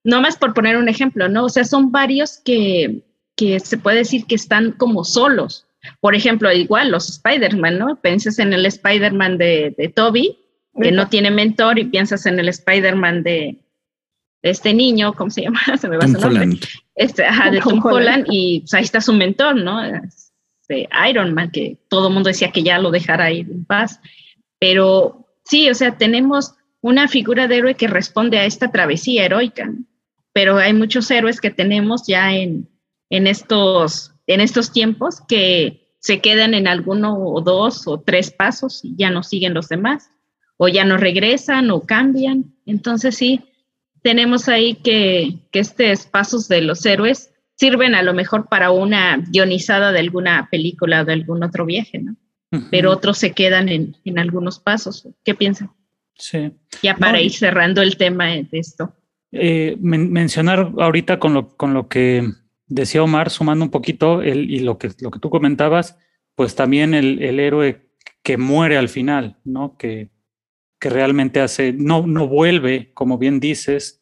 no 0.04 0.20
más 0.20 0.36
por 0.36 0.54
poner 0.54 0.76
un 0.76 0.88
ejemplo, 0.88 1.28
¿no? 1.28 1.44
O 1.44 1.48
sea, 1.48 1.64
son 1.64 1.90
varios 1.92 2.38
que, 2.44 3.02
que 3.36 3.60
se 3.60 3.78
puede 3.78 3.98
decir 3.98 4.24
que 4.26 4.34
están 4.34 4.72
como 4.72 5.04
solos. 5.04 5.66
Por 6.00 6.14
ejemplo, 6.14 6.52
igual 6.52 6.90
los 6.90 7.08
Spider-Man, 7.08 7.78
¿no? 7.78 7.96
Piensas 8.00 8.38
en 8.38 8.52
el 8.52 8.66
Spider-Man 8.66 9.38
de, 9.38 9.74
de, 9.76 9.88
Toby, 9.88 10.38
que 10.80 10.92
no 10.92 11.08
tiene 11.08 11.30
mentor, 11.30 11.78
y 11.78 11.84
piensas 11.84 12.26
en 12.26 12.38
el 12.38 12.48
Spider-Man 12.48 13.22
de, 13.22 13.58
de, 14.42 14.50
este 14.50 14.74
niño, 14.74 15.14
¿cómo 15.14 15.30
se 15.30 15.42
llama? 15.42 15.60
Se 15.80 15.88
me 15.88 15.96
va 15.96 16.02
Tom 16.02 16.14
su 16.14 16.20
nombre. 16.20 16.42
Holland. 16.42 16.64
Este, 16.94 17.24
ajá, 17.24 17.50
de 17.50 17.60
Tom, 17.60 17.80
Tom 17.80 17.86
Holland, 17.86 17.96
Holland, 17.96 18.26
y 18.30 18.60
pues, 18.60 18.74
ahí 18.74 18.84
está 18.84 19.00
su 19.00 19.12
mentor, 19.12 19.56
¿no? 19.56 19.80
De 20.70 20.88
Iron 21.10 21.34
Man, 21.34 21.50
que 21.50 21.78
todo 21.88 22.06
el 22.06 22.14
mundo 22.14 22.28
decía 22.28 22.52
que 22.52 22.62
ya 22.62 22.78
lo 22.78 22.92
dejara 22.92 23.32
ir 23.32 23.50
en 23.50 23.64
paz. 23.64 24.00
Pero 24.60 25.26
sí, 25.44 25.68
o 25.68 25.74
sea, 25.74 25.98
tenemos 25.98 26.54
una 26.80 27.08
figura 27.08 27.48
de 27.48 27.56
héroe 27.56 27.74
que 27.74 27.88
responde 27.88 28.38
a 28.38 28.44
esta 28.44 28.70
travesía 28.70 29.24
heroica, 29.24 29.74
pero 30.32 30.58
hay 30.58 30.72
muchos 30.72 31.10
héroes 31.10 31.40
que 31.40 31.50
tenemos 31.50 32.06
ya 32.06 32.32
en, 32.32 32.68
en 33.10 33.26
estos, 33.26 34.12
en 34.28 34.40
estos 34.40 34.72
tiempos 34.72 35.20
que 35.26 35.88
se 35.98 36.20
quedan 36.20 36.54
en 36.54 36.68
alguno 36.68 37.18
o 37.18 37.40
dos 37.40 37.88
o 37.88 38.00
tres 38.00 38.30
pasos 38.30 38.84
y 38.84 38.94
ya 38.96 39.10
no 39.10 39.24
siguen 39.24 39.54
los 39.54 39.68
demás, 39.68 40.10
o 40.56 40.68
ya 40.68 40.84
no 40.84 40.98
regresan 40.98 41.72
o 41.72 41.80
cambian. 41.80 42.54
Entonces 42.64 43.16
sí, 43.16 43.40
tenemos 44.02 44.48
ahí 44.48 44.76
que, 44.76 45.40
que 45.50 45.58
estos 45.58 46.06
pasos 46.06 46.46
de 46.46 46.60
los 46.62 46.86
héroes 46.86 47.32
sirven 47.60 47.94
a 47.94 48.02
lo 48.02 48.14
mejor 48.14 48.48
para 48.48 48.70
una 48.70 49.22
guionizada 49.28 49.92
de 49.92 50.00
alguna 50.00 50.48
película 50.50 51.02
o 51.02 51.04
de 51.04 51.12
algún 51.12 51.42
otro 51.42 51.66
viaje, 51.66 51.98
¿no? 51.98 52.16
Uh 52.52 52.56
-huh. 52.56 52.68
Pero 52.70 52.90
otros 52.90 53.18
se 53.18 53.32
quedan 53.32 53.68
en, 53.68 53.96
en, 54.06 54.18
algunos 54.18 54.58
pasos. 54.58 55.06
¿Qué 55.24 55.34
piensan? 55.34 55.70
Sí. 56.16 56.52
Ya 56.82 56.96
para 56.96 57.18
no, 57.18 57.20
ir 57.20 57.32
cerrando 57.32 57.82
el 57.82 57.98
tema 57.98 58.28
de 58.28 58.48
esto. 58.52 58.94
Eh, 59.30 59.76
men 59.78 60.10
mencionar 60.10 60.72
ahorita 60.78 61.18
con 61.18 61.34
lo, 61.34 61.54
con 61.56 61.74
lo 61.74 61.86
que 61.86 62.26
decía 62.66 63.02
Omar, 63.02 63.28
sumando 63.28 63.64
un 63.66 63.70
poquito 63.70 64.22
el, 64.22 64.50
y 64.50 64.60
lo 64.60 64.78
que, 64.78 64.90
lo 65.00 65.10
que 65.10 65.18
tú 65.20 65.28
comentabas, 65.28 65.98
pues 66.34 66.54
también 66.54 66.94
el, 66.94 67.22
el 67.22 67.38
héroe 67.38 67.90
que 68.22 68.38
muere 68.38 68.78
al 68.78 68.88
final, 68.88 69.36
¿no? 69.44 69.76
Que, 69.76 70.08
que 70.80 70.88
realmente 70.88 71.40
hace, 71.40 71.74
no, 71.74 72.06
no 72.06 72.26
vuelve, 72.26 72.90
como 72.94 73.18
bien 73.18 73.38
dices, 73.38 73.99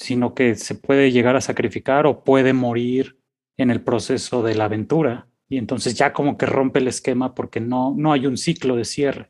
sino 0.00 0.34
que 0.34 0.54
se 0.54 0.74
puede 0.74 1.12
llegar 1.12 1.36
a 1.36 1.42
sacrificar 1.42 2.06
o 2.06 2.24
puede 2.24 2.54
morir 2.54 3.18
en 3.58 3.70
el 3.70 3.82
proceso 3.82 4.42
de 4.42 4.54
la 4.54 4.64
aventura. 4.64 5.26
Y 5.46 5.58
entonces 5.58 5.94
ya 5.94 6.14
como 6.14 6.38
que 6.38 6.46
rompe 6.46 6.78
el 6.78 6.88
esquema 6.88 7.34
porque 7.34 7.60
no, 7.60 7.94
no 7.94 8.12
hay 8.12 8.26
un 8.26 8.38
ciclo 8.38 8.76
de 8.76 8.86
cierre. 8.86 9.28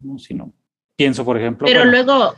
¿no? 0.00 0.18
Sino, 0.18 0.52
pienso, 0.94 1.24
por 1.24 1.38
ejemplo. 1.38 1.66
Pero 1.66 1.80
bueno, 1.80 1.90
luego, 1.90 2.34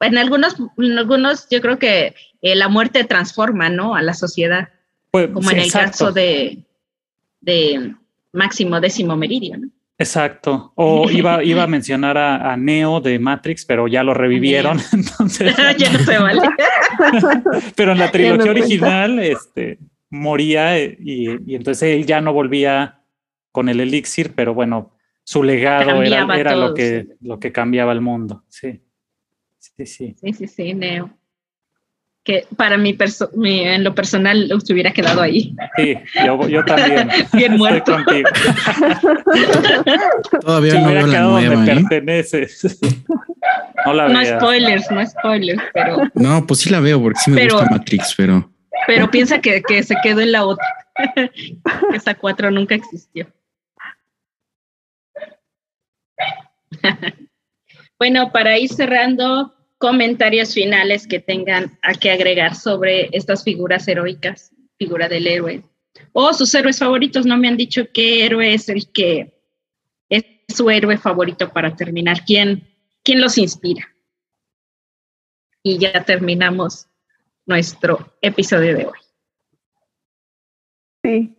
en 0.00 0.16
algunos, 0.16 0.56
en 0.78 0.98
algunos, 0.98 1.46
yo 1.50 1.60
creo 1.60 1.78
que 1.78 2.14
eh, 2.40 2.56
la 2.56 2.68
muerte 2.68 3.04
transforma, 3.04 3.68
¿no? 3.68 3.94
A 3.94 4.00
la 4.00 4.14
sociedad. 4.14 4.70
Pues, 5.10 5.28
como 5.28 5.50
en 5.50 5.58
el 5.58 5.70
caso 5.70 6.10
de, 6.10 6.64
de 7.42 7.94
Máximo 8.32 8.80
Décimo 8.80 9.14
Meridio, 9.14 9.58
¿no? 9.58 9.68
Exacto. 9.98 10.72
O 10.76 11.10
iba, 11.10 11.42
iba 11.42 11.64
a 11.64 11.66
mencionar 11.76 12.16
a, 12.16 12.52
a, 12.52 12.56
Neo 12.56 13.00
de 13.00 13.18
Matrix, 13.18 13.64
pero 13.64 13.88
ya 13.88 14.04
lo 14.04 14.14
revivieron. 14.14 14.78
Entonces. 14.92 15.54
ya 15.78 15.92
no 15.92 15.98
se 15.98 16.18
vale. 16.18 16.40
pero 17.74 17.92
en 17.92 17.98
la 17.98 18.10
trilogía 18.10 18.44
no 18.44 18.50
original, 18.50 19.18
este, 19.18 19.78
moría 20.10 20.78
y, 20.78 21.54
entonces 21.54 21.96
él 21.96 22.06
ya 22.06 22.20
no 22.20 22.32
volvía 22.32 23.02
con 23.50 23.68
el 23.68 23.80
elixir, 23.80 24.34
pero 24.34 24.54
bueno, 24.54 24.94
su 25.24 25.42
legado 25.42 26.02
era, 26.02 26.54
lo, 26.54 26.74
que, 26.74 27.08
lo 27.20 27.40
que 27.40 27.50
cambiaba 27.50 27.92
el 27.92 28.00
mundo. 28.00 28.44
Sí, 28.48 28.80
sí, 29.58 29.84
sí. 29.84 30.16
Sí, 30.20 30.32
sí, 30.32 30.46
sí, 30.46 30.74
Neo. 30.74 31.17
Que 32.28 32.46
para 32.58 32.76
mí, 32.76 32.94
en 33.42 33.84
lo 33.84 33.94
personal, 33.94 34.52
se 34.62 34.74
hubiera 34.74 34.90
quedado 34.90 35.22
ahí. 35.22 35.56
Sí, 35.76 35.96
yo, 36.26 36.62
también. 36.66 37.08
Bien 37.32 37.56
muerto. 37.56 37.94
contigo. 37.94 38.28
Todavía 40.42 40.74
no 40.74 40.88
hubiera 40.88 41.04
quedado 41.06 41.30
donde 41.40 41.72
¿eh? 41.72 41.74
perteneces. 41.88 42.78
No 43.86 43.94
la 43.94 44.08
No 44.08 44.22
spoilers, 44.22 44.90
no 44.90 45.06
spoilers, 45.06 45.62
pero. 45.72 46.02
No, 46.12 46.46
pues 46.46 46.60
sí 46.60 46.68
la 46.68 46.80
veo 46.80 47.00
porque 47.00 47.18
sí 47.24 47.30
me 47.30 47.44
gusta 47.44 47.66
Matrix, 47.70 48.12
pero. 48.14 48.52
Pero 48.86 49.10
piensa 49.10 49.40
que, 49.40 49.62
que 49.62 49.82
se 49.82 49.94
quedó 50.02 50.20
en 50.20 50.32
la 50.32 50.44
otra. 50.44 50.66
Esa 51.94 52.14
cuatro 52.14 52.50
nunca 52.50 52.74
existió. 52.74 53.26
bueno, 57.98 58.30
para 58.32 58.58
ir 58.58 58.68
cerrando, 58.68 59.54
comentarios 59.78 60.52
finales 60.54 61.06
que 61.06 61.20
tengan 61.20 61.78
a 61.82 61.94
que 61.94 62.10
agregar 62.10 62.54
sobre 62.54 63.08
estas 63.12 63.44
figuras 63.44 63.86
heroicas, 63.88 64.52
figura 64.76 65.08
del 65.08 65.26
héroe. 65.26 65.62
O 66.12 66.32
sus 66.32 66.54
héroes 66.54 66.78
favoritos, 66.78 67.24
no 67.26 67.36
me 67.38 67.48
han 67.48 67.56
dicho 67.56 67.84
qué 67.94 68.24
héroe 68.24 68.52
es 68.52 68.68
el 68.68 68.90
que 68.92 69.32
es 70.08 70.24
su 70.48 70.68
héroe 70.68 70.98
favorito 70.98 71.52
para 71.52 71.74
terminar. 71.74 72.24
¿Quién, 72.26 72.68
quién 73.02 73.20
los 73.20 73.38
inspira? 73.38 73.88
Y 75.62 75.78
ya 75.78 76.04
terminamos 76.04 76.88
nuestro 77.46 78.14
episodio 78.20 78.76
de 78.76 78.86
hoy. 78.86 78.98
Sí. 81.02 81.34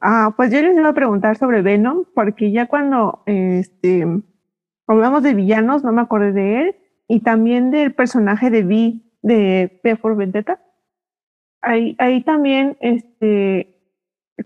Ah, 0.00 0.34
pues 0.36 0.50
yo 0.50 0.60
les 0.62 0.76
iba 0.76 0.88
a 0.88 0.94
preguntar 0.94 1.36
sobre 1.36 1.62
Venom, 1.62 2.04
porque 2.14 2.50
ya 2.50 2.66
cuando 2.66 3.22
este, 3.26 4.04
hablamos 4.86 5.22
de 5.22 5.34
villanos, 5.34 5.84
no 5.84 5.92
me 5.92 6.00
acordé 6.00 6.32
de 6.32 6.60
él, 6.60 6.76
y 7.12 7.20
también 7.20 7.70
del 7.70 7.92
personaje 7.92 8.48
de 8.48 8.64
V 8.64 8.94
de 9.20 9.80
P 9.82 9.96
for 9.96 10.16
Vendetta. 10.16 10.62
Ahí, 11.60 11.94
ahí 11.98 12.22
también 12.22 12.78
este, 12.80 13.76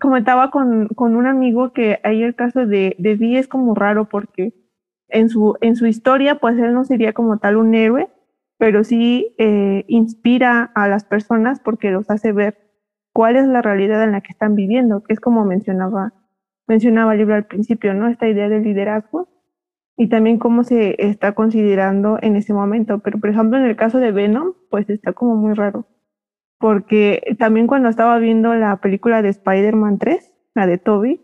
comentaba 0.01 0.51
con, 0.51 0.89
con 0.89 1.15
un 1.15 1.27
amigo 1.27 1.71
que 1.71 2.01
ahí 2.03 2.23
el 2.23 2.35
caso 2.35 2.65
de, 2.65 2.93
de 2.99 3.13
V 3.13 3.39
es 3.39 3.47
como 3.47 3.73
raro 3.73 4.09
porque 4.09 4.53
en 5.07 5.29
su, 5.29 5.55
en 5.61 5.77
su 5.77 5.85
historia, 5.85 6.39
pues 6.39 6.57
él 6.57 6.73
no 6.73 6.83
sería 6.83 7.13
como 7.13 7.37
tal 7.37 7.55
un 7.55 7.73
héroe, 7.73 8.09
pero 8.57 8.83
sí 8.83 9.33
eh, 9.37 9.85
inspira 9.87 10.69
a 10.75 10.89
las 10.89 11.05
personas 11.05 11.61
porque 11.61 11.91
los 11.91 12.09
hace 12.09 12.33
ver 12.33 12.57
cuál 13.13 13.37
es 13.37 13.47
la 13.47 13.61
realidad 13.61 14.03
en 14.03 14.11
la 14.11 14.19
que 14.19 14.33
están 14.33 14.55
viviendo, 14.55 15.03
que 15.03 15.13
es 15.13 15.21
como 15.21 15.45
mencionaba, 15.45 16.11
mencionaba 16.67 17.13
el 17.13 17.19
libro 17.19 17.35
al 17.35 17.45
principio, 17.45 17.93
¿no? 17.93 18.09
Esta 18.09 18.27
idea 18.27 18.49
del 18.49 18.63
liderazgo 18.63 19.36
y 19.97 20.09
también 20.09 20.37
cómo 20.37 20.63
se 20.63 20.95
está 20.99 21.33
considerando 21.33 22.19
en 22.21 22.35
ese 22.35 22.53
momento. 22.53 22.99
Pero, 22.99 23.19
por 23.19 23.29
ejemplo, 23.31 23.57
en 23.57 23.65
el 23.65 23.75
caso 23.75 23.97
de 23.97 24.11
Venom, 24.11 24.53
pues 24.69 24.89
está 24.89 25.13
como 25.13 25.35
muy 25.35 25.53
raro. 25.53 25.87
Porque 26.59 27.35
también 27.39 27.67
cuando 27.67 27.89
estaba 27.89 28.17
viendo 28.19 28.53
la 28.53 28.77
película 28.77 29.21
de 29.21 29.29
Spider-Man 29.29 29.97
3, 29.97 30.31
la 30.55 30.67
de 30.67 30.77
Toby, 30.77 31.21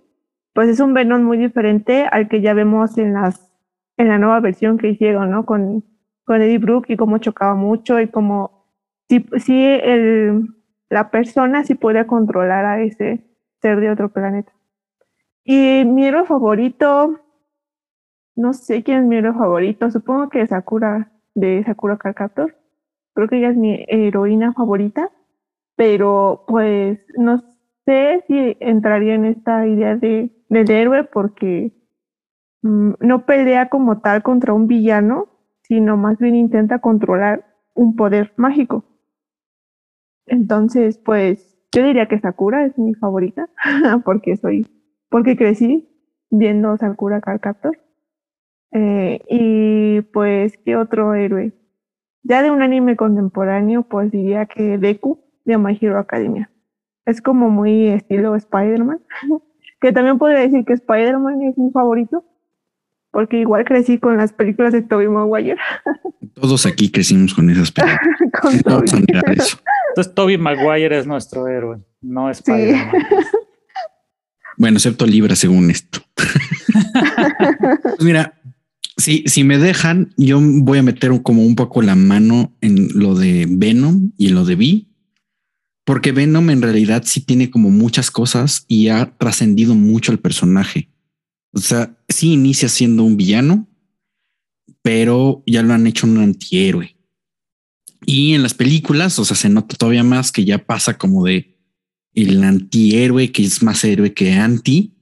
pues 0.54 0.70
es 0.70 0.80
un 0.80 0.94
Venom 0.94 1.24
muy 1.24 1.38
diferente 1.38 2.06
al 2.12 2.28
que 2.28 2.42
ya 2.42 2.54
vemos 2.54 2.98
en 2.98 3.14
las 3.14 3.50
en 3.98 4.08
la 4.08 4.18
nueva 4.18 4.40
versión 4.40 4.78
que 4.78 4.90
hicieron, 4.90 5.30
¿no? 5.30 5.46
Con, 5.46 5.84
con 6.26 6.42
Eddie 6.42 6.58
Brooke 6.58 6.90
y 6.90 6.98
cómo 6.98 7.20
chocaba 7.20 7.56
mucho 7.56 8.00
y 8.00 8.08
cómo 8.08 8.66
sí 9.38 9.66
el, 9.66 10.48
la 10.90 11.12
persona 11.12 11.64
sí 11.64 11.76
puede 11.76 12.06
controlar 12.08 12.66
a 12.66 12.82
ese 12.82 13.24
ser 13.62 13.80
de 13.80 13.92
otro 13.92 14.10
planeta. 14.10 14.52
Y 15.44 15.84
mi 15.86 16.08
héroe 16.08 16.26
favorito, 16.26 17.20
no 18.36 18.54
sé 18.54 18.84
quién 18.84 19.00
es 19.00 19.06
mi 19.06 19.18
héroe 19.18 19.34
favorito, 19.34 19.92
supongo 19.92 20.30
que 20.30 20.46
Sakura 20.48 21.12
de 21.36 21.64
Sakura 21.66 21.98
Card 21.98 22.32
Creo 23.14 23.28
que 23.28 23.38
ella 23.38 23.50
es 23.50 23.58
mi 23.58 23.86
heroína 23.88 24.54
favorita, 24.54 25.12
pero 25.76 26.46
pues 26.48 27.00
no 27.18 27.40
sé 27.86 28.24
si 28.28 28.58
entraría 28.60 29.16
en 29.16 29.26
esta 29.26 29.68
idea 29.68 29.96
de, 29.96 30.32
del 30.50 30.72
héroe 30.72 31.04
porque 31.04 31.74
mm, 32.64 32.94
no 33.00 33.26
pelea 33.26 33.70
como 33.70 34.02
tal 34.02 34.24
contra 34.24 34.54
un 34.54 34.68
villano, 34.68 35.28
sino 35.62 35.96
más 35.98 36.18
bien 36.18 36.36
intenta 36.36 36.80
controlar 36.80 37.46
un 37.76 37.96
poder 37.96 38.34
mágico. 38.36 38.84
Entonces, 40.26 40.98
pues 40.98 41.58
yo 41.72 41.84
diría 41.84 42.08
que 42.08 42.20
Sakura 42.20 42.66
es 42.66 42.78
mi 42.78 42.94
favorita, 42.96 43.50
porque 44.06 44.38
soy, 44.38 44.68
porque 45.10 45.36
crecí 45.36 45.90
viendo 46.30 46.78
Sakura 46.78 47.22
Card 47.22 47.42
Captor. 47.42 47.78
Eh, 48.74 49.22
y 49.30 50.02
pues, 50.02 50.58
¿qué 50.66 50.76
otro 50.76 51.14
héroe? 51.14 51.54
Ya 52.24 52.42
de 52.42 52.52
un 52.52 52.62
anime 52.62 52.96
contemporáneo, 52.96 53.84
pues 53.84 54.12
diría 54.12 54.46
que 54.46 54.78
Deku 54.78 55.24
de 55.46 55.58
My 55.58 55.78
Hero 55.80 56.00
Academia. 56.00 56.50
Es 57.06 57.22
como 57.22 57.50
muy 57.50 57.88
estilo 57.88 58.36
Spider-Man, 58.36 59.02
que 59.82 59.92
también 59.92 60.18
podría 60.18 60.40
decir 60.40 60.66
que 60.66 60.74
Spider-Man 60.74 61.42
es 61.44 61.58
mi 61.58 61.72
favorito, 61.72 62.26
porque 63.12 63.38
igual 63.38 63.66
crecí 63.66 64.00
con 64.00 64.18
las 64.18 64.34
películas 64.34 64.74
de 64.74 64.82
Tobey 64.82 65.08
Maguire. 65.08 65.58
Todos 66.34 66.66
aquí 66.66 66.90
crecimos 66.90 67.34
con 67.34 67.50
esas 67.50 67.72
películas. 67.72 68.00
con 68.42 68.54
eso. 69.34 69.58
Entonces 69.90 70.16
Toby 70.16 70.40
Maguire 70.40 70.98
es 70.98 71.06
nuestro 71.06 71.48
héroe, 71.48 71.78
no 72.02 72.28
es 72.32 72.42
Bueno, 74.58 74.78
excepto 74.78 75.06
Libra 75.06 75.36
según 75.36 75.70
esto. 75.70 76.00
Pues 76.16 78.04
mira, 78.04 78.34
si, 78.98 79.24
si 79.26 79.44
me 79.44 79.58
dejan, 79.58 80.14
yo 80.18 80.40
voy 80.42 80.80
a 80.80 80.84
meter 80.84 81.22
como 81.24 81.44
un 81.46 81.56
poco 81.56 81.82
la 81.82 81.96
mano 81.96 82.56
en 82.62 82.90
lo 82.94 83.16
de 83.16 83.48
Venom 83.50 84.12
y 84.18 84.30
lo 84.30 84.46
de 84.46 84.56
Vi, 84.56 84.94
porque 85.86 86.12
Venom 86.12 86.50
en 86.50 86.62
realidad 86.62 87.04
sí 87.06 87.22
tiene 87.22 87.50
como 87.50 87.70
muchas 87.70 88.12
cosas 88.12 88.66
y 88.68 88.90
ha 88.90 89.18
trascendido 89.18 89.76
mucho 89.76 90.12
el 90.12 90.20
personaje. 90.20 90.90
O 91.52 91.60
sea, 91.60 91.98
sí 92.08 92.34
inicia 92.34 92.70
siendo 92.70 93.04
un 93.04 93.18
villano, 93.18 93.68
pero 94.82 95.44
ya 95.46 95.62
lo 95.62 95.74
han 95.74 95.88
hecho 95.88 96.08
un 96.08 96.18
antihéroe. 96.18 96.96
Y 98.06 98.34
en 98.34 98.44
las 98.44 98.54
películas, 98.54 99.18
o 99.20 99.26
sea, 99.26 99.36
se 99.36 99.50
nota 99.50 99.76
todavía 99.78 100.04
más 100.04 100.32
que 100.32 100.46
ya 100.46 100.66
pasa 100.66 100.98
como 100.98 101.26
de 101.26 101.58
el 102.14 102.44
antihéroe 102.44 103.32
que 103.32 103.44
es 103.44 103.64
más 103.64 103.84
héroe 103.84 104.14
que 104.14 104.34
anti. 104.34 104.94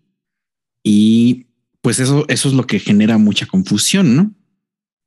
Y 0.83 1.47
pues 1.81 1.99
eso, 1.99 2.25
eso 2.27 2.47
es 2.49 2.53
lo 2.53 2.67
que 2.67 2.79
genera 2.79 3.17
mucha 3.17 3.45
confusión, 3.45 4.15
¿no? 4.15 4.33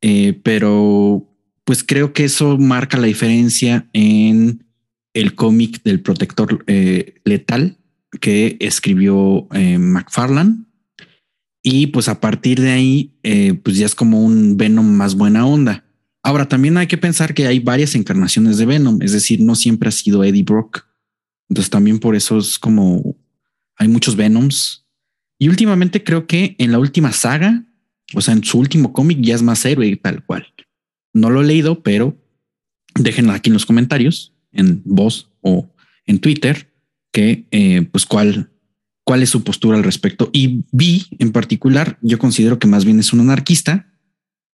Eh, 0.02 0.38
pero 0.42 1.30
pues 1.64 1.82
creo 1.82 2.12
que 2.12 2.24
eso 2.24 2.58
marca 2.58 2.98
la 2.98 3.06
diferencia 3.06 3.88
en 3.92 4.66
el 5.14 5.34
cómic 5.34 5.82
del 5.82 6.00
protector 6.00 6.64
eh, 6.66 7.14
letal 7.24 7.78
que 8.20 8.56
escribió 8.60 9.48
eh, 9.52 9.78
McFarlane. 9.78 10.64
Y 11.62 11.86
pues 11.86 12.08
a 12.08 12.20
partir 12.20 12.60
de 12.60 12.72
ahí, 12.72 13.14
pues 13.62 13.78
ya 13.78 13.86
es 13.86 13.94
como 13.94 14.22
un 14.22 14.58
Venom 14.58 14.84
más 14.84 15.14
buena 15.14 15.46
onda. 15.46 15.82
Ahora, 16.22 16.46
también 16.46 16.76
hay 16.76 16.86
que 16.86 16.98
pensar 16.98 17.32
que 17.32 17.46
hay 17.46 17.58
varias 17.58 17.94
encarnaciones 17.94 18.58
de 18.58 18.66
Venom, 18.66 19.00
es 19.00 19.12
decir, 19.12 19.40
no 19.40 19.54
siempre 19.54 19.88
ha 19.88 19.92
sido 19.92 20.22
Eddie 20.24 20.42
Brock. 20.42 20.84
Entonces 21.48 21.70
también 21.70 21.98
por 21.98 22.16
eso 22.16 22.36
es 22.36 22.58
como 22.58 23.16
hay 23.76 23.88
muchos 23.88 24.16
Venoms. 24.16 24.83
Y 25.38 25.48
últimamente 25.48 26.04
creo 26.04 26.26
que 26.26 26.56
en 26.58 26.72
la 26.72 26.78
última 26.78 27.12
saga, 27.12 27.64
o 28.14 28.20
sea, 28.20 28.34
en 28.34 28.44
su 28.44 28.58
último 28.58 28.92
cómic 28.92 29.18
ya 29.20 29.34
es 29.34 29.42
más 29.42 29.64
héroe 29.64 29.96
tal 29.96 30.24
cual. 30.24 30.46
No 31.12 31.30
lo 31.30 31.42
he 31.42 31.46
leído, 31.46 31.82
pero 31.82 32.16
déjenlo 32.94 33.32
aquí 33.32 33.50
en 33.50 33.54
los 33.54 33.66
comentarios, 33.66 34.34
en 34.52 34.82
voz 34.84 35.30
o 35.40 35.74
en 36.06 36.18
Twitter, 36.18 36.72
que 37.12 37.46
eh, 37.50 37.82
pues 37.90 38.06
cuál, 38.06 38.50
cuál 39.04 39.22
es 39.22 39.30
su 39.30 39.44
postura 39.44 39.76
al 39.76 39.84
respecto. 39.84 40.30
Y 40.32 40.64
Vi 40.72 41.06
en 41.18 41.32
particular, 41.32 41.98
yo 42.02 42.18
considero 42.18 42.58
que 42.58 42.66
más 42.66 42.84
bien 42.84 43.00
es 43.00 43.12
un 43.12 43.20
anarquista 43.20 43.92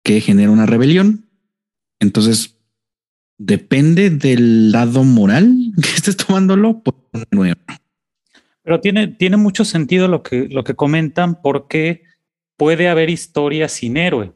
que 0.02 0.20
genera 0.20 0.50
una 0.50 0.66
rebelión 0.66 1.30
entonces, 2.00 2.56
depende 3.38 4.10
del 4.10 4.72
lado 4.72 5.04
moral 5.04 5.72
que 5.80 5.88
estés 5.88 6.16
tomándolo. 6.16 6.82
Pero 8.70 8.80
tiene, 8.80 9.08
tiene 9.08 9.36
mucho 9.36 9.64
sentido 9.64 10.06
lo 10.06 10.22
que, 10.22 10.46
lo 10.48 10.62
que 10.62 10.76
comentan 10.76 11.42
porque 11.42 12.04
puede 12.56 12.88
haber 12.88 13.10
historias 13.10 13.72
sin 13.72 13.96
héroe. 13.96 14.32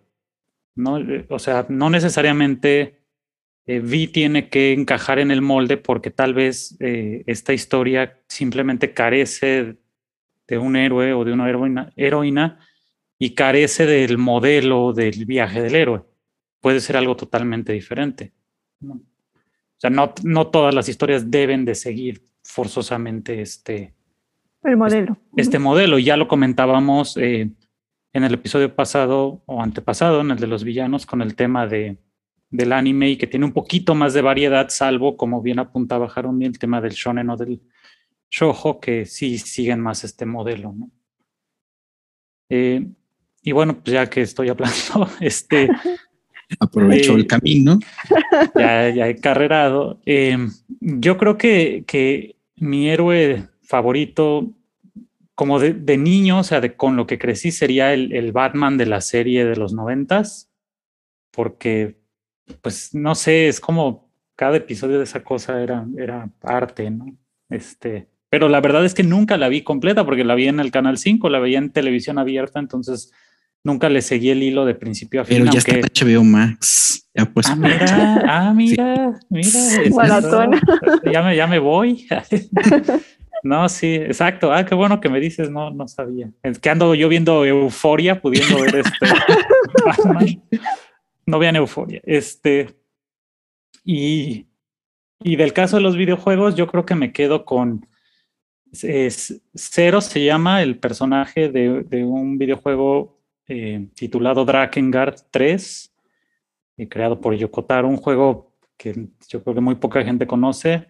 ¿no? 0.75 0.99
O 1.29 1.39
sea, 1.39 1.67
no 1.69 1.89
necesariamente 1.89 2.99
eh, 3.65 3.79
Vi 3.79 4.09
tiene 4.09 4.49
que 4.49 4.73
encajar 4.73 5.21
en 5.21 5.31
el 5.31 5.41
molde 5.41 5.77
porque 5.77 6.11
tal 6.11 6.35
vez 6.35 6.77
eh, 6.81 7.23
esta 7.29 7.53
historia 7.53 8.19
simplemente 8.27 8.93
carece 8.93 9.77
de 10.49 10.59
un 10.59 10.75
héroe 10.75 11.13
o 11.13 11.25
de 11.25 11.33
una 11.33 11.49
heroína, 11.49 11.93
heroína 11.95 12.59
y 13.21 13.37
carece 13.37 13.87
del 13.87 14.19
modelo 14.19 14.93
del 14.93 15.27
viaje 15.27 15.63
del 15.63 15.77
héroe 15.77 16.03
puede 16.61 16.81
ser 16.81 16.97
algo 16.97 17.15
totalmente 17.15 17.73
diferente. 17.73 18.33
O 18.83 18.99
sea, 19.77 19.91
no, 19.91 20.13
no 20.25 20.49
todas 20.49 20.75
las 20.75 20.89
historias 20.89 21.31
deben 21.31 21.65
de 21.65 21.77
seguir 21.77 22.25
forzosamente 22.43 23.41
este, 23.41 23.95
el 24.65 24.77
modelo. 24.77 25.17
Este, 25.37 25.59
modelo. 25.59 25.99
Ya 25.99 26.17
lo 26.17 26.29
comentábamos 26.29 27.17
eh, 27.17 27.51
en 28.13 28.25
el 28.25 28.35
episodio 28.35 28.75
pasado 28.75 29.43
o 29.47 29.63
antepasado, 29.63 30.21
en 30.21 30.31
el 30.31 30.39
de 30.39 30.47
los 30.47 30.65
villanos, 30.65 31.07
con 31.07 31.23
el 31.23 31.35
tema 31.35 31.67
de, 31.67 31.99
del 32.51 32.73
anime 32.73 33.11
y 33.11 33.17
que 33.17 33.27
tiene 33.27 33.47
un 33.47 33.53
poquito 33.53 33.95
más 33.95 34.15
de 34.15 34.23
variedad, 34.23 34.69
salvo, 34.69 35.17
como 35.17 35.43
bien 35.43 35.59
apuntaba 35.59 36.11
Harumi, 36.15 36.47
el 36.47 36.59
tema 36.59 36.81
del 36.81 36.93
shonen 36.93 37.31
o 37.31 37.37
del 37.37 37.61
shoujo, 38.31 38.81
que 38.81 39.07
sí 39.07 39.39
siguen 39.39 39.81
más 39.81 40.05
este 40.05 40.27
modelo. 40.27 40.75
Eh, 42.49 42.87
y 43.43 43.53
bueno, 43.53 43.75
pues 43.75 43.93
ya 43.93 44.09
que 44.09 44.23
estoy 44.23 44.49
hablando, 44.49 45.09
este... 45.21 45.69
Aprovecho 46.61 47.15
el 47.15 47.23
eh, 47.23 47.27
camino. 47.27 47.79
Ya, 48.55 48.91
ya 48.91 49.09
he 49.09 49.17
carrerado. 49.17 50.01
yo 50.81 51.17
creo 51.17 51.37
que, 51.37 51.85
que 51.87 52.37
mi 52.57 52.89
héroe 52.89 53.49
favorito, 53.65 54.53
como 55.35 55.59
de, 55.59 55.97
niño, 55.99 56.41
o 56.41 56.45
sea, 56.45 56.61
de, 56.61 56.77
con 56.77 56.97
lo 56.97 57.07
que 57.07 57.19
crecí, 57.19 57.51
sería 57.51 57.93
el, 57.93 58.33
Batman 58.33 58.79
de 58.79 58.87
la 58.87 59.01
serie 59.01 59.45
de 59.45 59.57
los 59.57 59.73
noventas, 59.73 60.51
porque, 61.33 61.99
pues, 62.63 62.95
no 62.95 63.15
sé, 63.15 63.49
es 63.49 63.61
como 63.61 64.09
cada 64.37 64.57
episodio 64.57 64.99
de 64.99 65.05
esa 65.05 65.25
cosa 65.25 65.63
era, 65.63 65.87
era 65.99 66.31
arte, 66.43 66.91
¿no? 66.91 67.17
Este, 67.51 68.09
pero 68.31 68.49
la 68.49 68.61
verdad 68.61 68.85
es 68.85 68.95
que 68.95 69.03
nunca 69.03 69.37
la 69.37 69.49
vi 69.49 69.63
completa 69.63 70.05
porque 70.05 70.25
la 70.25 70.35
vi 70.35 70.49
en 70.49 70.61
el 70.61 70.71
Canal 70.71 70.99
5, 70.99 71.29
la 71.29 71.39
veía 71.39 71.59
en 71.59 71.71
televisión 71.71 72.19
abierta, 72.19 72.59
entonces 72.59 73.13
nunca 73.63 73.89
le 73.89 74.03
seguí 74.03 74.31
el 74.31 74.43
hilo 74.43 74.65
de 74.65 74.75
principio 74.75 75.23
a 75.23 75.25
fin. 75.25 75.39
Pero 75.39 75.53
ya 75.53 75.59
está 75.59 75.77
HBO 75.77 76.25
Max. 76.25 77.09
Ya 77.15 77.27
pues. 77.27 77.47
Ah, 77.47 77.55
mira, 77.55 78.23
ah, 78.29 78.53
mira, 78.53 79.21
mira. 79.31 79.61
ya, 81.13 81.23
me, 81.23 81.37
ya 81.37 81.47
me 81.47 81.59
voy. 81.61 82.09
No, 83.45 83.69
sí, 83.69 83.95
exacto. 83.97 84.51
Ah, 84.55 84.65
qué 84.65 84.75
bueno 84.75 85.01
que 85.01 85.11
me 85.11 85.21
dices, 85.21 85.51
no, 85.51 85.71
no 85.71 85.87
sabía. 85.87 86.31
Es 86.43 86.59
que 86.59 86.71
ando 86.71 86.95
yo 86.95 87.11
viendo 87.11 87.45
euforia, 87.45 88.19
pudiendo 88.23 88.63
ver 88.63 88.77
este. 88.77 90.41
no 91.27 91.39
vean 91.39 91.55
euforia. 91.55 92.01
Este. 92.05 92.75
Y, 93.85 94.47
y 95.21 95.37
del 95.37 95.53
caso 95.53 95.77
de 95.77 95.83
los 95.83 95.95
videojuegos, 95.95 96.55
yo 96.55 96.67
creo 96.69 96.87
que 96.87 96.95
me 96.95 97.13
quedo 97.13 97.45
con. 97.45 97.87
Es, 98.83 99.43
Zero 99.55 100.01
se 100.01 100.25
llama 100.25 100.63
el 100.63 100.79
personaje 100.79 101.51
de, 101.51 101.83
de 101.83 102.03
un 102.03 102.39
videojuego 102.39 103.21
eh, 103.47 103.89
titulado 103.95 104.47
Drakengard 104.47 105.17
3, 105.31 105.95
eh, 106.79 106.89
creado 106.89 107.21
por 107.21 107.35
Yokotaro, 107.35 107.89
un 107.89 107.99
juego 107.99 108.55
que 108.79 109.09
yo 109.29 109.43
creo 109.43 109.55
que 109.55 109.61
muy 109.61 109.75
poca 109.75 110.03
gente 110.03 110.27
conoce 110.27 110.87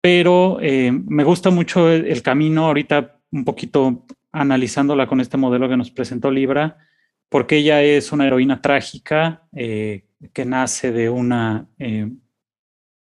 pero 0.00 0.58
eh, 0.60 0.92
me 0.92 1.24
gusta 1.24 1.50
mucho 1.50 1.90
el, 1.90 2.22
camino 2.22 2.66
ahorita 2.66 3.20
un 3.30 3.44
poquito 3.44 4.06
analizándola 4.32 5.06
con 5.06 5.20
este 5.20 5.36
modelo 5.36 5.68
que 5.68 5.76
nos 5.76 5.90
presentó 5.90 6.30
Libra, 6.30 6.78
porque 7.28 7.56
ella 7.56 7.82
es 7.82 8.12
una 8.12 8.26
heroína 8.26 8.62
trágica 8.62 9.46
eh, 9.52 10.06
que 10.32 10.44
nace 10.44 10.92
de 10.92 11.10
una, 11.10 11.68
eh, 11.78 12.10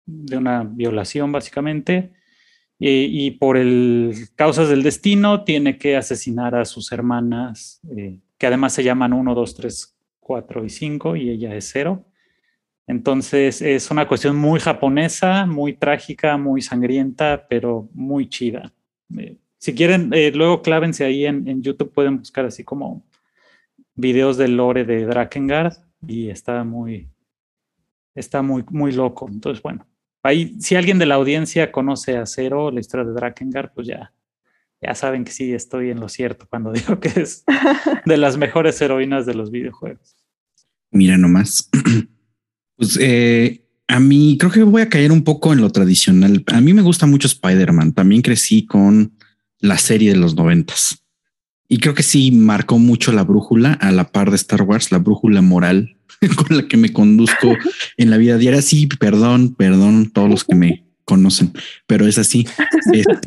de 0.06 0.38
una 0.38 0.64
violación 0.64 1.32
básicamente 1.32 2.14
y 2.78 3.32
por 3.32 3.56
el, 3.56 4.14
causas 4.36 4.68
del 4.68 4.84
destino 4.84 5.46
tiene 5.46 5.78
que 5.78 5.96
asesinar 5.96 6.56
a 6.56 6.66
sus 6.66 6.92
hermanas, 6.92 7.80
que 8.38 8.48
además 8.48 8.74
se 8.74 8.84
llaman 8.84 9.14
1, 9.14 9.34
2, 9.34 9.56
3, 9.56 9.98
4 10.20 10.66
y 10.66 10.70
5 10.70 11.16
y 11.16 11.30
ella 11.30 11.56
es 11.56 11.70
0. 11.72 12.06
Entonces 12.88 13.62
es 13.62 13.90
una 13.90 14.08
cuestión 14.08 14.36
muy 14.36 14.60
japonesa, 14.60 15.46
muy 15.46 15.74
trágica, 15.74 16.38
muy 16.38 16.62
sangrienta, 16.62 17.48
pero 17.50 17.90
muy 17.94 18.30
chida. 18.30 18.72
Eh, 19.18 19.38
si 19.58 19.74
quieren, 19.74 20.12
eh, 20.14 20.32
luego 20.32 20.62
clávense 20.62 21.04
ahí 21.04 21.26
en, 21.26 21.64
YouTube, 21.64 21.92
pueden 21.92 22.20
buscar 22.20 22.46
así 22.46 22.64
como 22.64 23.04
videos 23.96 24.38
del 24.38 24.58
lore 24.58 24.86
de 24.86 25.06
Drakengard 25.06 25.74
y 26.06 26.30
está 26.30 26.64
muy, 26.64 27.10
está 28.14 28.44
muy, 28.44 28.64
muy 28.70 28.92
loco. 28.92 29.28
Entonces, 29.28 29.64
bueno, 29.64 29.88
ahí 30.22 30.56
si 30.60 30.76
alguien 30.76 31.00
de 31.00 31.08
la 31.08 31.16
audiencia 31.16 31.72
conoce 31.72 32.18
a 32.18 32.28
Zero, 32.28 32.70
la 32.70 32.80
historia 32.80 33.06
de 33.08 33.14
Drakengard, 33.14 33.72
pues 33.74 33.88
ya, 33.88 34.14
ya 34.80 34.94
saben 34.94 35.26
que 35.26 35.32
sí 35.32 35.52
estoy 35.54 35.90
en 35.90 36.00
lo 36.00 36.10
cierto 36.10 36.46
cuando 36.48 36.72
digo 36.74 37.00
que 37.00 37.10
es 37.20 37.44
de 38.06 38.18
las 38.18 38.38
mejores 38.38 38.80
heroínas 38.80 39.26
de 39.26 39.34
los 39.34 39.50
videojuegos. 39.50 40.16
Mira 40.92 41.18
nomás. 41.18 41.68
Pues 42.78 42.98
eh, 43.02 43.66
a 43.88 44.00
mí 44.00 44.38
creo 44.40 44.52
que 44.52 44.64
voy 44.64 44.82
a 44.82 44.90
caer 44.90 45.12
un 45.12 45.24
poco 45.24 45.54
en 45.54 45.62
lo 45.62 45.72
tradicional. 45.72 46.44
A 46.48 46.62
mí 46.62 46.74
me 46.74 46.82
gusta 46.82 47.06
mucho 47.06 47.28
Spider-Man. 47.28 47.94
También 47.94 48.22
crecí 48.22 48.66
con 48.66 49.14
la 49.60 49.78
serie 49.78 50.12
de 50.12 50.18
los 50.18 50.36
noventas. 50.36 51.04
Y 51.68 51.80
creo 51.80 51.94
que 51.94 52.04
sí 52.04 52.32
marcó 52.32 52.78
mucho 52.78 53.12
la 53.12 53.24
brújula 53.24 53.74
a 53.74 53.92
la 53.92 54.12
par 54.12 54.30
de 54.30 54.36
Star 54.36 54.62
Wars, 54.62 54.92
la 54.92 55.00
brújula 55.00 55.42
moral 55.42 55.98
con 56.36 56.58
la 56.58 56.68
que 56.68 56.78
me 56.78 56.94
conduzco 56.94 57.56
en 57.98 58.10
la 58.10 58.18
vida 58.18 58.38
diaria. 58.38 58.62
Sí, 58.62 58.88
perdón, 58.88 59.56
perdón, 59.56 60.12
todos 60.12 60.30
los 60.30 60.44
que 60.44 60.56
me 60.56 60.86
conocen, 61.06 61.54
pero 61.88 62.08
es 62.08 62.18
así. 62.18 62.48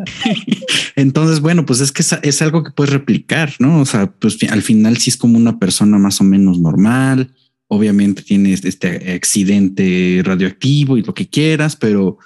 Entonces, 0.96 1.40
bueno, 1.40 1.64
pues 1.64 1.80
es 1.80 1.92
que 1.92 2.02
es, 2.02 2.42
algo 2.42 2.64
que 2.64 2.72
puedes 2.72 2.92
replicar, 2.92 3.54
¿no? 3.60 3.80
O 3.80 3.86
sea, 3.86 4.10
pues 4.10 4.36
al 4.50 4.62
final 4.62 4.98
sí 4.98 5.10
es 5.10 5.16
como 5.16 5.38
una 5.38 5.58
persona 5.58 5.98
más 5.98 6.20
o 6.20 6.24
menos 6.24 6.58
normal, 6.58 7.32
obviamente 7.68 8.22
tienes 8.22 8.64
este 8.64 9.12
accidente 9.12 10.22
radioactivo 10.24 10.96
y 10.96 11.02
lo 11.02 11.14
que 11.14 11.28
quieras, 11.28 11.76
pero 11.76 12.18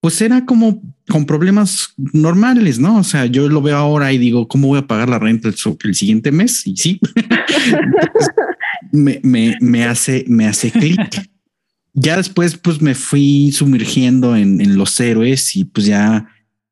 pues 0.00 0.20
era 0.20 0.46
como 0.46 0.82
con 1.08 1.26
problemas 1.26 1.94
normales, 1.96 2.78
¿no? 2.78 2.98
O 2.98 3.04
sea, 3.04 3.26
yo 3.26 3.48
lo 3.48 3.60
veo 3.60 3.76
ahora 3.76 4.12
y 4.12 4.18
digo, 4.18 4.48
¿cómo 4.48 4.68
voy 4.68 4.78
a 4.78 4.86
pagar 4.86 5.08
la 5.08 5.18
renta 5.18 5.48
el, 5.48 5.94
siguiente 5.94 6.32
mes? 6.32 6.66
Y 6.66 6.76
sí, 6.76 7.00
me, 8.92 9.20
me, 9.22 9.84
hace, 9.84 10.24
me 10.28 10.46
hace 10.46 10.70
clic. 10.70 11.28
Ya 11.92 12.16
después, 12.16 12.56
pues 12.56 12.80
me 12.80 12.94
fui 12.94 13.50
sumergiendo 13.52 14.36
en, 14.36 14.60
en 14.60 14.76
los 14.76 14.98
héroes 15.00 15.56
y 15.56 15.64
pues 15.64 15.86
ya 15.86 16.28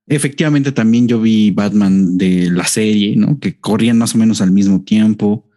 efectivamente 0.06 0.72
también 0.72 1.06
yo 1.06 1.20
vi 1.20 1.50
Batman 1.50 2.16
de 2.16 2.50
la 2.50 2.64
serie, 2.64 3.14
¿no? 3.16 3.38
Que 3.38 3.58
corrían 3.58 3.98
más 3.98 4.14
o 4.14 4.18
menos 4.18 4.40
al 4.40 4.52
mismo 4.52 4.82
tiempo. 4.82 5.47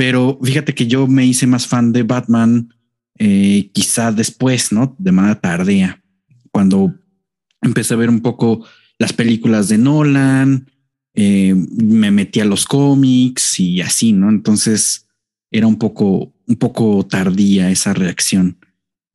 Pero 0.00 0.38
fíjate 0.42 0.74
que 0.74 0.86
yo 0.86 1.06
me 1.06 1.26
hice 1.26 1.46
más 1.46 1.66
fan 1.66 1.92
de 1.92 2.04
Batman 2.04 2.72
eh, 3.18 3.70
quizá 3.74 4.10
después, 4.10 4.72
¿no? 4.72 4.96
De 4.98 5.12
manera 5.12 5.38
tardía, 5.38 6.02
cuando 6.50 6.94
empecé 7.60 7.92
a 7.92 7.98
ver 7.98 8.08
un 8.08 8.22
poco 8.22 8.64
las 8.98 9.12
películas 9.12 9.68
de 9.68 9.76
Nolan, 9.76 10.70
eh, 11.12 11.54
me 11.54 12.10
metí 12.10 12.40
a 12.40 12.46
los 12.46 12.64
cómics 12.64 13.60
y 13.60 13.82
así, 13.82 14.14
¿no? 14.14 14.30
Entonces 14.30 15.06
era 15.50 15.66
un 15.66 15.76
poco, 15.76 16.32
un 16.46 16.56
poco 16.56 17.06
tardía 17.06 17.70
esa 17.70 17.92
reacción. 17.92 18.56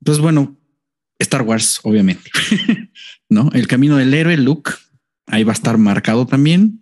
Entonces, 0.01 0.21
bueno, 0.21 0.55
Star 1.17 1.41
Wars, 1.41 1.79
obviamente, 1.81 2.29
¿no? 3.27 3.49
El 3.53 3.65
camino 3.65 3.97
del 3.97 4.13
héroe, 4.13 4.37
Luke, 4.37 4.69
ahí 5.25 5.43
va 5.43 5.53
a 5.53 5.55
estar 5.55 5.79
marcado 5.79 6.27
también. 6.27 6.79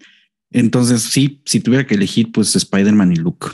Entonces, 0.53 1.01
sí, 1.01 1.41
si 1.45 1.59
tuviera 1.59 1.85
que 1.85 1.95
elegir, 1.95 2.31
pues 2.31 2.55
Spider-Man 2.55 3.11
y 3.11 3.15
Luke, 3.15 3.47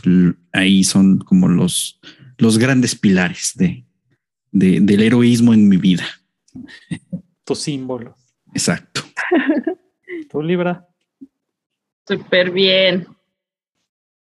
ahí 0.52 0.84
son 0.84 1.20
como 1.20 1.48
los, 1.48 2.00
los 2.38 2.58
grandes 2.58 2.94
pilares 2.94 3.54
de, 3.56 3.86
del 4.52 5.02
heroísmo 5.02 5.54
en 5.54 5.70
mi 5.70 5.78
vida. 5.78 6.06
Tu 7.46 7.56
símbolo. 7.56 8.16
Exacto. 8.54 9.02
¿Tu 10.30 10.44
Libra? 10.44 10.86
Súper 12.06 12.52
bien. 12.52 13.08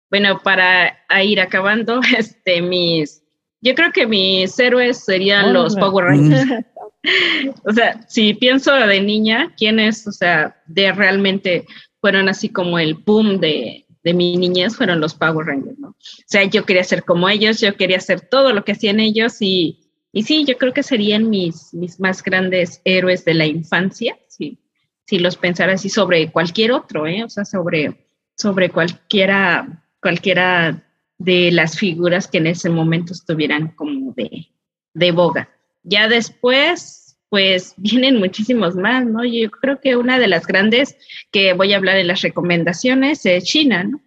Bueno, 0.08 0.40
para 0.42 0.94
ir 1.22 1.40
acabando, 1.40 2.00
este, 2.16 2.62
mis, 2.62 3.22
yo 3.60 3.74
creo 3.74 3.90
que 3.92 4.06
mis 4.06 4.56
héroes 4.58 5.04
serían 5.04 5.52
los 5.52 5.74
Power 5.74 6.06
Rangers. 6.06 6.64
o 7.64 7.72
sea, 7.72 8.00
si 8.08 8.34
pienso 8.34 8.72
de 8.72 9.00
niña, 9.00 9.52
¿quién 9.56 9.80
es, 9.80 10.06
o 10.06 10.12
sea, 10.12 10.56
de 10.66 10.92
realmente 10.92 11.66
fueron 12.00 12.28
así 12.28 12.48
como 12.48 12.78
el 12.78 12.94
boom 12.94 13.40
de, 13.40 13.86
de 14.02 14.14
mi 14.14 14.36
niñez, 14.36 14.76
fueron 14.76 15.00
los 15.00 15.14
Power 15.14 15.46
Rangers, 15.46 15.78
¿no? 15.78 15.88
O 15.88 15.96
sea, 16.26 16.44
yo 16.44 16.64
quería 16.64 16.84
ser 16.84 17.04
como 17.04 17.28
ellos, 17.28 17.60
yo 17.60 17.76
quería 17.76 17.98
hacer 17.98 18.20
todo 18.20 18.52
lo 18.52 18.64
que 18.64 18.72
hacían 18.72 19.00
ellos 19.00 19.36
y, 19.40 19.90
y 20.12 20.22
sí, 20.22 20.44
yo 20.44 20.56
creo 20.56 20.72
que 20.72 20.82
serían 20.82 21.28
mis, 21.28 21.74
mis 21.74 22.00
más 22.00 22.22
grandes 22.22 22.80
héroes 22.84 23.24
de 23.24 23.34
la 23.34 23.46
infancia, 23.46 24.18
sí, 24.28 24.58
si 25.04 25.18
los 25.18 25.36
pensara 25.36 25.74
así 25.74 25.88
sobre 25.88 26.30
cualquier 26.30 26.72
otro, 26.72 27.06
¿eh? 27.06 27.24
O 27.24 27.28
sea, 27.28 27.44
sobre, 27.44 28.08
sobre 28.36 28.70
cualquiera, 28.70 29.84
cualquiera 30.00 30.84
de 31.18 31.50
las 31.50 31.78
figuras 31.78 32.28
que 32.28 32.38
en 32.38 32.46
ese 32.46 32.70
momento 32.70 33.12
estuvieran 33.12 33.68
como 33.68 34.12
de, 34.12 34.48
de 34.94 35.12
boga. 35.12 35.48
Ya 35.82 36.08
después, 36.08 36.97
pues 37.28 37.74
vienen 37.78 38.16
muchísimos 38.16 38.74
más, 38.74 39.04
¿no? 39.06 39.24
Yo 39.24 39.50
creo 39.50 39.80
que 39.80 39.96
una 39.96 40.18
de 40.18 40.28
las 40.28 40.46
grandes 40.46 40.96
que 41.30 41.52
voy 41.52 41.72
a 41.72 41.76
hablar 41.76 41.96
en 41.96 42.08
las 42.08 42.22
recomendaciones 42.22 43.24
es 43.26 43.44
China, 43.44 43.84
¿no? 43.84 44.00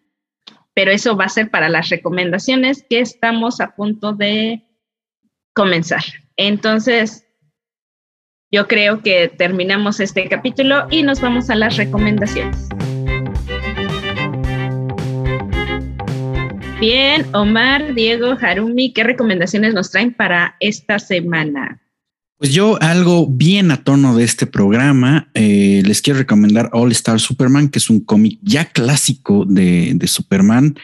Pero 0.73 0.91
eso 0.91 1.17
va 1.17 1.25
a 1.25 1.29
ser 1.29 1.49
para 1.51 1.69
las 1.69 1.89
recomendaciones 1.89 2.85
que 2.89 2.99
estamos 2.99 3.59
a 3.59 3.75
punto 3.75 4.13
de 4.13 4.63
comenzar. 5.53 6.03
Entonces, 6.37 7.25
yo 8.51 8.67
creo 8.67 9.01
que 9.01 9.27
terminamos 9.27 9.99
este 9.99 10.27
capítulo 10.29 10.87
y 10.89 11.03
nos 11.03 11.19
vamos 11.19 11.49
a 11.49 11.55
las 11.55 11.77
recomendaciones. 11.77 12.69
Bien, 16.79 17.27
Omar, 17.35 17.93
Diego, 17.93 18.35
Harumi, 18.41 18.91
¿qué 18.91 19.03
recomendaciones 19.03 19.73
nos 19.73 19.91
traen 19.91 20.13
para 20.13 20.55
esta 20.59 20.99
semana? 20.99 21.79
Pues 22.41 22.53
yo 22.53 22.81
algo 22.81 23.27
bien 23.27 23.69
a 23.69 23.83
tono 23.83 24.17
de 24.17 24.23
este 24.23 24.47
programa, 24.47 25.29
eh, 25.35 25.83
les 25.85 26.01
quiero 26.01 26.17
recomendar 26.17 26.71
All 26.73 26.91
Star 26.91 27.19
Superman, 27.19 27.69
que 27.69 27.77
es 27.77 27.87
un 27.87 27.99
cómic 27.99 28.39
ya 28.41 28.65
clásico 28.65 29.45
de, 29.45 29.95
Superman, 30.07 30.75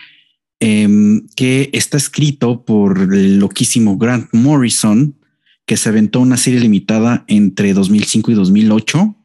em, 0.60 1.26
que 1.36 1.72
está 1.74 1.98
escrito 1.98 2.64
por 2.64 3.12
el 3.12 3.40
loquísimo 3.40 3.98
Grant 3.98 4.32
Morrison, 4.34 5.16
que 5.66 5.78
se 5.78 5.90
aventó 5.90 6.20
una 6.20 6.38
serie 6.38 6.60
limitada 6.60 7.26
entre 7.28 7.74
2005 7.74 8.30
y 8.30 8.36
2008. 8.36 9.16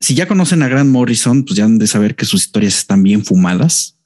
Si 0.00 0.16
ya 0.16 0.26
conocen 0.26 0.64
a 0.64 0.68
Grant 0.68 0.90
Morrison, 0.90 1.44
pues 1.44 1.56
ya 1.56 1.64
han 1.66 1.78
de 1.78 1.86
saber 1.86 2.16
que 2.16 2.24
sus 2.24 2.42
historias 2.42 2.76
están 2.76 3.04
bien 3.04 3.24
fumadas, 3.24 4.00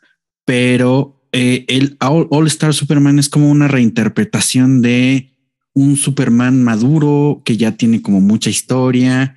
pero 0.45 1.27
eh, 1.33 1.65
el 1.69 1.97
All 2.01 2.47
Star 2.49 2.75
Superman 2.75 3.19
es 3.19 3.31
como 3.31 3.51
una 3.51 3.67
reinterpretación 3.67 4.83
de 4.83 5.36
un 5.77 5.97
Superman 5.97 6.65
maduro 6.65 7.43
que 7.45 7.59
ya 7.59 7.73
tiene 7.77 8.01
como 8.01 8.23
mucha 8.23 8.49
historia 8.49 9.37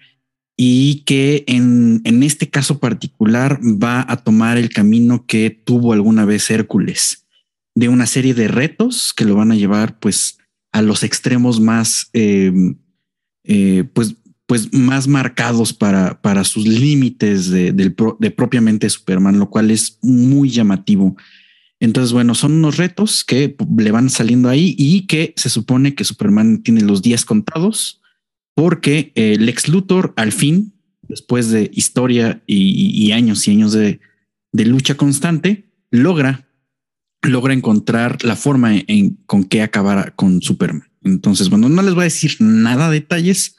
y 0.56 1.04
que 1.06 1.44
en, 1.48 2.00
en, 2.06 2.24
este 2.24 2.50
caso 2.50 2.80
particular 2.80 3.60
va 3.62 4.06
a 4.08 4.16
tomar 4.16 4.58
el 4.58 4.70
camino 4.70 5.26
que 5.26 5.50
tuvo 5.50 5.92
alguna 5.92 6.24
vez 6.24 6.50
Hércules, 6.50 7.26
de 7.76 7.90
una 7.90 8.06
serie 8.06 8.34
de 8.34 8.48
retos 8.48 9.14
que 9.14 9.26
lo 9.26 9.36
van 9.36 9.52
a 9.52 9.58
llevar 9.58 10.00
pues 10.00 10.38
a 10.72 10.82
los 10.82 11.04
extremos 11.04 11.60
más, 11.60 12.10
em, 12.14 12.78
eh, 13.44 13.84
pues, 13.94 14.16
pues 14.46 14.74
más 14.74 15.10
marcados 15.10 15.74
para, 15.74 16.22
para 16.22 16.46
sus 16.46 16.66
límites 16.66 17.50
de, 17.50 17.74
de 17.74 18.32
propiamente 18.32 18.90
Superman, 18.90 19.40
lo 19.40 19.50
cual 19.50 19.72
es 19.72 20.00
muy 20.02 20.50
llamativo. 20.50 21.18
Entonces, 21.80 22.12
bueno, 22.12 22.36
son 22.36 22.54
unos 22.54 22.78
retos 22.78 23.24
que 23.24 23.56
le 23.78 23.92
van 23.92 24.10
saliendo 24.10 24.50
ahí 24.50 24.76
y 24.78 25.08
que 25.08 25.34
se 25.38 25.50
supone 25.50 25.96
que 25.96 26.04
Superman 26.04 26.62
tiene 26.62 26.82
los 26.82 27.02
días 27.02 27.24
contados 27.24 28.02
porque 28.54 29.14
el 29.16 29.48
ex 29.48 29.70
Luthor 29.70 30.14
al 30.18 30.34
fin, 30.34 30.74
después 31.04 31.50
de 31.50 31.72
historia 31.74 32.44
y, 32.46 33.12
años 33.14 33.48
y 33.48 33.52
años 33.52 33.72
de, 33.72 34.02
lucha 34.52 34.96
constante, 34.96 35.72
logra, 35.92 36.50
logra 37.22 37.54
encontrar 37.54 38.24
la 38.26 38.36
forma 38.36 38.76
en, 38.76 39.16
con 39.26 39.46
que 39.46 39.62
acabar 39.62 40.16
con 40.16 40.42
Superman. 40.42 40.92
Entonces, 41.04 41.50
bueno, 41.50 41.70
no 41.70 41.82
les 41.82 41.94
voy 41.94 42.02
a 42.02 42.04
decir 42.04 42.36
nada 42.40 42.90
de 42.90 43.00
detalles, 43.00 43.56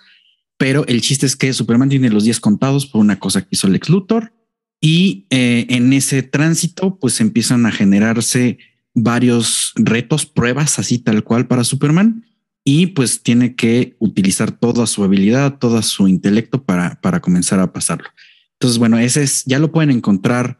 pero 0.59 0.87
el 0.87 1.01
chiste 1.01 1.25
es 1.25 1.37
que 1.37 1.55
Superman 1.55 1.89
tiene 1.89 2.11
los 2.11 2.25
días 2.25 2.39
contados 2.39 2.85
por 2.85 3.01
una 3.01 3.19
cosa 3.19 3.41
que 3.41 3.49
hizo 3.53 3.67
el 3.67 3.77
ex 3.77 3.89
Luthor 3.89 4.35
y 4.81 5.27
eh, 5.31 5.67
en 5.69 5.93
ese 5.93 6.23
tránsito, 6.23 6.99
pues 6.99 7.21
empiezan 7.21 7.67
a 7.67 7.73
generarse 7.73 8.59
varios 8.95 9.73
retos, 9.77 10.27
pruebas 10.27 10.79
así 10.79 10.99
tal 10.99 11.23
cual 11.23 11.47
para 11.47 11.65
Superman. 11.65 12.25
Y 12.65 12.89
pues 12.89 13.23
tiene 13.23 13.55
que 13.55 13.97
utilizar 13.99 14.53
toda 14.53 14.87
su 14.87 15.03
habilidad, 15.03 15.59
todo 15.59 15.81
su 15.83 16.09
intelecto 16.09 16.63
para, 16.63 17.01
para 17.01 17.21
comenzar 17.21 17.59
a 17.61 17.73
pasarlo. 17.73 18.09
Entonces, 18.55 18.79
bueno, 18.79 18.99
ese 18.99 19.23
es, 19.23 19.45
ya 19.47 19.59
lo 19.59 19.73
pueden 19.73 19.91
encontrar 19.91 20.59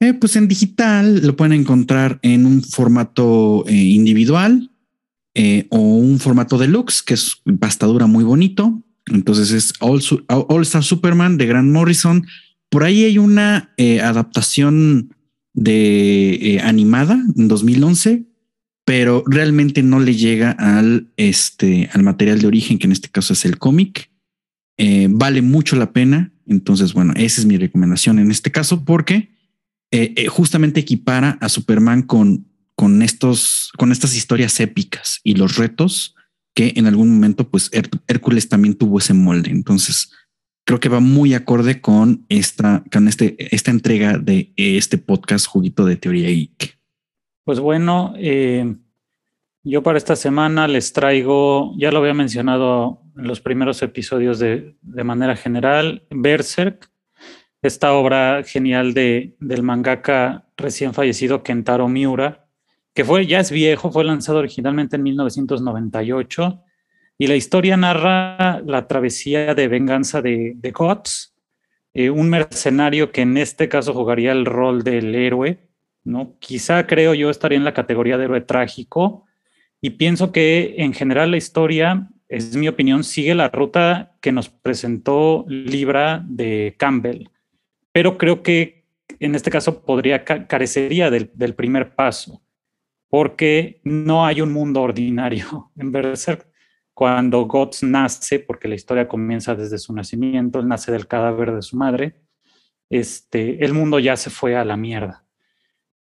eh, 0.00 0.12
pues 0.14 0.36
en 0.36 0.46
digital, 0.46 1.26
lo 1.26 1.36
pueden 1.36 1.54
encontrar 1.54 2.20
en 2.22 2.46
un 2.46 2.62
formato 2.62 3.64
eh, 3.66 3.74
individual 3.74 4.70
o 5.70 5.78
un 5.78 6.18
formato 6.18 6.58
deluxe, 6.58 7.00
que 7.00 7.14
es 7.14 7.36
bastadura 7.44 8.06
muy 8.06 8.24
bonito. 8.24 8.82
Entonces 9.06 9.52
es 9.52 9.72
All, 9.78 10.02
All 10.26 10.62
Star 10.62 10.82
Superman 10.82 11.38
de 11.38 11.46
Grant 11.46 11.70
Morrison 11.70 12.26
por 12.68 12.84
ahí 12.84 13.04
hay 13.04 13.18
una 13.18 13.72
eh, 13.76 14.00
adaptación 14.00 15.14
de 15.54 16.34
eh, 16.34 16.60
animada 16.60 17.22
en 17.36 17.48
2011, 17.48 18.24
pero 18.84 19.24
realmente 19.26 19.82
no 19.82 20.00
le 20.00 20.14
llega 20.14 20.52
al, 20.52 21.08
este, 21.16 21.90
al 21.92 22.02
material 22.02 22.40
de 22.40 22.46
origen, 22.46 22.78
que 22.78 22.86
en 22.86 22.92
este 22.92 23.08
caso 23.08 23.32
es 23.32 23.44
el 23.44 23.58
cómic. 23.58 24.10
Eh, 24.76 25.08
vale 25.10 25.42
mucho 25.42 25.76
la 25.76 25.92
pena. 25.92 26.32
Entonces, 26.46 26.94
bueno, 26.94 27.12
esa 27.16 27.40
es 27.40 27.46
mi 27.46 27.56
recomendación 27.56 28.18
en 28.18 28.30
este 28.30 28.50
caso, 28.50 28.84
porque 28.84 29.36
justamente 30.28 30.80
equipara 30.80 31.38
a 31.40 31.48
Superman 31.48 32.02
con, 32.02 32.46
con, 32.74 33.00
estos, 33.00 33.72
con 33.78 33.90
estas 33.90 34.14
historias 34.14 34.60
épicas 34.60 35.20
y 35.24 35.34
los 35.34 35.56
retos 35.56 36.14
que 36.54 36.72
en 36.76 36.86
algún 36.86 37.10
momento, 37.10 37.48
pues 37.48 37.70
Hércules 38.06 38.48
también 38.48 38.74
tuvo 38.74 38.98
ese 38.98 39.14
molde. 39.14 39.50
Entonces, 39.50 40.10
creo 40.68 40.80
que 40.80 40.90
va 40.90 41.00
muy 41.00 41.32
acorde 41.32 41.80
con 41.80 42.26
esta, 42.28 42.84
con 42.92 43.08
este, 43.08 43.54
esta 43.54 43.70
entrega 43.70 44.18
de 44.18 44.52
este 44.54 44.98
podcast 44.98 45.46
Juguito 45.46 45.86
de 45.86 45.96
Teoría 45.96 46.28
Geek. 46.28 46.78
Pues 47.44 47.58
bueno, 47.58 48.12
eh, 48.18 48.76
yo 49.64 49.82
para 49.82 49.96
esta 49.96 50.14
semana 50.14 50.68
les 50.68 50.92
traigo, 50.92 51.72
ya 51.78 51.90
lo 51.90 52.00
había 52.00 52.12
mencionado 52.12 53.00
en 53.16 53.26
los 53.26 53.40
primeros 53.40 53.80
episodios 53.80 54.38
de, 54.40 54.76
de 54.82 55.04
manera 55.04 55.36
general, 55.36 56.06
Berserk, 56.10 56.90
esta 57.62 57.94
obra 57.94 58.42
genial 58.44 58.92
de, 58.92 59.36
del 59.40 59.62
mangaka 59.62 60.50
recién 60.58 60.92
fallecido 60.92 61.42
Kentaro 61.42 61.88
Miura, 61.88 62.46
que 62.92 63.06
fue, 63.06 63.26
ya 63.26 63.40
es 63.40 63.50
viejo, 63.50 63.90
fue 63.90 64.04
lanzado 64.04 64.40
originalmente 64.40 64.96
en 64.96 65.02
1998 65.02 66.62
y 67.18 67.26
la 67.26 67.34
historia 67.34 67.76
narra 67.76 68.62
la 68.64 68.86
travesía 68.86 69.54
de 69.54 69.66
venganza 69.66 70.22
de, 70.22 70.52
de 70.54 70.72
eh, 71.94 72.10
un 72.10 72.30
mercenario 72.30 73.10
que 73.10 73.22
en 73.22 73.36
este 73.36 73.68
caso 73.68 73.92
jugaría 73.92 74.30
el 74.30 74.46
rol 74.46 74.84
del 74.84 75.14
héroe, 75.16 75.58
¿no? 76.04 76.36
Quizá 76.38 76.86
creo 76.86 77.14
yo 77.14 77.28
estaría 77.28 77.58
en 77.58 77.64
la 77.64 77.74
categoría 77.74 78.16
de 78.16 78.24
héroe 78.24 78.40
trágico. 78.40 79.26
Y 79.80 79.90
pienso 79.90 80.30
que 80.30 80.76
en 80.78 80.92
general 80.92 81.32
la 81.32 81.36
historia, 81.36 82.08
es 82.28 82.56
mi 82.56 82.68
opinión, 82.68 83.02
sigue 83.02 83.34
la 83.34 83.48
ruta 83.48 84.16
que 84.20 84.30
nos 84.30 84.48
presentó 84.48 85.44
Libra 85.48 86.24
de 86.24 86.76
Campbell, 86.78 87.30
pero 87.90 88.16
creo 88.16 88.42
que 88.42 88.84
en 89.18 89.34
este 89.34 89.50
caso 89.50 89.84
podría 89.84 90.24
carecería 90.24 91.10
del, 91.10 91.30
del 91.34 91.54
primer 91.54 91.94
paso, 91.96 92.42
porque 93.08 93.80
no 93.82 94.24
hay 94.24 94.40
un 94.40 94.52
mundo 94.52 94.82
ordinario. 94.82 95.72
En 95.76 95.90
Berserk 95.90 96.47
cuando 96.98 97.46
Guts 97.46 97.84
nace, 97.84 98.40
porque 98.40 98.66
la 98.66 98.74
historia 98.74 99.06
comienza 99.06 99.54
desde 99.54 99.78
su 99.78 99.92
nacimiento, 99.92 100.58
él 100.58 100.66
nace 100.66 100.90
del 100.90 101.06
cadáver 101.06 101.54
de 101.54 101.62
su 101.62 101.76
madre, 101.76 102.16
este, 102.90 103.64
el 103.64 103.72
mundo 103.72 104.00
ya 104.00 104.16
se 104.16 104.30
fue 104.30 104.56
a 104.56 104.64
la 104.64 104.76
mierda. 104.76 105.24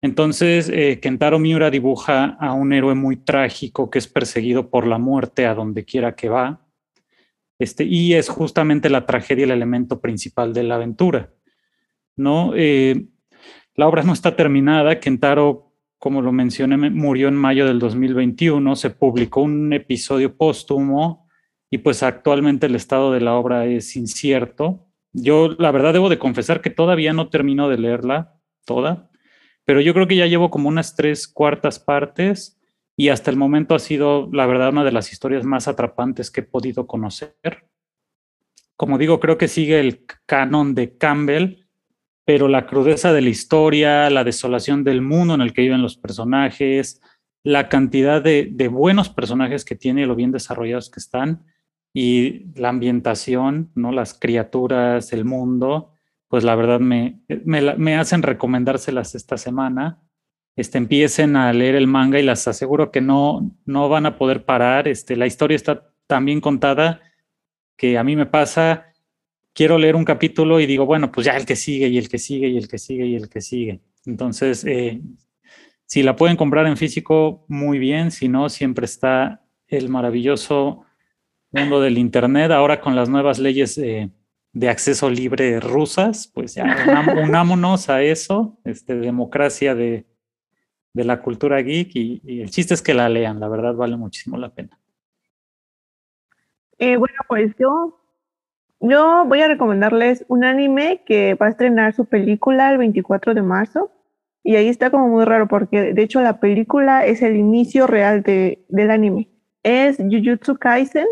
Entonces, 0.01 0.71
eh, 0.73 0.99
Kentaro 0.99 1.37
Miura 1.37 1.69
dibuja 1.69 2.35
a 2.39 2.53
un 2.53 2.73
héroe 2.73 2.95
muy 2.95 3.15
trágico 3.15 3.91
que 3.91 3.99
es 3.99 4.07
perseguido 4.07 4.71
por 4.71 4.87
la 4.87 4.97
muerte 4.97 5.45
a 5.45 5.53
donde 5.53 5.85
quiera 5.85 6.15
que 6.15 6.29
va, 6.29 6.65
este, 7.59 7.83
y 7.83 8.15
es 8.15 8.27
justamente 8.27 8.89
la 8.89 9.05
tragedia 9.05 9.45
el 9.45 9.51
elemento 9.51 10.01
principal 10.01 10.51
de 10.51 10.63
la 10.63 10.75
aventura. 10.77 11.31
¿no? 12.15 12.53
Eh, 12.55 13.05
la 13.75 13.87
obra 13.87 14.01
no 14.01 14.13
está 14.13 14.35
terminada, 14.35 14.99
Kentaro 14.99 15.66
como 15.99 16.21
lo 16.21 16.31
mencioné, 16.31 16.77
murió 16.77 17.27
en 17.27 17.35
mayo 17.35 17.65
del 17.65 17.79
2021, 17.79 18.75
se 18.75 18.91
publicó 18.91 19.41
un 19.41 19.73
episodio 19.73 20.35
póstumo 20.37 21.27
y 21.69 21.79
pues 21.79 22.03
actualmente 22.03 22.67
el 22.67 22.75
estado 22.75 23.11
de 23.11 23.21
la 23.21 23.33
obra 23.33 23.65
es 23.65 23.95
incierto. 23.95 24.87
Yo 25.11 25.49
la 25.57 25.71
verdad 25.71 25.93
debo 25.93 26.09
de 26.09 26.19
confesar 26.19 26.61
que 26.61 26.69
todavía 26.69 27.13
no 27.13 27.29
termino 27.29 27.67
de 27.67 27.77
leerla 27.77 28.35
toda, 28.65 29.09
pero 29.65 29.81
yo 29.81 29.93
creo 29.93 30.07
que 30.07 30.15
ya 30.15 30.27
llevo 30.27 30.49
como 30.49 30.69
unas 30.69 30.95
tres 30.95 31.27
cuartas 31.27 31.79
partes 31.79 32.59
y 32.95 33.09
hasta 33.09 33.31
el 33.31 33.37
momento 33.37 33.75
ha 33.75 33.79
sido 33.79 34.29
la 34.31 34.45
verdad 34.45 34.69
una 34.69 34.83
de 34.83 34.91
las 34.91 35.11
historias 35.11 35.45
más 35.45 35.67
atrapantes 35.67 36.31
que 36.31 36.41
he 36.41 36.43
podido 36.43 36.87
conocer. 36.87 37.35
Como 38.75 38.97
digo, 38.97 39.19
creo 39.19 39.37
que 39.37 39.47
sigue 39.47 39.79
el 39.79 40.05
canon 40.25 40.75
de 40.75 40.97
Campbell, 40.97 41.66
pero 42.27 42.49
la 42.49 42.67
crudeza 42.67 43.13
de 43.13 43.21
la 43.21 43.29
historia, 43.29 44.09
la 44.09 44.25
desolación 44.25 44.83
del 44.83 45.01
mundo 45.01 45.33
en 45.33 45.39
el 45.39 45.53
que 45.53 45.61
viven 45.61 45.81
los 45.81 45.95
personajes, 45.95 47.01
la 47.41 47.69
cantidad 47.69 48.21
de, 48.21 48.67
buenos 48.69 49.07
personajes 49.07 49.63
que 49.63 49.77
tiene 49.77 50.05
lo 50.05 50.13
bien 50.13 50.33
desarrollados 50.33 50.89
que 50.89 50.99
están, 50.99 51.45
y 51.93 52.51
la 52.59 52.67
ambientación, 52.67 53.71
¿no? 53.75 53.93
las 53.93 54.13
criaturas, 54.13 55.13
el 55.13 55.23
mundo, 55.23 55.93
pues 56.27 56.43
la 56.43 56.55
verdad 56.55 56.81
me, 56.81 57.21
me, 57.45 57.95
hacen 57.95 58.21
recomendárselas 58.23 59.15
esta 59.15 59.37
semana. 59.37 60.01
Este, 60.57 60.77
empiecen 60.77 61.37
a 61.37 61.53
leer 61.53 61.75
el 61.75 61.87
manga 61.87 62.19
y 62.19 62.23
las 62.23 62.45
aseguro 62.49 62.91
que 62.91 62.99
no, 62.99 63.57
no 63.63 63.87
van 63.87 64.05
a 64.05 64.17
poder 64.17 64.43
parar. 64.43 64.89
Este, 64.89 65.15
la 65.15 65.27
historia 65.27 65.55
está 65.55 65.93
tan 66.07 66.25
bien 66.25 66.41
contada 66.41 66.99
que 67.77 67.97
a 67.97 68.03
mí 68.03 68.17
me 68.17 68.25
pasa 68.25 68.86
quiero 69.57 69.79
leer 69.79 69.95
un 69.95 70.05
capítulo 70.05 70.59
y 70.59 70.67
digo, 70.67 70.85
bueno, 70.85 71.11
pues 71.11 71.25
ya 71.25 71.35
el 71.35 71.47
que 71.47 71.55
sigue 71.55 71.87
y 71.87 71.97
el 71.97 72.07
que 72.07 72.19
sigue 72.19 72.47
y 72.47 72.57
el 72.57 72.67
que 72.67 72.77
sigue 72.77 73.07
y 73.07 73.15
el 73.15 73.27
que 73.27 73.41
sigue. 73.41 73.81
Entonces, 74.05 74.63
eh, 74.65 75.01
si 75.87 76.03
la 76.03 76.15
pueden 76.15 76.37
comprar 76.37 76.67
en 76.67 76.77
físico, 76.77 77.43
muy 77.47 77.79
bien. 77.79 78.11
Si 78.11 78.29
no, 78.29 78.49
siempre 78.49 78.85
está 78.85 79.41
el 79.67 79.89
maravilloso 79.89 80.83
mundo 81.49 81.81
del 81.81 81.97
Internet, 81.97 82.51
ahora 82.51 82.79
con 82.79 82.95
las 82.95 83.09
nuevas 83.09 83.39
leyes 83.39 83.75
de 83.75 84.69
acceso 84.69 85.09
libre 85.09 85.59
rusas, 85.59 86.29
pues 86.31 86.53
ya 86.53 86.63
unámonos 87.23 87.89
a 87.89 88.03
eso, 88.03 88.59
este, 88.63 88.95
democracia 88.95 89.73
de, 89.73 90.05
de 90.93 91.03
la 91.03 91.21
cultura 91.21 91.61
geek 91.61 91.95
y, 91.95 92.41
el 92.41 92.49
chiste 92.51 92.73
es 92.75 92.81
que 92.81 92.93
la 92.93 93.09
lean, 93.09 93.39
la 93.39 93.47
verdad 93.47 93.73
vale 93.73 93.97
muchísimo 93.97 94.37
la 94.37 94.53
pena. 94.53 94.79
Eh, 96.77 96.95
bueno, 96.95 97.15
pues 97.27 97.55
yo, 97.59 97.99
yo 98.79 99.25
voy 99.25 99.41
a 99.41 99.47
recomendarles 99.47 100.25
un 100.27 100.43
anime 100.43 101.03
que 101.05 101.35
va 101.35 101.47
a 101.47 101.49
estrenar 101.49 101.93
su 101.93 102.05
película 102.05 102.71
el 102.71 102.77
24 102.77 103.33
de 103.33 103.41
marzo. 103.41 103.91
Y 104.43 104.55
ahí 104.55 104.69
está 104.69 104.89
como 104.89 105.07
muy 105.09 105.25
raro 105.25 105.47
porque 105.47 105.93
de 105.93 106.01
hecho 106.01 106.21
la 106.21 106.39
película 106.39 107.05
es 107.05 107.21
el 107.21 107.35
inicio 107.35 107.87
real 107.87 108.23
de, 108.23 108.65
del 108.69 108.91
anime. 108.91 109.29
Es 109.63 109.97
Jujutsu 109.97 110.57
Kaisen. 110.57 111.07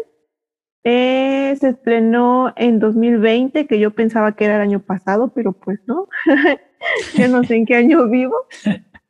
Se 0.84 1.58
estrenó 1.62 2.54
en 2.56 2.80
2020, 2.80 3.66
que 3.66 3.80
yo 3.80 3.92
pensaba 3.92 4.36
que 4.36 4.46
era 4.46 4.58
el 4.58 4.62
año 4.62 4.80
pasado, 4.80 5.34
pero 5.34 5.52
pues 5.52 5.80
no. 5.88 6.08
yo 7.18 7.28
no 7.28 7.44
sé 7.44 7.56
en 7.56 7.66
qué 7.66 7.76
año 7.76 8.08
vivo. 8.08 8.36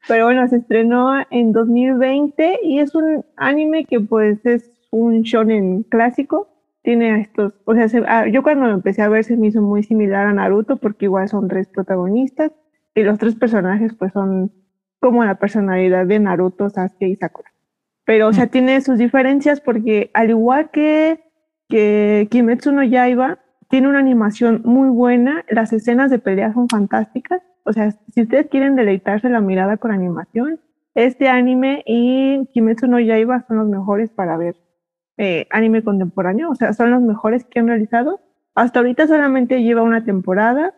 Pero 0.08 0.26
bueno, 0.26 0.47
se 0.47 0.58
estrenó 0.58 1.24
en 1.30 1.51
2020 1.51 2.60
y 2.64 2.80
es 2.80 2.95
un 2.95 3.26
anime 3.36 3.86
que 3.86 3.99
pues 3.99 4.45
es 4.45 4.72
un 4.91 5.24
shonen 5.24 5.84
clásico. 5.84 6.55
Tiene 6.86 7.20
estos, 7.20 7.54
o 7.66 7.74
sea, 7.74 7.88
ah, 8.08 8.28
yo 8.28 8.44
cuando 8.44 8.68
lo 8.68 8.74
empecé 8.74 9.02
a 9.02 9.10
ver 9.10 9.26
se 9.26 9.36
me 9.36 9.48
hizo 9.48 9.62
muy 9.62 9.84
similar 9.84 10.28
a 10.28 10.34
Naruto 10.34 10.78
porque 10.78 11.06
igual 11.06 11.28
son 11.28 11.50
tres 11.50 11.68
protagonistas 11.68 12.52
y 12.94 13.04
los 13.04 13.18
tres 13.18 13.36
personajes 13.36 13.94
pues 13.94 14.14
son 14.14 14.54
como 15.02 15.26
la 15.26 15.36
personalidad 15.36 16.06
de 16.06 16.20
Naruto, 16.20 16.70
Sasuke 16.70 17.10
y 17.10 17.16
Sakura. 17.18 17.52
Pero, 18.06 18.28
o 18.30 18.34
sea, 18.34 18.46
mm. 18.46 18.50
tiene 18.50 18.82
sus 18.82 18.98
diferencias 18.98 19.60
porque 19.60 20.12
al 20.14 20.30
igual 20.30 20.70
que, 20.72 21.24
que 21.68 22.28
Kimetsu 22.32 22.72
no 22.72 22.84
Yaiba, 22.84 23.40
tiene 23.68 23.90
una 23.90 24.00
animación 24.00 24.62
muy 24.64 24.88
buena, 24.88 25.44
las 25.50 25.74
escenas 25.74 26.10
de 26.10 26.20
pelea 26.20 26.54
son 26.54 26.70
fantásticas 26.70 27.42
o 27.66 27.74
sea, 27.74 27.92
si 28.14 28.22
ustedes 28.22 28.48
quieren 28.48 28.76
deleitarse 28.76 29.28
la 29.28 29.42
mirada 29.42 29.78
con 29.78 29.92
animación, 29.92 30.60
este 30.94 31.28
anime 31.28 31.84
y 31.86 32.46
Kimetsu 32.54 32.88
no 32.88 33.00
Yaiba 33.00 33.44
son 33.48 33.58
los 33.58 33.68
mejores 33.68 34.12
para 34.12 34.38
ver 34.38 34.56
eh, 35.18 35.47
anime 35.51 35.84
contemporáneo, 35.84 36.49
o 36.49 36.55
sea, 36.55 36.74
son 36.74 36.91
los 36.91 37.01
mejores 37.01 37.45
que 37.45 37.59
han 37.59 37.68
realizado. 37.68 38.22
Hasta 38.53 38.80
ahorita 38.80 39.07
solamente 39.07 39.63
lleva 39.63 39.82
una 39.82 40.03
temporada, 40.03 40.74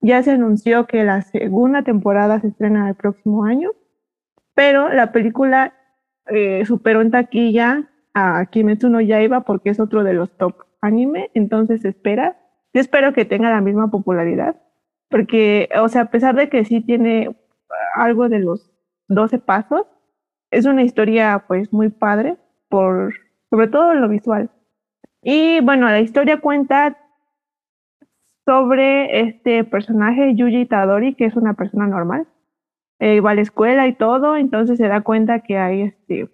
ya 0.00 0.22
se 0.22 0.32
anunció 0.32 0.86
que 0.86 1.04
la 1.04 1.22
segunda 1.22 1.82
temporada 1.82 2.40
se 2.40 2.48
estrena 2.48 2.88
el 2.88 2.94
próximo 2.94 3.44
año, 3.44 3.70
pero 4.54 4.88
la 4.88 5.12
película 5.12 5.74
eh, 6.26 6.64
superó 6.66 7.00
en 7.00 7.10
taquilla 7.10 7.88
a 8.14 8.44
Kimetsu 8.46 8.88
no 8.88 9.00
Yaiba 9.00 9.42
porque 9.42 9.70
es 9.70 9.80
otro 9.80 10.04
de 10.04 10.14
los 10.14 10.36
top 10.36 10.56
anime, 10.80 11.30
entonces 11.34 11.84
espera. 11.84 12.38
Yo 12.74 12.80
espero 12.80 13.12
que 13.12 13.24
tenga 13.24 13.50
la 13.50 13.60
misma 13.60 13.90
popularidad 13.90 14.56
porque, 15.12 15.68
o 15.78 15.88
sea, 15.88 16.02
a 16.02 16.10
pesar 16.10 16.34
de 16.34 16.48
que 16.48 16.64
sí 16.64 16.80
tiene 16.80 17.36
algo 17.94 18.30
de 18.30 18.38
los 18.38 18.72
12 19.08 19.38
pasos, 19.38 19.86
es 20.50 20.64
una 20.64 20.82
historia 20.82 21.44
pues 21.46 21.70
muy 21.70 21.90
padre, 21.90 22.38
por, 22.68 23.12
sobre 23.52 23.68
todo 23.68 23.92
lo 23.92 24.08
visual. 24.08 24.50
Y 25.22 25.60
bueno, 25.60 25.86
la 25.90 26.00
historia 26.00 26.40
cuenta 26.40 26.96
sobre 28.46 29.20
este 29.20 29.62
personaje, 29.64 30.34
Yuji 30.34 30.64
Tadori, 30.64 31.14
que 31.14 31.26
es 31.26 31.36
una 31.36 31.52
persona 31.52 31.86
normal. 31.86 32.26
Eh, 32.98 33.20
va 33.20 33.32
a 33.32 33.34
la 33.34 33.42
escuela 33.42 33.86
y 33.88 33.94
todo, 33.94 34.36
entonces 34.36 34.78
se 34.78 34.88
da 34.88 35.02
cuenta 35.02 35.40
que 35.40 35.58
hay 35.58 35.82
este 35.82 36.30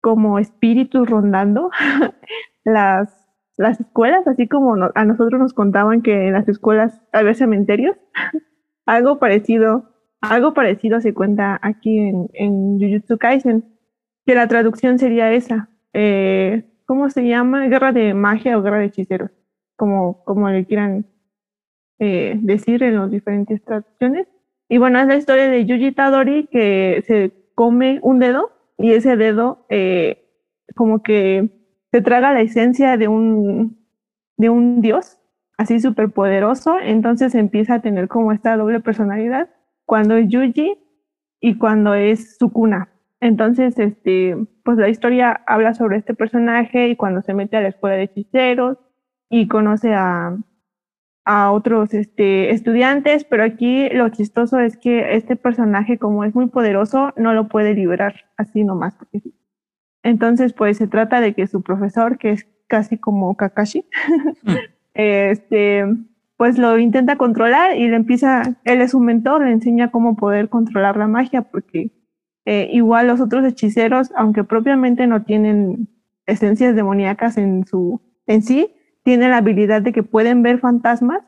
como 0.00 0.38
espíritus 0.38 1.10
rondando 1.10 1.70
las 2.64 3.20
las 3.58 3.78
escuelas, 3.78 4.26
así 4.26 4.48
como 4.48 4.76
a 4.94 5.04
nosotros 5.04 5.38
nos 5.38 5.52
contaban 5.52 6.00
que 6.00 6.28
en 6.28 6.32
las 6.32 6.48
escuelas 6.48 7.02
había 7.12 7.34
cementerios, 7.34 7.98
algo 8.86 9.18
parecido, 9.18 9.92
algo 10.22 10.54
parecido 10.54 11.02
se 11.02 11.12
cuenta 11.12 11.58
aquí 11.60 11.98
en, 11.98 12.30
en 12.32 12.78
Jujutsu 12.80 13.18
Kaisen, 13.18 13.78
que 14.24 14.34
la 14.34 14.48
traducción 14.48 14.98
sería 14.98 15.32
esa. 15.32 15.69
Eh, 15.92 16.64
¿Cómo 16.86 17.08
se 17.10 17.26
llama? 17.26 17.68
Guerra 17.68 17.92
de 17.92 18.14
magia 18.14 18.58
o 18.58 18.62
guerra 18.62 18.78
de 18.78 18.86
hechiceros, 18.86 19.30
como, 19.76 20.24
como 20.24 20.48
le 20.50 20.66
quieran 20.66 21.06
eh, 21.98 22.36
decir 22.40 22.82
en 22.82 22.96
las 22.96 23.10
diferentes 23.10 23.62
traducciones. 23.62 24.26
Y 24.68 24.78
bueno, 24.78 25.00
es 25.00 25.06
la 25.06 25.16
historia 25.16 25.48
de 25.48 25.66
Yuji 25.66 25.92
Tadori 25.92 26.48
que 26.50 27.02
se 27.06 27.32
come 27.54 27.98
un 28.02 28.18
dedo 28.18 28.52
y 28.78 28.92
ese 28.92 29.16
dedo 29.16 29.66
eh, 29.68 30.24
como 30.74 31.02
que 31.02 31.50
se 31.90 32.00
traga 32.02 32.32
la 32.32 32.40
esencia 32.40 32.96
de 32.96 33.08
un, 33.08 33.86
de 34.36 34.48
un 34.48 34.80
dios 34.80 35.18
así 35.58 35.78
súper 35.78 36.10
poderoso, 36.10 36.78
entonces 36.80 37.34
empieza 37.34 37.74
a 37.74 37.82
tener 37.82 38.08
como 38.08 38.32
esta 38.32 38.56
doble 38.56 38.80
personalidad 38.80 39.50
cuando 39.84 40.16
es 40.16 40.28
Yuji 40.28 40.78
y 41.40 41.58
cuando 41.58 41.92
es 41.94 42.38
Sukuna. 42.38 42.89
Entonces, 43.20 43.78
este, 43.78 44.36
pues 44.64 44.78
la 44.78 44.88
historia 44.88 45.42
habla 45.46 45.74
sobre 45.74 45.98
este 45.98 46.14
personaje 46.14 46.88
y 46.88 46.96
cuando 46.96 47.22
se 47.22 47.34
mete 47.34 47.56
a 47.56 47.60
la 47.60 47.68
escuela 47.68 47.96
de 47.96 48.04
hechiceros 48.04 48.78
y 49.28 49.46
conoce 49.46 49.92
a, 49.94 50.36
a 51.24 51.52
otros 51.52 51.92
este, 51.92 52.50
estudiantes, 52.50 53.24
pero 53.24 53.44
aquí 53.44 53.88
lo 53.90 54.08
chistoso 54.08 54.58
es 54.58 54.76
que 54.76 55.14
este 55.14 55.36
personaje, 55.36 55.98
como 55.98 56.24
es 56.24 56.34
muy 56.34 56.46
poderoso, 56.48 57.12
no 57.16 57.34
lo 57.34 57.48
puede 57.48 57.74
liberar 57.74 58.14
así 58.36 58.64
nomás, 58.64 58.94
porque 58.94 59.22
entonces, 60.02 60.52
pues 60.52 60.78
se 60.78 60.86
trata 60.86 61.20
de 61.20 61.34
que 61.34 61.46
su 61.46 61.62
profesor, 61.62 62.18
que 62.18 62.32
es 62.32 62.46
casi 62.68 62.98
como 62.98 63.36
Kakashi, 63.36 63.84
mm. 64.42 64.52
este, 64.94 65.84
pues 66.36 66.58
lo 66.58 66.78
intenta 66.78 67.16
controlar 67.16 67.76
y 67.76 67.88
le 67.88 67.96
empieza, 67.96 68.42
él 68.64 68.80
es 68.80 68.94
un 68.94 69.04
mentor, 69.04 69.44
le 69.44 69.52
enseña 69.52 69.90
cómo 69.90 70.16
poder 70.16 70.48
controlar 70.48 70.96
la 70.96 71.06
magia, 71.06 71.42
porque 71.42 71.90
eh, 72.52 72.68
igual 72.72 73.06
los 73.06 73.20
otros 73.20 73.44
hechiceros, 73.44 74.10
aunque 74.16 74.42
propiamente 74.42 75.06
no 75.06 75.22
tienen 75.22 75.88
esencias 76.26 76.74
demoníacas 76.74 77.38
en, 77.38 77.64
su, 77.64 78.00
en 78.26 78.42
sí, 78.42 78.74
tienen 79.04 79.30
la 79.30 79.36
habilidad 79.36 79.82
de 79.82 79.92
que 79.92 80.02
pueden 80.02 80.42
ver 80.42 80.58
fantasmas 80.58 81.20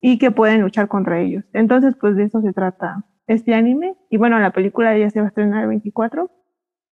y 0.00 0.18
que 0.18 0.30
pueden 0.30 0.60
luchar 0.60 0.86
contra 0.86 1.20
ellos. 1.20 1.42
Entonces, 1.52 1.96
pues 2.00 2.14
de 2.14 2.26
eso 2.26 2.42
se 2.42 2.52
trata 2.52 3.04
este 3.26 3.54
anime. 3.54 3.96
Y 4.08 4.18
bueno, 4.18 4.38
la 4.38 4.52
película 4.52 4.96
ya 4.96 5.10
se 5.10 5.18
va 5.18 5.26
a 5.26 5.28
estrenar 5.30 5.64
el 5.64 5.68
24. 5.70 6.30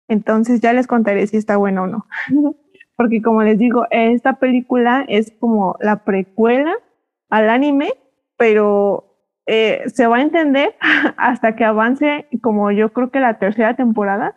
Entonces 0.09 0.61
ya 0.61 0.73
les 0.73 0.89
contaré 0.89 1.25
si 1.29 1.37
está 1.37 1.57
bueno 1.57 1.85
o 1.85 1.87
no. 1.87 2.07
Porque 2.97 3.23
como 3.23 3.45
les 3.45 3.57
digo, 3.57 3.87
esta 3.93 4.41
película 4.41 5.05
es 5.07 5.31
como 5.39 5.77
la 5.79 6.03
precuela 6.03 6.75
al 7.31 7.51
anime, 7.51 7.93
pero 8.37 9.14
eh, 9.47 9.83
se 9.87 10.07
va 10.07 10.17
a 10.17 10.23
entender 10.23 10.75
hasta 11.17 11.57
que 11.57 11.65
avance 11.65 12.27
como 12.41 12.71
yo 12.71 12.93
creo 12.93 13.11
que 13.11 13.21
la 13.21 13.39
tercera 13.39 13.77
temporada. 13.77 14.37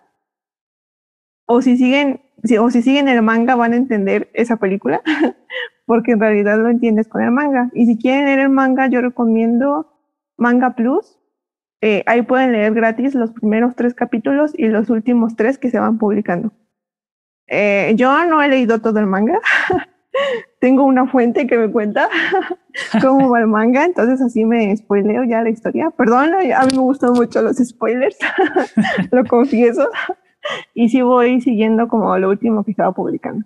O 1.46 1.62
si 1.62 1.78
siguen, 1.78 2.22
o 2.60 2.70
si 2.70 2.82
siguen 2.82 3.08
el 3.08 3.22
manga 3.22 3.56
van 3.56 3.74
a 3.74 3.78
entender 3.78 4.30
esa 4.34 4.58
película, 4.58 5.02
porque 5.86 6.12
en 6.12 6.20
realidad 6.20 6.58
lo 6.58 6.70
entiendes 6.70 7.08
con 7.08 7.22
el 7.22 7.32
manga. 7.32 7.70
Y 7.74 7.86
si 7.86 7.98
quieren 7.98 8.26
leer 8.26 8.40
el 8.40 8.50
manga, 8.50 8.88
yo 8.88 9.02
recomiendo 9.02 9.94
Manga 10.38 10.76
Plus, 10.76 11.18
eh, 11.82 12.04
ahí 12.06 12.24
pueden 12.24 12.52
leer 12.52 12.74
gratis 12.74 13.16
los 13.16 13.32
primeros 13.32 13.76
tres 13.76 13.94
capítulos 13.94 14.54
y 14.58 14.68
los 14.68 14.90
últimos 14.90 15.36
tres 15.36 15.58
que 15.58 15.70
se 15.70 15.80
van 15.80 15.98
publicando. 15.98 16.52
Eh, 17.48 17.94
yo 17.96 18.26
no 18.26 18.42
he 18.42 18.50
leído 18.50 18.80
todo 18.80 19.00
el 19.00 19.08
manga. 19.08 19.40
Tengo 20.60 20.84
una 20.84 21.08
fuente 21.08 21.48
que 21.48 21.58
me 21.58 21.72
cuenta 21.72 22.10
cómo 23.02 23.30
va 23.30 23.40
el 23.40 23.48
manga, 23.48 23.86
entonces 23.86 24.22
así 24.22 24.46
me 24.46 24.76
spoileo 24.76 25.24
ya 25.24 25.42
la 25.42 25.50
historia. 25.50 25.92
Perdón, 25.92 26.34
a 26.34 26.66
mí 26.66 26.72
me 26.74 26.80
gustan 26.80 27.14
mucho 27.14 27.42
los 27.42 27.58
spoilers, 27.58 28.18
lo 29.12 29.24
confieso. 29.26 29.90
Y 30.74 30.90
sí 30.90 31.02
voy 31.02 31.42
siguiendo 31.42 31.88
como 31.88 32.18
lo 32.18 32.30
último 32.30 32.64
que 32.64 32.72
estaba 32.72 32.92
publicando. 32.94 33.46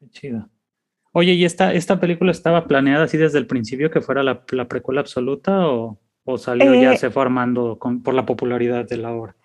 Qué 0.00 0.08
chido. 0.10 0.48
Oye, 1.12 1.32
¿y 1.32 1.44
esta, 1.44 1.72
esta 1.72 1.98
película 1.98 2.30
estaba 2.30 2.66
planeada 2.66 3.04
así 3.04 3.16
desde 3.16 3.38
el 3.38 3.46
principio 3.46 3.90
que 3.90 4.00
fuera 4.00 4.22
la, 4.22 4.44
la 4.50 4.68
precuela 4.68 5.00
absoluta 5.00 5.68
o...? 5.68 6.00
¿O 6.28 6.38
salió 6.38 6.74
ya 6.74 6.92
eh, 6.92 6.96
se 6.98 7.10
formando 7.10 7.78
por 7.78 8.12
la 8.12 8.26
popularidad 8.26 8.84
de 8.84 8.96
la 8.96 9.12
obra? 9.12 9.36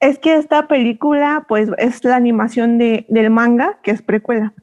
Es 0.00 0.18
que 0.18 0.34
esta 0.34 0.66
película, 0.66 1.44
pues, 1.46 1.68
es 1.76 2.02
la 2.04 2.16
animación 2.16 2.78
de, 2.78 3.04
del 3.10 3.28
manga, 3.28 3.78
que 3.82 3.90
es 3.90 4.00
precuela. 4.00 4.54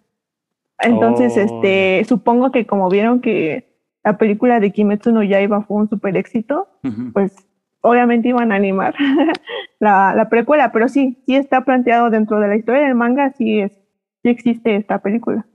Entonces, 0.82 1.36
oh, 1.38 1.42
este, 1.42 2.04
supongo 2.06 2.52
que 2.52 2.66
como 2.66 2.90
vieron 2.90 3.22
que 3.22 3.70
la 4.04 4.18
película 4.18 4.60
de 4.60 4.72
Kimetsu 4.72 5.12
no 5.12 5.24
Yaiba 5.24 5.62
fue 5.64 5.78
un 5.78 5.90
super 5.90 6.16
éxito, 6.16 6.68
pues 7.14 7.36
obviamente 7.82 8.30
iban 8.30 8.52
a 8.52 8.56
animar 8.56 8.96
la, 9.80 10.14
la, 10.16 10.30
precuela, 10.30 10.72
pero 10.72 10.88
sí, 10.88 11.22
sí 11.26 11.36
está 11.36 11.66
planteado 11.66 12.10
dentro 12.10 12.40
de 12.40 12.48
la 12.48 12.56
historia 12.56 12.82
del 12.84 12.96
manga, 12.96 13.32
sí 13.34 13.60
es, 13.60 13.72
sí 14.24 14.30
existe 14.30 14.76
esta 14.76 15.00
película. 15.00 15.46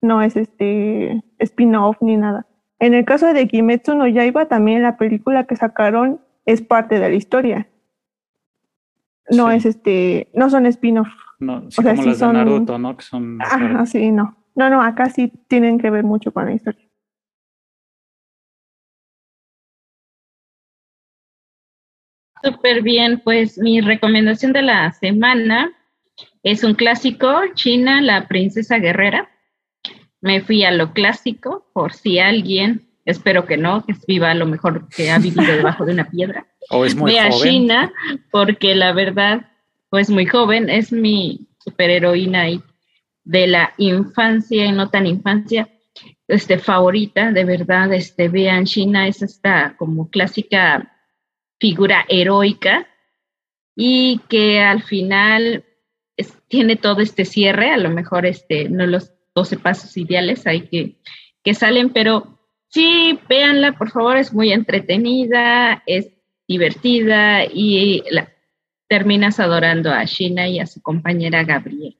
No 0.00 0.22
es 0.22 0.36
este 0.36 1.22
spin-off 1.38 1.96
ni 2.00 2.16
nada. 2.16 2.46
En 2.78 2.94
el 2.94 3.04
caso 3.04 3.32
de 3.32 3.48
Kimetsu 3.48 3.94
no 3.94 4.06
Yaiba, 4.06 4.46
también 4.46 4.82
la 4.82 4.96
película 4.96 5.44
que 5.44 5.56
sacaron 5.56 6.20
es 6.46 6.62
parte 6.62 6.98
de 6.98 7.08
la 7.08 7.14
historia. 7.14 7.68
No 9.30 9.50
es 9.50 9.64
este, 9.64 10.28
no 10.34 10.50
son 10.50 10.66
spin-off 10.66 11.08
No, 11.38 11.70
sí, 11.70 11.76
como 11.76 12.02
las 12.02 12.18
de 12.18 12.32
Naruto, 12.32 12.78
¿no? 12.78 12.96
Que 12.96 13.02
son. 13.02 13.40
Ajá, 13.40 13.86
sí, 13.86 14.10
no. 14.10 14.36
No, 14.54 14.70
no, 14.70 14.82
acá 14.82 15.10
sí 15.10 15.32
tienen 15.48 15.78
que 15.78 15.90
ver 15.90 16.04
mucho 16.04 16.32
con 16.32 16.46
la 16.46 16.54
historia. 16.54 16.84
Súper 22.42 22.82
bien, 22.82 23.20
pues 23.24 23.58
mi 23.58 23.80
recomendación 23.80 24.52
de 24.52 24.62
la 24.62 24.92
semana 24.92 25.72
es 26.42 26.62
un 26.62 26.74
clásico, 26.74 27.40
China, 27.54 28.02
la 28.02 28.28
princesa 28.28 28.78
guerrera. 28.78 29.30
Me 30.20 30.42
fui 30.42 30.62
a 30.62 30.70
lo 30.70 30.92
clásico, 30.92 31.70
por 31.72 31.94
si 31.94 32.18
alguien, 32.18 32.86
espero 33.06 33.46
que 33.46 33.56
no, 33.56 33.84
que 33.84 33.94
viva 34.06 34.30
a 34.30 34.34
lo 34.34 34.46
mejor 34.46 34.88
que 34.90 35.10
ha 35.10 35.18
vivido 35.18 35.42
debajo 35.56 35.86
de 35.86 35.94
una 35.94 36.10
piedra. 36.10 36.46
O 36.70 36.84
es 36.84 36.94
muy 36.94 37.12
Ve 37.12 37.20
a 37.20 37.30
China, 37.30 37.92
porque 38.30 38.74
la 38.74 38.92
verdad, 38.92 39.50
pues 39.88 40.10
muy 40.10 40.26
joven, 40.26 40.68
es 40.68 40.92
mi 40.92 41.48
superheroína 41.58 42.50
de 43.24 43.46
la 43.46 43.74
infancia 43.78 44.66
y 44.66 44.72
no 44.72 44.90
tan 44.90 45.06
infancia, 45.06 45.68
este, 46.28 46.58
favorita, 46.58 47.32
de 47.32 47.44
verdad, 47.44 47.92
este, 47.92 48.28
vean, 48.28 48.64
China 48.64 49.06
es 49.08 49.22
esta 49.22 49.76
como 49.76 50.10
clásica 50.10 50.90
figura 51.58 52.04
heroica 52.08 52.86
y 53.76 54.20
que 54.28 54.60
al 54.60 54.82
final 54.82 55.64
tiene 56.48 56.76
todo 56.76 57.00
este 57.00 57.24
cierre, 57.24 57.70
a 57.70 57.76
lo 57.76 57.90
mejor 57.90 58.26
este, 58.26 58.68
no 58.68 58.86
los 58.86 59.12
12 59.34 59.58
pasos 59.58 59.96
ideales 59.96 60.46
hay 60.46 60.68
que, 60.68 60.96
que 61.42 61.54
salen, 61.54 61.90
pero 61.90 62.38
sí, 62.68 63.18
véanla, 63.28 63.72
por 63.72 63.90
favor, 63.90 64.16
es 64.16 64.32
muy 64.32 64.52
entretenida, 64.52 65.82
es 65.86 66.10
divertida 66.46 67.44
y 67.44 68.02
terminas 68.88 69.40
adorando 69.40 69.90
a 69.90 70.04
Shina 70.04 70.48
y 70.48 70.60
a 70.60 70.66
su 70.66 70.80
compañera 70.80 71.42
Gabriel. 71.42 71.96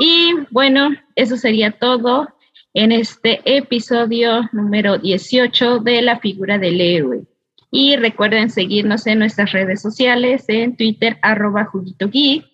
Y 0.00 0.32
bueno, 0.50 0.88
eso 1.14 1.36
sería 1.36 1.72
todo 1.72 2.26
en 2.72 2.90
este 2.90 3.42
episodio 3.44 4.48
número 4.50 4.96
18 4.96 5.80
de 5.80 6.00
la 6.00 6.18
figura 6.18 6.56
del 6.56 6.80
héroe. 6.80 7.24
Y 7.70 7.96
recuerden 7.96 8.48
seguirnos 8.48 9.06
en 9.06 9.18
nuestras 9.18 9.52
redes 9.52 9.82
sociales, 9.82 10.46
en 10.48 10.74
Twitter, 10.74 11.18
arroba 11.20 11.66
juguito 11.66 12.08
geek, 12.08 12.46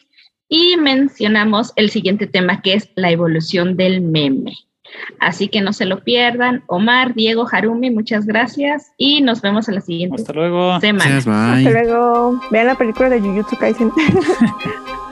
y 0.49 0.77
mencionamos 0.77 1.73
el 1.77 1.91
siguiente 1.91 2.27
tema 2.27 2.63
que 2.63 2.75
es 2.75 2.91
la 2.97 3.13
evolución 3.13 3.77
del 3.77 4.01
meme. 4.01 4.53
Así 5.21 5.47
que 5.47 5.61
no 5.61 5.73
se 5.73 5.85
lo 5.87 6.03
pierdan. 6.03 6.65
Omar, 6.67 7.15
Diego, 7.15 7.47
Harumi, 7.51 7.91
muchas 7.91 8.27
gracias 8.27 8.91
y 8.99 9.21
nos 9.21 9.41
vemos 9.41 9.69
en 9.69 9.77
la 9.77 9.81
siguiente 9.83 10.17
Hasta 10.17 10.33
luego. 10.33 10.81
semana. 10.81 11.19
Hasta 11.19 11.71
luego. 11.71 12.41
Vean 12.51 12.67
la 12.67 12.75
película 12.75 13.09
de 13.09 13.21
Jujutsu 13.21 13.57
Kaisen. 13.57 13.93